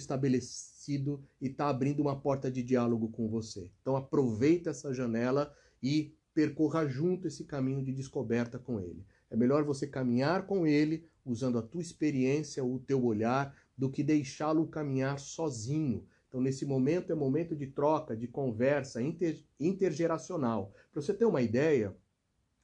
estabelecido 0.89 1.23
e 1.41 1.49
está 1.49 1.69
abrindo 1.69 2.01
uma 2.01 2.19
porta 2.19 2.51
de 2.51 2.63
diálogo 2.63 3.09
com 3.11 3.29
você. 3.29 3.71
Então 3.83 3.97
aproveita 3.97 4.71
essa 4.71 4.93
janela 4.93 5.55
e 5.83 6.15
percorra 6.33 6.87
junto 6.87 7.29
esse 7.29 7.45
caminho 7.45 7.85
de 7.85 7.93
descoberta 7.93 8.59
com 8.59 8.81
ele. 8.81 9.05
É 9.31 9.37
melhor 9.37 9.65
você 9.65 9.87
caminhar 9.87 10.47
com 10.47 10.67
ele 10.67 11.05
usando 11.25 11.59
a 11.59 11.63
tua 11.63 11.83
experiência, 11.83 12.65
o 12.65 12.79
teu 12.79 13.05
olhar, 13.05 13.55
do 13.77 13.91
que 13.91 14.03
deixá-lo 14.03 14.67
caminhar 14.67 15.19
sozinho. 15.19 16.07
Então, 16.27 16.41
nesse 16.41 16.65
momento 16.65 17.13
é 17.13 17.15
momento 17.15 17.55
de 17.55 17.67
troca, 17.67 18.17
de 18.17 18.27
conversa 18.27 19.03
inter, 19.03 19.39
intergeracional. 19.61 20.73
Para 20.91 21.03
você 21.03 21.13
ter 21.13 21.27
uma 21.27 21.43
ideia, 21.43 21.95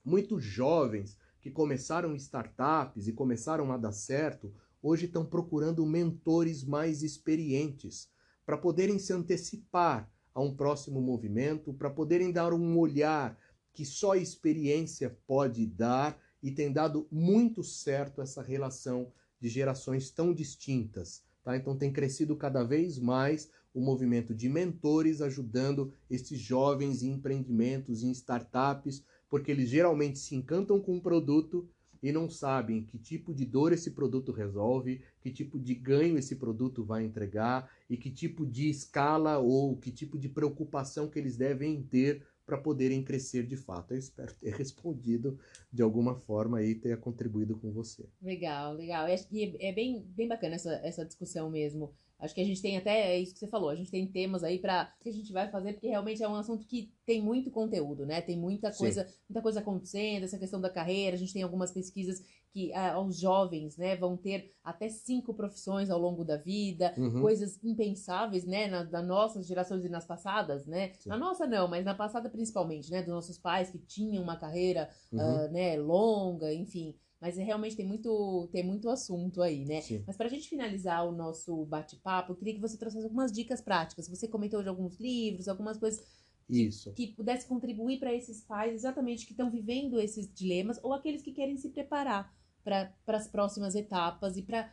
muitos 0.05 0.43
jovens 0.43 1.19
que 1.41 1.51
começaram 1.51 2.17
startups 2.17 3.07
e 3.07 3.13
começaram 3.13 3.71
a 3.71 3.77
dar 3.77 3.93
certo, 3.93 4.53
hoje 4.83 5.07
estão 5.07 5.25
procurando 5.25 5.85
mentores 5.85 6.65
mais 6.65 7.03
experientes 7.03 8.09
para 8.45 8.57
poderem 8.57 8.99
se 8.99 9.13
antecipar 9.13 10.11
a 10.35 10.41
um 10.41 10.55
próximo 10.55 11.01
movimento, 11.01 11.73
para 11.73 11.91
poderem 11.91 12.33
dar 12.33 12.53
um 12.53 12.79
olhar 12.79 13.39
que 13.73 13.85
só 13.85 14.13
a 14.13 14.19
experiência 14.19 15.17
pode 15.27 15.67
dar 15.67 16.19
e 16.43 16.51
tem 16.51 16.73
dado 16.73 17.07
muito 17.11 17.63
certo 17.63 18.21
essa 18.21 18.43
relação 18.43 19.13
de 19.41 19.49
gerações 19.49 20.11
tão 20.11 20.33
distintas. 20.33 21.23
Tá? 21.43 21.57
Então 21.57 21.77
tem 21.77 21.93
crescido 21.93 22.37
cada 22.37 22.63
vez 22.63 22.99
mais 22.99 23.51
o 23.75 23.81
movimento 23.81 24.35
de 24.35 24.49
mentores 24.49 25.21
ajudando 25.21 25.93
esses 26.09 26.39
jovens 26.39 27.03
em 27.03 27.13
empreendimentos, 27.13 28.03
em 28.03 28.11
startups, 28.13 29.05
porque 29.29 29.51
eles 29.51 29.69
geralmente 29.69 30.19
se 30.19 30.37
encantam 30.37 30.81
com 30.81 30.97
o 30.97 31.01
produto 31.01 31.69
e 32.01 32.13
não 32.13 32.29
sabem 32.29 32.85
que 32.85 32.99
tipo 32.99 33.35
de 33.35 33.45
dor 33.45 33.73
esse 33.73 33.91
produto 33.91 34.31
resolve, 34.31 35.01
que 35.21 35.31
tipo 35.33 35.59
de 35.59 35.75
ganho 35.75 36.19
esse 36.19 36.37
produto 36.37 36.85
vai 36.85 37.03
entregar 37.03 37.69
e 37.89 37.97
que 37.97 38.11
tipo 38.11 38.47
de 38.47 38.69
escala 38.69 39.39
ou 39.39 39.77
que 39.77 39.91
tipo 39.91 40.19
de 40.19 40.29
preocupação 40.29 41.09
que 41.09 41.19
eles 41.19 41.37
devem 41.37 41.83
ter 41.83 42.27
para 42.47 42.59
poderem 42.59 43.03
crescer 43.03 43.47
de 43.47 43.57
fato. 43.57 43.93
Eu 43.93 43.99
espero 43.99 44.35
ter 44.35 44.55
respondido 44.57 45.39
de 45.73 45.83
alguma 45.83 46.15
forma 46.15 46.63
e 46.63 46.75
ter 46.75 46.99
contribuído 47.01 47.57
com 47.57 47.73
você. 47.73 48.07
Legal, 48.21 48.75
legal. 48.75 49.07
É, 49.07 49.17
é 49.61 49.73
bem, 49.73 50.05
bem 50.09 50.29
bacana 50.29 50.55
essa, 50.55 50.73
essa 50.83 51.05
discussão 51.05 51.51
mesmo. 51.51 51.93
Acho 52.19 52.35
que 52.35 52.41
a 52.41 52.45
gente 52.45 52.63
tem 52.63 52.77
até, 52.77 53.15
é 53.15 53.19
isso 53.19 53.35
que 53.35 53.41
você 53.41 53.49
falou, 53.49 53.69
a 53.69 53.75
gente 53.75 53.91
tem 53.91 54.07
temas 54.07 54.45
aí 54.45 54.59
para 54.59 54.95
que 55.01 55.09
a 55.09 55.13
gente 55.13 55.33
vai 55.33 55.51
fazer, 55.51 55.73
porque 55.73 55.89
realmente 55.89 56.23
é 56.23 56.29
um 56.29 56.37
assunto 56.37 56.67
que 56.67 56.93
tem 57.05 57.21
muito 57.21 57.51
conteúdo, 57.51 58.07
né? 58.07 58.23
Tem 58.23 58.39
muita 58.39 58.73
coisa, 58.73 59.07
Sim. 59.07 59.15
muita 59.29 59.43
coisa 59.43 59.61
acontecendo, 59.61 60.23
essa 60.23 60.39
questão 60.39 60.61
da 60.61 60.71
carreira, 60.71 61.17
a 61.17 61.19
gente 61.19 61.33
tem 61.33 61.43
algumas 61.43 61.73
pesquisas 61.73 62.23
que 62.55 62.73
ah, 62.73 63.01
os 63.01 63.19
jovens, 63.19 63.77
né, 63.77 63.97
vão 63.97 64.17
ter 64.17 64.55
até 64.63 64.89
cinco 64.89 65.35
profissões 65.35 65.91
ao 65.91 65.99
longo 65.99 66.25
da 66.25 66.37
vida, 66.37 66.95
uhum. 66.97 67.21
coisas 67.21 67.59
impensáveis, 67.65 68.45
né, 68.45 68.69
na, 68.69 68.85
nas 68.85 69.05
nossas 69.05 69.45
gerações 69.45 69.85
e 69.85 69.89
nas 69.89 70.07
passadas, 70.07 70.65
né? 70.65 70.93
Sim. 70.93 71.09
Na 71.09 71.19
nossa 71.19 71.49
não, 71.49 71.67
mas 71.67 71.85
na 71.85 71.97
passada 71.97 72.31
principalmente, 72.31 72.93
né, 72.93 73.03
dos 73.03 73.13
nossos 73.13 73.37
pais 73.37 73.71
que 73.71 73.79
tinham 73.79 74.23
uma 74.23 74.37
carreira, 74.37 74.89
uhum. 75.13 75.19
uh, 75.19 75.51
né, 75.51 75.77
longa, 75.77 76.55
enfim. 76.55 76.95
Mas 77.21 77.37
é, 77.39 77.43
realmente 77.43 77.75
tem 77.75 77.87
muito, 77.87 78.49
tem 78.53 78.65
muito 78.65 78.89
assunto 78.89 79.43
aí, 79.43 79.65
né? 79.65 79.81
Sim. 79.81 80.05
Mas 80.07 80.17
para 80.17 80.27
a 80.27 80.31
gente 80.31 80.49
finalizar 80.49 81.05
o 81.09 81.11
nosso 81.11 81.65
bate-papo, 81.65 82.33
eu 82.33 82.37
queria 82.37 82.55
que 82.55 82.61
você 82.61 82.77
trouxesse 82.77 83.05
algumas 83.05 83.33
dicas 83.33 83.61
práticas. 83.61 84.09
Você 84.09 84.29
comentou 84.29 84.63
de 84.63 84.69
alguns 84.69 85.01
livros, 85.01 85.49
algumas 85.49 85.77
coisas 85.77 86.05
que, 86.47 86.69
que 86.95 87.07
pudesse 87.09 87.49
contribuir 87.49 87.99
para 87.99 88.15
esses 88.15 88.43
pais 88.43 88.75
exatamente 88.75 89.27
que 89.27 89.33
estão 89.33 89.51
vivendo 89.51 89.99
esses 89.99 90.33
dilemas 90.33 90.79
ou 90.85 90.93
aqueles 90.93 91.23
que 91.23 91.33
querem 91.33 91.57
se 91.57 91.71
preparar 91.71 92.33
para 92.65 92.93
as 93.07 93.29
próximas 93.29 93.75
etapas 93.75 94.37
e 94.37 94.43
para 94.43 94.73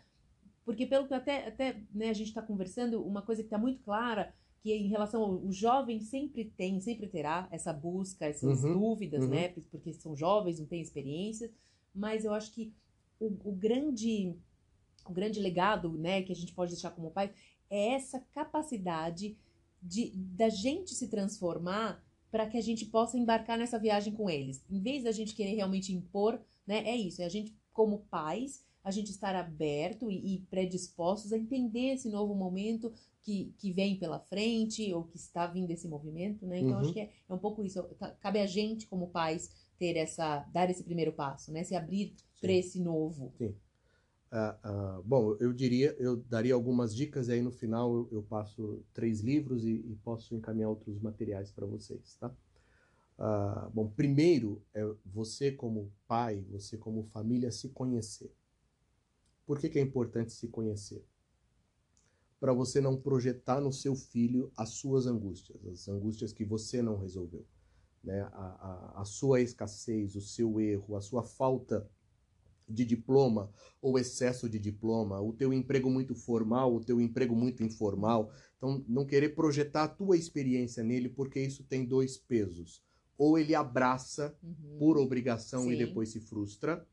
porque 0.64 0.86
pelo 0.86 1.08
que 1.08 1.14
até, 1.14 1.48
até 1.48 1.82
né, 1.94 2.10
a 2.10 2.14
gente 2.14 2.28
está 2.28 2.42
conversando, 2.42 3.04
uma 3.04 3.22
coisa 3.22 3.42
que 3.42 3.48
está 3.48 3.58
muito 3.58 3.84
clara 3.84 4.34
que 4.62 4.72
em 4.72 4.88
relação 4.88 5.22
ao 5.22 5.44
o 5.44 5.52
jovem 5.52 6.00
sempre 6.00 6.46
tem, 6.46 6.80
sempre 6.80 7.08
terá 7.08 7.48
essa 7.52 7.74
busca, 7.74 8.26
essas 8.26 8.64
uhum, 8.64 8.74
dúvidas, 8.74 9.24
uhum. 9.24 9.30
né? 9.30 9.50
Porque 9.50 9.92
são 9.94 10.16
jovens, 10.16 10.60
não 10.60 10.68
têm 10.68 10.82
experiências 10.82 11.52
mas 11.94 12.26
eu 12.26 12.34
acho 12.34 12.52
que 12.54 12.74
o, 13.20 13.28
o 13.44 13.52
grande 13.54 14.36
o 15.06 15.14
grande 15.14 15.40
legado, 15.40 15.98
né, 15.98 16.22
que 16.22 16.32
a 16.32 16.36
gente 16.36 16.54
pode 16.54 16.72
deixar 16.72 16.92
como 16.92 17.10
pai 17.10 17.34
é 17.70 17.94
essa 17.94 18.20
capacidade 18.34 19.36
de 19.82 20.12
da 20.16 20.48
gente 20.48 20.94
se 20.94 21.08
transformar 21.08 22.04
para 22.30 22.48
que 22.48 22.58
a 22.58 22.62
gente 22.62 22.86
possa 22.86 23.18
embarcar 23.18 23.58
nessa 23.58 23.80
viagem 23.80 24.14
com 24.14 24.30
eles. 24.30 24.64
Em 24.70 24.80
vez 24.80 25.04
da 25.04 25.12
gente 25.12 25.36
querer 25.36 25.56
realmente 25.56 25.92
impor, 25.92 26.40
né, 26.68 26.88
é 26.88 26.96
isso, 26.96 27.22
é 27.22 27.26
a 27.26 27.30
gente 27.30 27.54
como 27.82 28.06
pais, 28.12 28.64
a 28.84 28.92
gente 28.92 29.10
estar 29.10 29.36
aberto 29.36 30.12
e, 30.12 30.36
e 30.36 30.40
predispostos 30.52 31.34
a 31.34 31.38
entender 31.38 31.96
esse 31.96 32.10
novo 32.10 32.36
momento 32.36 32.94
que, 33.24 33.56
que 33.58 33.72
vem 33.74 33.98
pela 33.98 34.20
frente 34.20 34.94
ou 34.94 35.04
que 35.04 35.18
está 35.18 35.48
vindo 35.48 35.72
esse 35.72 35.88
movimento, 35.88 36.46
né? 36.46 36.60
Então 36.60 36.74
uhum. 36.74 36.80
acho 36.82 36.94
que 36.94 37.00
é, 37.00 37.12
é 37.28 37.34
um 37.34 37.40
pouco 37.40 37.64
isso. 37.64 37.84
Cabe 38.20 38.40
a 38.40 38.46
gente 38.46 38.86
como 38.86 39.10
pais 39.10 39.50
ter 39.80 39.98
essa, 39.98 40.46
dar 40.54 40.70
esse 40.70 40.84
primeiro 40.84 41.12
passo, 41.12 41.52
né? 41.52 41.64
Se 41.64 41.76
abrir 41.76 42.14
para 42.40 42.52
esse 42.52 42.80
novo. 42.80 43.34
Sim. 43.40 43.56
Uh, 44.32 45.00
uh, 45.00 45.04
bom, 45.04 45.36
eu 45.40 45.52
diria, 45.52 45.96
eu 46.00 46.18
daria 46.18 46.54
algumas 46.54 46.96
dicas 46.96 47.30
e 47.30 47.34
aí 47.34 47.42
no 47.42 47.52
final 47.52 47.92
eu, 47.94 48.10
eu 48.12 48.24
passo 48.24 48.84
três 48.94 49.22
livros 49.22 49.66
e, 49.66 49.72
e, 49.72 49.98
posso 50.04 50.36
encaminhar 50.36 50.70
outros 50.70 51.02
materiais 51.02 51.52
para 51.52 51.66
vocês, 51.66 52.16
tá? 52.20 52.32
Uh, 53.22 53.70
bom, 53.70 53.88
primeiro 53.88 54.64
é 54.74 54.82
você 55.06 55.52
como 55.52 55.94
pai, 56.08 56.44
você 56.50 56.76
como 56.76 57.04
família 57.04 57.52
se 57.52 57.70
conhecer. 57.70 58.34
Por 59.46 59.60
que, 59.60 59.70
que 59.70 59.78
é 59.78 59.82
importante 59.82 60.32
se 60.32 60.48
conhecer? 60.48 61.06
Para 62.40 62.52
você 62.52 62.82
não 62.82 63.00
projetar 63.00 63.62
no 63.62 63.72
seu 63.72 63.96
filho 63.96 64.52
as 64.58 64.70
suas 64.70 65.06
angústias, 65.06 65.64
as 65.68 65.88
angústias 65.88 66.34
que 66.34 66.44
você 66.44 66.82
não 66.82 66.98
resolveu 66.98 67.46
né, 68.04 68.22
a, 68.22 68.96
a, 68.96 69.02
a 69.02 69.06
sua 69.06 69.42
escassez, 69.42 70.16
o 70.16 70.22
seu 70.22 70.60
erro, 70.60 70.96
a 70.96 71.02
sua 71.02 71.24
falta 71.24 71.88
de 72.68 72.86
diploma 72.86 73.52
ou 73.82 74.00
excesso 74.00 74.50
de 74.50 74.58
diploma, 74.58 75.22
o 75.22 75.34
teu 75.34 75.54
emprego 75.54 75.90
muito 75.90 76.16
formal, 76.16 76.74
o 76.74 76.84
teu 76.84 77.00
emprego 77.00 77.36
muito 77.36 77.64
informal. 77.64 78.32
Então, 78.58 78.84
não 78.88 79.06
querer 79.06 79.36
projetar 79.36 79.84
a 79.84 79.88
tua 79.88 80.18
experiência 80.18 80.84
nele, 80.84 81.10
porque 81.10 81.40
isso 81.40 81.64
tem 81.64 81.86
dois 81.86 82.18
pesos. 82.18 82.82
Ou 83.22 83.38
ele 83.38 83.54
abraça 83.54 84.36
uhum. 84.42 84.80
por 84.80 84.98
obrigação 84.98 85.66
Sim. 85.66 85.74
e 85.74 85.78
depois 85.78 86.10
se 86.10 86.20
frustra, 86.20 86.84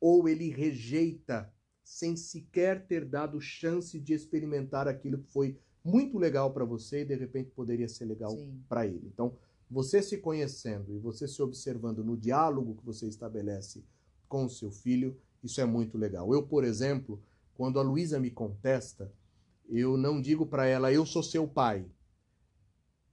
ou 0.00 0.28
ele 0.28 0.48
rejeita 0.48 1.52
sem 1.82 2.14
sequer 2.14 2.86
ter 2.86 3.04
dado 3.04 3.40
chance 3.40 3.98
de 3.98 4.12
experimentar 4.14 4.86
aquilo 4.86 5.18
que 5.18 5.32
foi 5.32 5.58
muito 5.84 6.18
legal 6.18 6.52
para 6.52 6.64
você 6.64 7.00
e 7.00 7.04
de 7.04 7.16
repente 7.16 7.50
poderia 7.50 7.88
ser 7.88 8.04
legal 8.04 8.32
para 8.68 8.86
ele. 8.86 9.10
Então, 9.12 9.36
você 9.68 10.00
se 10.00 10.18
conhecendo 10.18 10.94
e 10.94 11.00
você 11.00 11.26
se 11.26 11.42
observando 11.42 12.04
no 12.04 12.16
diálogo 12.16 12.76
que 12.76 12.86
você 12.86 13.08
estabelece 13.08 13.84
com 14.28 14.44
o 14.44 14.50
seu 14.50 14.70
filho, 14.70 15.18
isso 15.42 15.60
é 15.60 15.64
muito 15.64 15.98
legal. 15.98 16.32
Eu, 16.32 16.46
por 16.46 16.62
exemplo, 16.62 17.20
quando 17.54 17.80
a 17.80 17.82
Luísa 17.82 18.20
me 18.20 18.30
contesta, 18.30 19.12
eu 19.68 19.96
não 19.96 20.22
digo 20.22 20.46
para 20.46 20.64
ela, 20.64 20.92
eu 20.92 21.04
sou 21.04 21.24
seu 21.24 21.48
pai. 21.48 21.84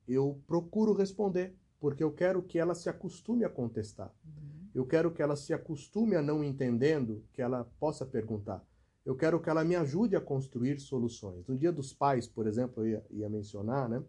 Eu 0.07 0.39
procuro 0.45 0.93
responder, 0.93 1.55
porque 1.79 2.03
eu 2.03 2.11
quero 2.11 2.41
que 2.43 2.59
ela 2.59 2.75
se 2.75 2.89
acostume 2.89 3.45
a 3.45 3.49
contestar. 3.49 4.13
Uhum. 4.25 4.69
Eu 4.73 4.85
quero 4.85 5.11
que 5.11 5.21
ela 5.21 5.35
se 5.35 5.53
acostume 5.53 6.15
a 6.15 6.21
não 6.21 6.43
entendendo, 6.43 7.23
que 7.33 7.41
ela 7.41 7.63
possa 7.79 8.05
perguntar. 8.05 8.63
Eu 9.05 9.15
quero 9.15 9.39
que 9.39 9.49
ela 9.49 9.63
me 9.63 9.75
ajude 9.75 10.15
a 10.15 10.21
construir 10.21 10.79
soluções. 10.79 11.47
No 11.47 11.57
Dia 11.57 11.71
dos 11.71 11.93
Pais, 11.93 12.27
por 12.27 12.45
exemplo, 12.45 12.83
eu 12.83 12.89
ia, 12.89 13.05
ia 13.09 13.29
mencionar, 13.29 13.89
né? 13.89 14.03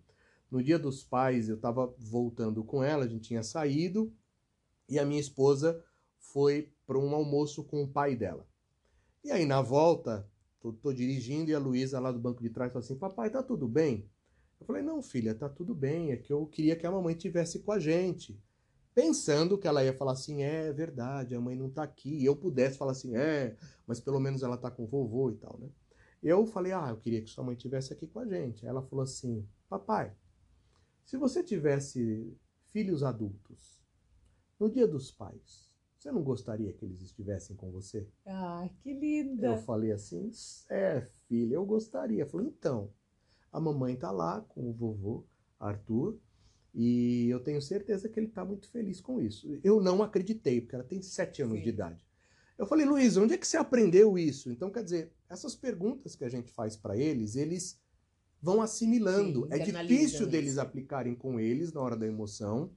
No 0.50 0.62
dia 0.62 0.78
dos 0.78 1.04
pais, 1.04 1.48
eu 1.48 1.54
estava 1.54 1.94
voltando 1.96 2.64
com 2.64 2.82
ela, 2.82 3.04
a 3.04 3.08
gente 3.08 3.28
tinha 3.28 3.42
saído, 3.42 4.12
e 4.88 4.98
a 4.98 5.04
minha 5.04 5.20
esposa 5.20 5.82
foi 6.18 6.72
para 6.86 6.98
um 6.98 7.14
almoço 7.14 7.62
com 7.62 7.84
o 7.84 7.88
pai 7.88 8.16
dela. 8.16 8.44
E 9.22 9.30
aí, 9.30 9.46
na 9.46 9.62
volta, 9.62 10.28
tô, 10.60 10.72
tô 10.72 10.92
dirigindo 10.92 11.50
e 11.50 11.54
a 11.54 11.58
Luísa 11.58 12.00
lá 12.00 12.10
do 12.10 12.18
banco 12.18 12.42
de 12.42 12.50
trás 12.50 12.72
falou 12.72 12.84
assim: 12.84 12.98
Papai, 12.98 13.30
tá 13.30 13.42
tudo 13.42 13.68
bem? 13.68 14.10
Eu 14.60 14.66
falei: 14.66 14.82
Não, 14.82 15.02
filha, 15.02 15.34
tá 15.34 15.48
tudo 15.48 15.74
bem. 15.74 16.12
É 16.12 16.16
que 16.16 16.32
eu 16.32 16.46
queria 16.46 16.76
que 16.76 16.86
a 16.86 16.90
mamãe 16.90 17.14
tivesse 17.14 17.60
com 17.60 17.72
a 17.72 17.78
gente. 17.78 18.38
Pensando 18.94 19.56
que 19.56 19.66
ela 19.66 19.84
ia 19.84 19.96
falar 19.96 20.12
assim: 20.12 20.42
É 20.42 20.72
verdade, 20.72 21.34
a 21.34 21.40
mãe 21.40 21.56
não 21.56 21.70
tá 21.70 21.82
aqui. 21.82 22.10
E 22.10 22.24
eu 22.24 22.36
pudesse 22.36 22.76
falar 22.76 22.92
assim: 22.92 23.16
É, 23.16 23.56
mas 23.86 24.00
pelo 24.00 24.20
menos 24.20 24.42
ela 24.42 24.56
tá 24.56 24.70
com 24.70 24.84
o 24.84 24.86
vovô 24.86 25.30
e 25.30 25.36
tal, 25.36 25.58
né? 25.58 25.68
Eu 26.22 26.46
falei: 26.46 26.72
Ah, 26.72 26.88
eu 26.90 26.96
queria 26.98 27.22
que 27.22 27.30
sua 27.30 27.44
mãe 27.44 27.56
tivesse 27.56 27.92
aqui 27.92 28.06
com 28.06 28.20
a 28.20 28.26
gente. 28.26 28.66
Ela 28.66 28.82
falou 28.82 29.02
assim: 29.02 29.46
Papai, 29.68 30.14
se 31.04 31.16
você 31.16 31.42
tivesse 31.42 32.36
filhos 32.68 33.02
adultos, 33.02 33.80
no 34.58 34.70
dia 34.70 34.86
dos 34.86 35.10
pais, 35.10 35.70
você 36.00 36.10
não 36.10 36.22
gostaria 36.22 36.72
que 36.72 36.84
eles 36.84 37.02
estivessem 37.02 37.54
com 37.54 37.70
você? 37.70 38.08
Ah, 38.24 38.68
que 38.80 38.92
linda! 38.92 39.48
Eu 39.48 39.56
falei 39.58 39.92
assim, 39.92 40.30
é, 40.70 41.02
filha, 41.28 41.56
eu 41.56 41.66
gostaria. 41.66 42.22
Eu 42.22 42.26
falei, 42.26 42.46
então, 42.46 42.90
a 43.52 43.60
mamãe 43.60 43.96
tá 43.96 44.10
lá 44.10 44.40
com 44.40 44.68
o 44.68 44.72
vovô, 44.72 45.24
Arthur, 45.58 46.18
e 46.74 47.28
eu 47.28 47.40
tenho 47.40 47.60
certeza 47.60 48.08
que 48.08 48.18
ele 48.18 48.28
está 48.28 48.44
muito 48.44 48.68
feliz 48.70 49.00
com 49.00 49.20
isso. 49.20 49.58
Eu 49.64 49.80
não 49.80 50.02
acreditei, 50.02 50.60
porque 50.60 50.74
ela 50.74 50.84
tem 50.84 51.02
sete 51.02 51.42
anos 51.42 51.58
Sim. 51.58 51.64
de 51.64 51.68
idade. 51.68 52.06
Eu 52.56 52.66
falei, 52.66 52.86
Luiz, 52.86 53.16
onde 53.16 53.34
é 53.34 53.38
que 53.38 53.46
você 53.46 53.56
aprendeu 53.56 54.18
isso? 54.18 54.50
Então, 54.50 54.70
quer 54.70 54.84
dizer, 54.84 55.12
essas 55.28 55.54
perguntas 55.54 56.14
que 56.14 56.24
a 56.24 56.28
gente 56.28 56.52
faz 56.52 56.76
para 56.76 56.96
eles, 56.96 57.34
eles 57.34 57.80
vão 58.40 58.62
assimilando. 58.62 59.42
Sim, 59.46 59.48
é 59.50 59.58
difícil 59.58 60.26
deles 60.26 60.52
isso. 60.52 60.60
aplicarem 60.60 61.14
com 61.14 61.40
eles 61.40 61.72
na 61.72 61.80
hora 61.80 61.96
da 61.96 62.06
emoção, 62.06 62.70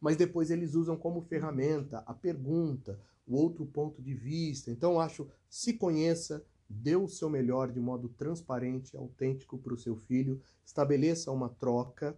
mas 0.00 0.16
depois 0.16 0.50
eles 0.50 0.74
usam 0.74 0.96
como 0.96 1.22
ferramenta 1.22 1.98
a 2.06 2.12
pergunta, 2.12 3.00
o 3.26 3.36
outro 3.36 3.64
ponto 3.64 4.02
de 4.02 4.14
vista. 4.14 4.70
Então, 4.70 4.94
eu 4.94 5.00
acho, 5.00 5.28
se 5.48 5.74
conheça, 5.74 6.44
dê 6.68 6.96
o 6.96 7.08
seu 7.08 7.28
melhor 7.28 7.70
de 7.70 7.80
modo 7.80 8.08
transparente, 8.08 8.96
autêntico 8.96 9.58
para 9.58 9.74
o 9.74 9.78
seu 9.78 9.96
filho, 9.96 10.40
estabeleça 10.64 11.30
uma 11.30 11.48
troca 11.48 12.16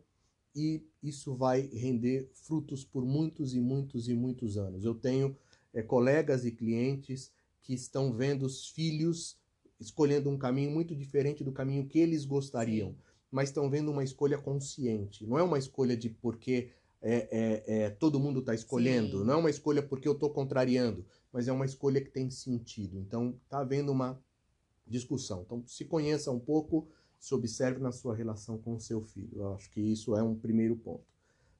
e 0.55 0.83
isso 1.03 1.35
vai 1.35 1.63
render 1.63 2.31
frutos 2.33 2.85
por 2.85 3.05
muitos 3.05 3.55
e 3.55 3.61
muitos 3.61 4.09
e 4.09 4.15
muitos 4.15 4.57
anos. 4.57 4.85
Eu 4.85 4.95
tenho 4.95 5.37
é, 5.73 5.83
colegas 5.83 6.45
e 6.45 6.53
clientes 6.53 7.33
que 7.61 7.75
estão 7.75 8.13
vendo 8.13 8.45
os 8.47 8.69
filhos 8.69 9.37
escolhendo 9.81 10.31
um 10.31 10.39
caminho 10.39 10.71
muito 10.71 10.95
diferente 10.95 11.43
do 11.43 11.53
caminho 11.53 11.87
que 11.87 11.99
eles 11.99 12.25
gostariam, 12.25 12.95
mas 13.31 13.49
estão 13.49 13.69
vendo 13.69 13.91
uma 13.91 14.05
escolha 14.05 14.39
consciente. 14.39 15.27
Não 15.27 15.39
é 15.39 15.43
uma 15.43 15.59
escolha 15.59 15.97
de 15.97 16.09
porque 16.09 16.71
é, 17.03 17.29
é, 17.67 17.83
é 17.83 17.91
todo 17.91 18.21
mundo 18.21 18.41
está 18.41 18.55
escolhendo, 18.55 19.19
Sim. 19.19 19.25
não 19.25 19.35
é 19.35 19.37
uma 19.37 19.51
escolha 19.51 19.83
porque 19.83 20.07
eu 20.07 20.13
estou 20.13 20.31
contrariando, 20.31 21.05
mas 21.33 21.49
é 21.49 21.53
uma 21.53 21.67
escolha 21.67 22.01
que 22.01 22.11
tem 22.11 22.31
sentido. 22.31 22.99
Então, 22.99 23.37
está 23.45 23.59
havendo 23.59 23.91
uma 23.91 24.23
discussão. 24.87 25.43
Então, 25.43 25.62
se 25.66 25.85
conheça 25.85 26.30
um 26.30 26.39
pouco, 26.39 26.89
se 27.18 27.35
observe 27.35 27.80
na 27.80 27.93
sua 27.93 28.14
relação 28.14 28.59
com 28.59 28.74
o 28.74 28.80
seu 28.80 29.01
filho. 29.01 29.30
Eu 29.37 29.55
acho 29.55 29.70
que 29.70 29.80
isso 29.80 30.16
é 30.16 30.22
um 30.22 30.35
primeiro 30.35 30.76
ponto. 30.76 31.05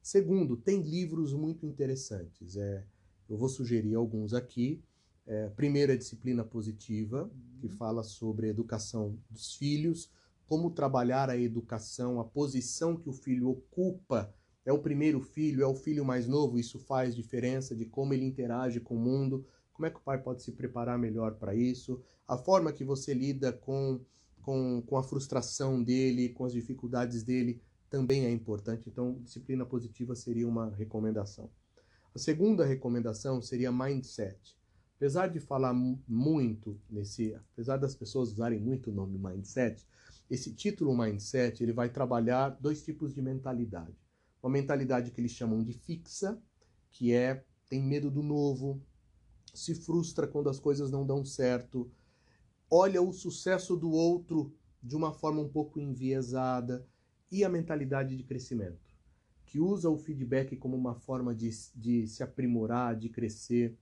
Segundo, 0.01 0.55
tem 0.55 0.81
livros 0.81 1.33
muito 1.33 1.65
interessantes. 1.65 2.55
É, 2.57 2.83
eu 3.29 3.37
vou 3.37 3.49
sugerir 3.49 3.95
alguns 3.95 4.33
aqui. 4.33 4.83
É, 5.25 5.49
primeiro, 5.49 5.91
a 5.91 5.95
disciplina 5.95 6.43
positiva, 6.43 7.29
que 7.59 7.67
fala 7.67 8.03
sobre 8.03 8.45
a 8.45 8.49
educação 8.49 9.17
dos 9.29 9.55
filhos, 9.55 10.11
como 10.47 10.69
trabalhar 10.69 11.29
a 11.29 11.37
educação, 11.37 12.19
a 12.19 12.23
posição 12.23 12.95
que 12.95 13.09
o 13.09 13.13
filho 13.13 13.49
ocupa. 13.49 14.31
É 14.63 14.71
o 14.71 14.79
primeiro 14.79 15.19
filho, 15.21 15.63
é 15.63 15.67
o 15.67 15.75
filho 15.75 16.05
mais 16.05 16.27
novo, 16.27 16.59
isso 16.59 16.79
faz 16.79 17.15
diferença 17.15 17.75
de 17.75 17.85
como 17.85 18.13
ele 18.13 18.25
interage 18.25 18.79
com 18.79 18.95
o 18.95 18.99
mundo, 18.99 19.45
como 19.75 19.85
é 19.85 19.89
que 19.91 19.97
o 19.97 20.01
pai 20.01 20.17
pode 20.17 20.41
se 20.41 20.53
preparar 20.53 20.97
melhor 20.97 21.35
para 21.35 21.53
isso, 21.53 22.01
a 22.25 22.37
forma 22.37 22.71
que 22.71 22.83
você 22.83 23.13
lida 23.13 23.51
com, 23.51 23.99
com, 24.41 24.81
com 24.81 24.97
a 24.97 25.03
frustração 25.03 25.83
dele, 25.83 26.29
com 26.29 26.45
as 26.45 26.53
dificuldades 26.53 27.23
dele, 27.23 27.61
também 27.89 28.25
é 28.25 28.31
importante. 28.31 28.89
Então, 28.89 29.19
disciplina 29.21 29.65
positiva 29.65 30.15
seria 30.15 30.47
uma 30.47 30.73
recomendação. 30.73 31.49
A 32.15 32.19
segunda 32.19 32.65
recomendação 32.65 33.41
seria 33.41 33.71
mindset. 33.71 34.57
Apesar 34.95 35.27
de 35.27 35.41
falar 35.41 35.73
muito 35.73 36.79
nesse, 36.89 37.35
apesar 37.35 37.75
das 37.75 37.93
pessoas 37.93 38.31
usarem 38.31 38.59
muito 38.59 38.89
o 38.89 38.93
nome 38.93 39.17
mindset, 39.17 39.85
esse 40.29 40.53
título 40.53 40.97
mindset 40.97 41.61
ele 41.61 41.73
vai 41.73 41.89
trabalhar 41.89 42.49
dois 42.61 42.81
tipos 42.81 43.13
de 43.13 43.21
mentalidade. 43.21 43.93
Uma 44.41 44.53
mentalidade 44.53 45.11
que 45.11 45.19
eles 45.19 45.31
chamam 45.31 45.61
de 45.61 45.73
fixa, 45.73 46.41
que 46.91 47.11
é 47.11 47.43
tem 47.69 47.83
medo 47.83 48.09
do 48.09 48.23
novo, 48.23 48.81
se 49.55 49.73
frustra 49.75 50.27
quando 50.27 50.49
as 50.49 50.59
coisas 50.59 50.91
não 50.91 51.05
dão 51.05 51.23
certo, 51.23 51.89
olha 52.69 53.01
o 53.01 53.11
sucesso 53.11 53.75
do 53.75 53.91
outro 53.91 54.53
de 54.81 54.95
uma 54.95 55.11
forma 55.11 55.41
um 55.41 55.49
pouco 55.49 55.79
enviesada, 55.79 56.85
e 57.31 57.43
a 57.43 57.49
mentalidade 57.49 58.15
de 58.15 58.23
crescimento, 58.23 58.93
que 59.45 59.59
usa 59.59 59.89
o 59.89 59.97
feedback 59.97 60.55
como 60.55 60.77
uma 60.77 60.93
forma 60.93 61.33
de, 61.33 61.49
de 61.75 62.07
se 62.07 62.21
aprimorar, 62.21 62.95
de 62.95 63.09
crescer, 63.09 63.75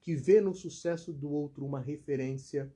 que 0.00 0.14
vê 0.14 0.40
no 0.40 0.54
sucesso 0.54 1.12
do 1.12 1.30
outro 1.30 1.64
uma 1.64 1.80
referência 1.80 2.72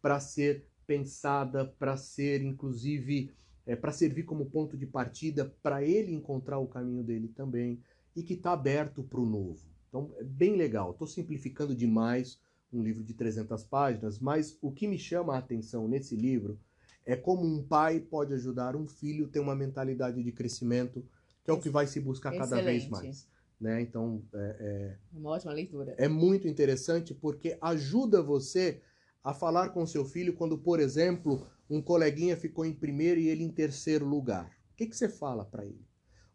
para 0.00 0.18
ser 0.20 0.66
pensada, 0.86 1.66
para 1.66 1.96
ser 1.96 2.42
inclusive 2.42 3.30
é, 3.66 3.76
para 3.76 3.92
servir 3.92 4.22
como 4.22 4.46
ponto 4.46 4.78
de 4.78 4.86
partida 4.86 5.54
para 5.62 5.84
ele 5.84 6.14
encontrar 6.14 6.58
o 6.58 6.66
caminho 6.66 7.04
dele 7.04 7.28
também 7.28 7.78
e 8.16 8.22
que 8.22 8.32
está 8.32 8.52
aberto 8.52 9.02
para 9.02 9.20
o 9.20 9.26
novo. 9.26 9.67
Então 9.88 10.12
é 10.18 10.24
bem 10.24 10.56
legal. 10.56 10.92
Estou 10.92 11.06
simplificando 11.06 11.74
demais 11.74 12.40
um 12.72 12.82
livro 12.82 13.02
de 13.02 13.14
300 13.14 13.64
páginas, 13.64 14.18
mas 14.18 14.56
o 14.60 14.70
que 14.70 14.86
me 14.86 14.98
chama 14.98 15.34
a 15.34 15.38
atenção 15.38 15.88
nesse 15.88 16.14
livro 16.14 16.58
é 17.04 17.16
como 17.16 17.46
um 17.46 17.62
pai 17.62 18.00
pode 18.00 18.34
ajudar 18.34 18.76
um 18.76 18.86
filho 18.86 19.26
a 19.26 19.28
ter 19.28 19.40
uma 19.40 19.56
mentalidade 19.56 20.22
de 20.22 20.30
crescimento, 20.30 21.02
que 21.42 21.50
é 21.50 21.54
o 21.54 21.60
que 21.60 21.70
vai 21.70 21.86
se 21.86 22.00
buscar 22.00 22.32
cada 22.32 22.44
Excelente. 22.44 22.64
vez 22.64 22.88
mais. 22.88 23.28
Né? 23.58 23.80
Então, 23.80 24.22
é, 24.34 24.56
é, 24.60 24.96
uma 25.12 25.30
ótima 25.30 25.52
leitura. 25.52 25.94
É 25.96 26.06
muito 26.06 26.46
interessante 26.46 27.14
porque 27.14 27.56
ajuda 27.60 28.22
você 28.22 28.82
a 29.24 29.32
falar 29.32 29.70
com 29.70 29.86
seu 29.86 30.04
filho 30.04 30.34
quando, 30.34 30.58
por 30.58 30.78
exemplo, 30.78 31.46
um 31.68 31.82
coleguinha 31.82 32.36
ficou 32.36 32.64
em 32.64 32.72
primeiro 32.72 33.18
e 33.18 33.28
ele 33.28 33.42
em 33.42 33.50
terceiro 33.50 34.06
lugar. 34.06 34.46
O 34.72 34.76
que, 34.76 34.86
que 34.86 34.96
você 34.96 35.08
fala 35.08 35.44
para 35.44 35.64
ele? 35.64 35.84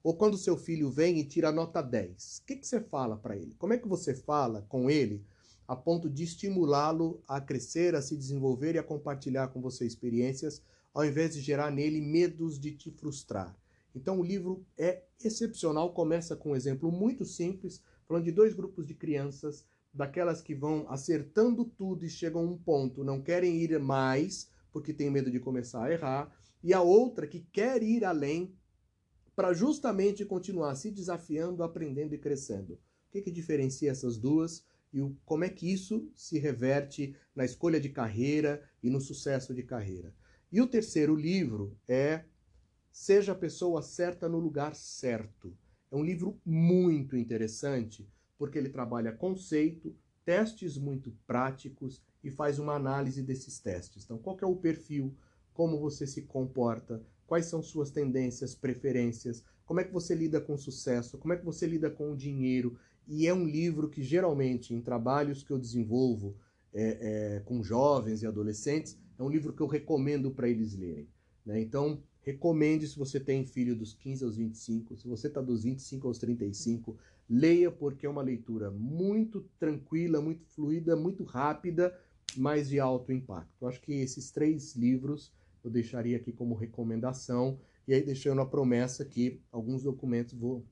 Ou 0.04 0.14
quando 0.18 0.38
seu 0.38 0.58
filho 0.58 0.92
vem 0.92 1.20
e 1.20 1.24
tira 1.24 1.50
nota 1.50 1.82
10, 1.82 2.40
o 2.40 2.46
que, 2.46 2.58
que 2.58 2.68
você 2.68 2.82
fala 2.82 3.16
para 3.16 3.38
ele? 3.38 3.56
Como 3.58 3.72
é 3.72 3.78
que 3.78 3.88
você 3.88 4.14
fala 4.14 4.62
com 4.68 4.90
ele 4.90 5.24
a 5.66 5.78
ponto 5.78 6.10
de 6.10 6.24
estimulá-lo 6.24 7.24
a 7.26 7.40
crescer, 7.40 7.96
a 7.96 8.02
se 8.02 8.18
desenvolver 8.18 8.76
e 8.76 8.78
a 8.78 8.84
compartilhar 8.84 9.48
com 9.48 9.62
você 9.62 9.86
experiências, 9.86 10.62
ao 10.94 11.06
invés 11.06 11.34
de 11.34 11.40
gerar 11.40 11.72
nele 11.72 12.02
medos 12.02 12.60
de 12.60 12.72
te 12.72 12.92
frustrar? 12.92 13.58
Então 13.96 14.20
o 14.20 14.24
livro 14.24 14.66
é 14.78 15.04
excepcional, 15.24 15.94
começa 15.94 16.36
com 16.36 16.52
um 16.52 16.56
exemplo 16.56 16.92
muito 16.92 17.24
simples, 17.24 17.82
falando 18.06 18.26
de 18.26 18.32
dois 18.34 18.54
grupos 18.54 18.86
de 18.86 18.94
crianças, 18.94 19.66
daquelas 19.94 20.42
que 20.42 20.54
vão 20.54 20.86
acertando 20.90 21.64
tudo 21.64 22.04
e 22.04 22.10
chegam 22.10 22.42
a 22.42 22.46
um 22.46 22.58
ponto, 22.58 23.06
não 23.06 23.22
querem 23.22 23.56
ir 23.56 23.80
mais 23.80 24.50
porque 24.70 24.92
tem 24.92 25.10
medo 25.10 25.32
de 25.32 25.40
começar 25.40 25.86
a 25.86 25.94
errar, 25.94 26.36
e 26.62 26.74
a 26.74 26.82
outra 26.82 27.28
que 27.28 27.40
quer 27.40 27.82
ir 27.84 28.04
além 28.04 28.54
para 29.36 29.54
justamente 29.54 30.26
continuar 30.26 30.76
se 30.76 30.92
desafiando, 30.92 31.64
aprendendo 31.64 32.14
e 32.14 32.18
crescendo. 32.18 32.74
O 32.74 32.80
que, 33.12 33.22
que 33.22 33.32
diferencia 33.32 33.92
essas 33.92 34.18
duas 34.18 34.66
e 34.92 35.02
o, 35.02 35.16
como 35.26 35.44
é 35.44 35.50
que 35.50 35.72
isso 35.72 36.10
se 36.16 36.38
reverte 36.38 37.16
na 37.36 37.44
escolha 37.44 37.80
de 37.80 37.90
carreira 37.90 38.64
e 38.82 38.90
no 38.90 39.02
sucesso 39.02 39.54
de 39.54 39.64
carreira? 39.64 40.14
E 40.52 40.62
o 40.62 40.68
terceiro 40.68 41.16
livro 41.16 41.78
é 41.88 42.26
Seja 42.94 43.32
a 43.32 43.36
pessoa 43.36 43.82
certa 43.82 44.30
no 44.30 44.38
lugar 44.38 44.76
certo. 44.76 45.58
É 45.90 45.96
um 45.96 46.04
livro 46.04 46.40
muito 46.46 47.18
interessante 47.18 48.08
porque 48.38 48.56
ele 48.56 48.70
trabalha 48.70 49.12
conceito, 49.12 49.96
testes 50.24 50.78
muito 50.78 51.12
práticos 51.26 52.04
e 52.24 52.30
faz 52.30 52.60
uma 52.60 52.76
análise 52.76 53.24
desses 53.24 53.58
testes. 53.58 54.04
Então, 54.04 54.20
qual 54.20 54.38
é 54.40 54.46
o 54.46 54.56
perfil, 54.56 55.18
como 55.56 55.80
você 55.80 56.06
se 56.06 56.22
comporta, 56.22 57.04
quais 57.34 57.48
são 57.48 57.64
suas 57.64 57.90
tendências, 57.90 58.54
preferências, 58.54 59.44
como 59.66 59.80
é 59.80 59.84
que 59.84 59.92
você 59.92 60.14
lida 60.14 60.40
com 60.40 60.54
o 60.54 60.58
sucesso, 60.58 61.18
como 61.18 61.34
é 61.34 61.38
que 61.38 61.44
você 61.44 61.66
lida 61.66 61.90
com 61.90 62.12
o 62.12 62.16
dinheiro. 62.16 62.78
E 63.08 63.26
é 63.26 63.34
um 63.34 63.44
livro 63.44 63.90
que 63.90 64.04
geralmente 64.04 64.72
em 64.72 64.80
trabalhos 64.80 65.42
que 65.42 65.50
eu 65.50 65.58
desenvolvo 65.58 66.38
é, 66.72 67.38
é, 67.38 67.40
com 67.40 67.64
jovens 67.64 68.22
e 68.22 68.28
adolescentes, 68.28 68.96
é 69.18 69.24
um 69.24 69.30
livro 69.30 69.52
que 69.52 69.62
eu 69.62 69.66
recomendo 69.66 70.30
para 70.30 70.48
eles 70.48 70.76
lerem. 70.76 71.10
Né? 71.44 71.60
Então, 71.60 72.04
Recomende 72.24 72.88
se 72.88 72.98
você 72.98 73.20
tem 73.20 73.46
filho 73.46 73.76
dos 73.76 73.94
15 73.94 74.24
aos 74.24 74.38
25, 74.38 74.96
se 74.96 75.08
você 75.10 75.28
está 75.28 75.42
dos 75.42 75.64
25 75.64 76.08
aos 76.08 76.18
35, 76.18 76.98
leia 77.30 77.70
porque 77.70 78.06
é 78.06 78.10
uma 78.10 78.22
leitura 78.22 78.72
muito 78.72 79.42
tranquila, 79.60 80.22
muito 80.22 80.46
fluida, 80.46 80.96
muito 80.96 81.26
rápida, 81.26 81.94
mas 82.38 82.70
de 82.70 82.80
alto 82.80 83.12
impacto. 83.12 83.52
Eu 83.60 83.68
acho 83.68 83.82
que 83.82 83.92
esses 83.92 84.32
três 84.32 84.74
livros 84.74 85.34
eu 85.64 85.72
deixaria 85.72 86.18
aqui 86.18 86.32
como 86.32 86.56
recomendação 86.56 87.60
e 87.88 87.94
aí 87.94 88.04
deixando 88.04 88.42
a 88.42 88.46
promessa 88.46 89.06
que 89.06 89.42
alguns 89.52 89.84
documentos 89.84 90.34
vou 90.34 90.66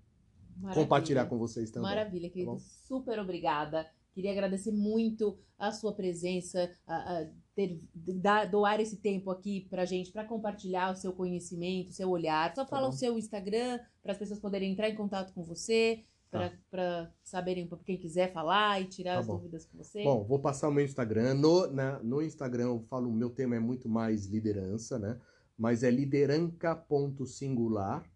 Maravilha. 0.58 0.84
compartilhar 0.84 1.26
com 1.26 1.38
vocês 1.38 1.72
também. 1.72 1.90
Maravilha, 1.90 2.28
tá 2.28 2.34
querido. 2.34 2.54
Tá 2.54 2.60
super 2.60 3.20
obrigada. 3.20 3.88
Queria 4.14 4.32
agradecer 4.32 4.72
muito 4.72 5.40
a 5.58 5.72
sua 5.72 5.94
presença, 5.94 6.70
a, 6.86 6.96
a 6.96 7.30
ter, 7.56 7.82
da, 7.96 8.44
doar 8.46 8.80
esse 8.82 8.98
tempo 8.98 9.32
aqui 9.32 9.68
pra 9.70 9.86
gente, 9.86 10.12
para 10.12 10.26
compartilhar 10.26 10.92
o 10.92 10.96
seu 10.96 11.14
conhecimento, 11.14 11.90
o 11.90 11.94
seu 11.94 12.10
olhar. 12.10 12.54
Só 12.54 12.64
tá 12.64 12.70
fala 12.70 12.90
o 12.90 12.92
seu 12.92 13.18
Instagram, 13.18 13.80
para 14.04 14.12
as 14.12 14.18
pessoas 14.18 14.40
poderem 14.40 14.72
entrar 14.72 14.90
em 14.90 14.96
contato 14.96 15.34
com 15.34 15.44
você, 15.44 16.04
para 16.32 16.50
tá. 16.72 17.14
saberem, 17.24 17.68
para 17.68 17.78
quem 17.80 17.98
quiser 17.98 18.32
falar 18.32 18.82
e 18.82 18.86
tirar 18.86 19.16
tá 19.16 19.20
as 19.20 19.28
bom. 19.28 19.36
dúvidas 19.36 19.66
com 19.66 19.78
você. 19.78 20.02
Bom, 20.04 20.24
vou 20.24 20.40
passar 20.40 20.70
o 20.70 20.72
meu 20.72 20.86
Instagram. 20.86 21.34
No, 21.34 21.68
na, 21.68 22.00
no 22.00 22.22
Instagram 22.22 22.64
eu 22.66 22.80
falo, 22.90 23.10
o 23.10 23.14
meu 23.14 23.30
tema 23.30 23.58
é 23.58 23.60
muito 23.60 23.90
mais 23.90 24.26
liderança, 24.26 24.98
né? 24.98 25.20
Mas 25.58 25.84
é 25.84 25.92
lideranca.singular. 25.92 28.10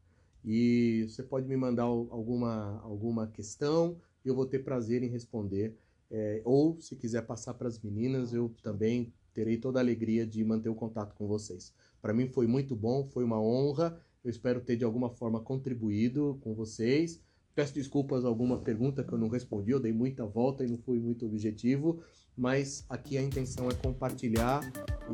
E 0.43 1.05
você 1.09 1.21
pode 1.23 1.47
me 1.47 1.57
mandar 1.57 1.83
alguma, 1.83 2.79
alguma 2.83 3.27
questão, 3.27 3.97
eu 4.23 4.35
vou 4.35 4.45
ter 4.45 4.59
prazer 4.59 5.03
em 5.03 5.09
responder. 5.09 5.77
É, 6.09 6.41
ou, 6.45 6.79
se 6.79 6.95
quiser 6.95 7.23
passar 7.23 7.55
para 7.55 7.67
as 7.67 7.77
meninas, 7.79 8.31
eu 8.31 8.53
também 8.61 9.11
terei 9.33 9.57
toda 9.57 9.79
a 9.79 9.81
alegria 9.81 10.25
de 10.25 10.41
manter 10.43 10.69
o 10.69 10.75
contato 10.75 11.13
com 11.15 11.27
vocês. 11.27 11.73
Para 12.01 12.13
mim 12.13 12.27
foi 12.27 12.47
muito 12.47 12.75
bom, 12.75 13.07
foi 13.09 13.23
uma 13.23 13.41
honra. 13.41 13.99
Eu 14.23 14.29
espero 14.29 14.61
ter 14.61 14.77
de 14.77 14.85
alguma 14.85 15.09
forma 15.09 15.41
contribuído 15.41 16.37
com 16.41 16.53
vocês. 16.53 17.19
Peço 17.55 17.73
desculpas 17.73 18.25
alguma 18.25 18.59
pergunta 18.59 19.01
que 19.01 19.13
eu 19.13 19.17
não 19.17 19.29
respondi, 19.29 19.71
eu 19.71 19.79
dei 19.79 19.93
muita 19.93 20.25
volta 20.25 20.65
e 20.65 20.67
não 20.67 20.77
fui 20.77 20.99
muito 20.99 21.25
objetivo, 21.25 22.03
mas 22.37 22.85
aqui 22.89 23.17
a 23.17 23.23
intenção 23.23 23.69
é 23.69 23.73
compartilhar 23.73 24.61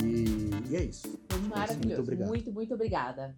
e, 0.03 0.71
e 0.71 0.75
é 0.75 0.83
isso. 0.83 1.19
Maravilhoso. 1.47 2.03
Muito, 2.03 2.27
muito, 2.27 2.51
muito 2.51 2.73
obrigada. 2.73 3.35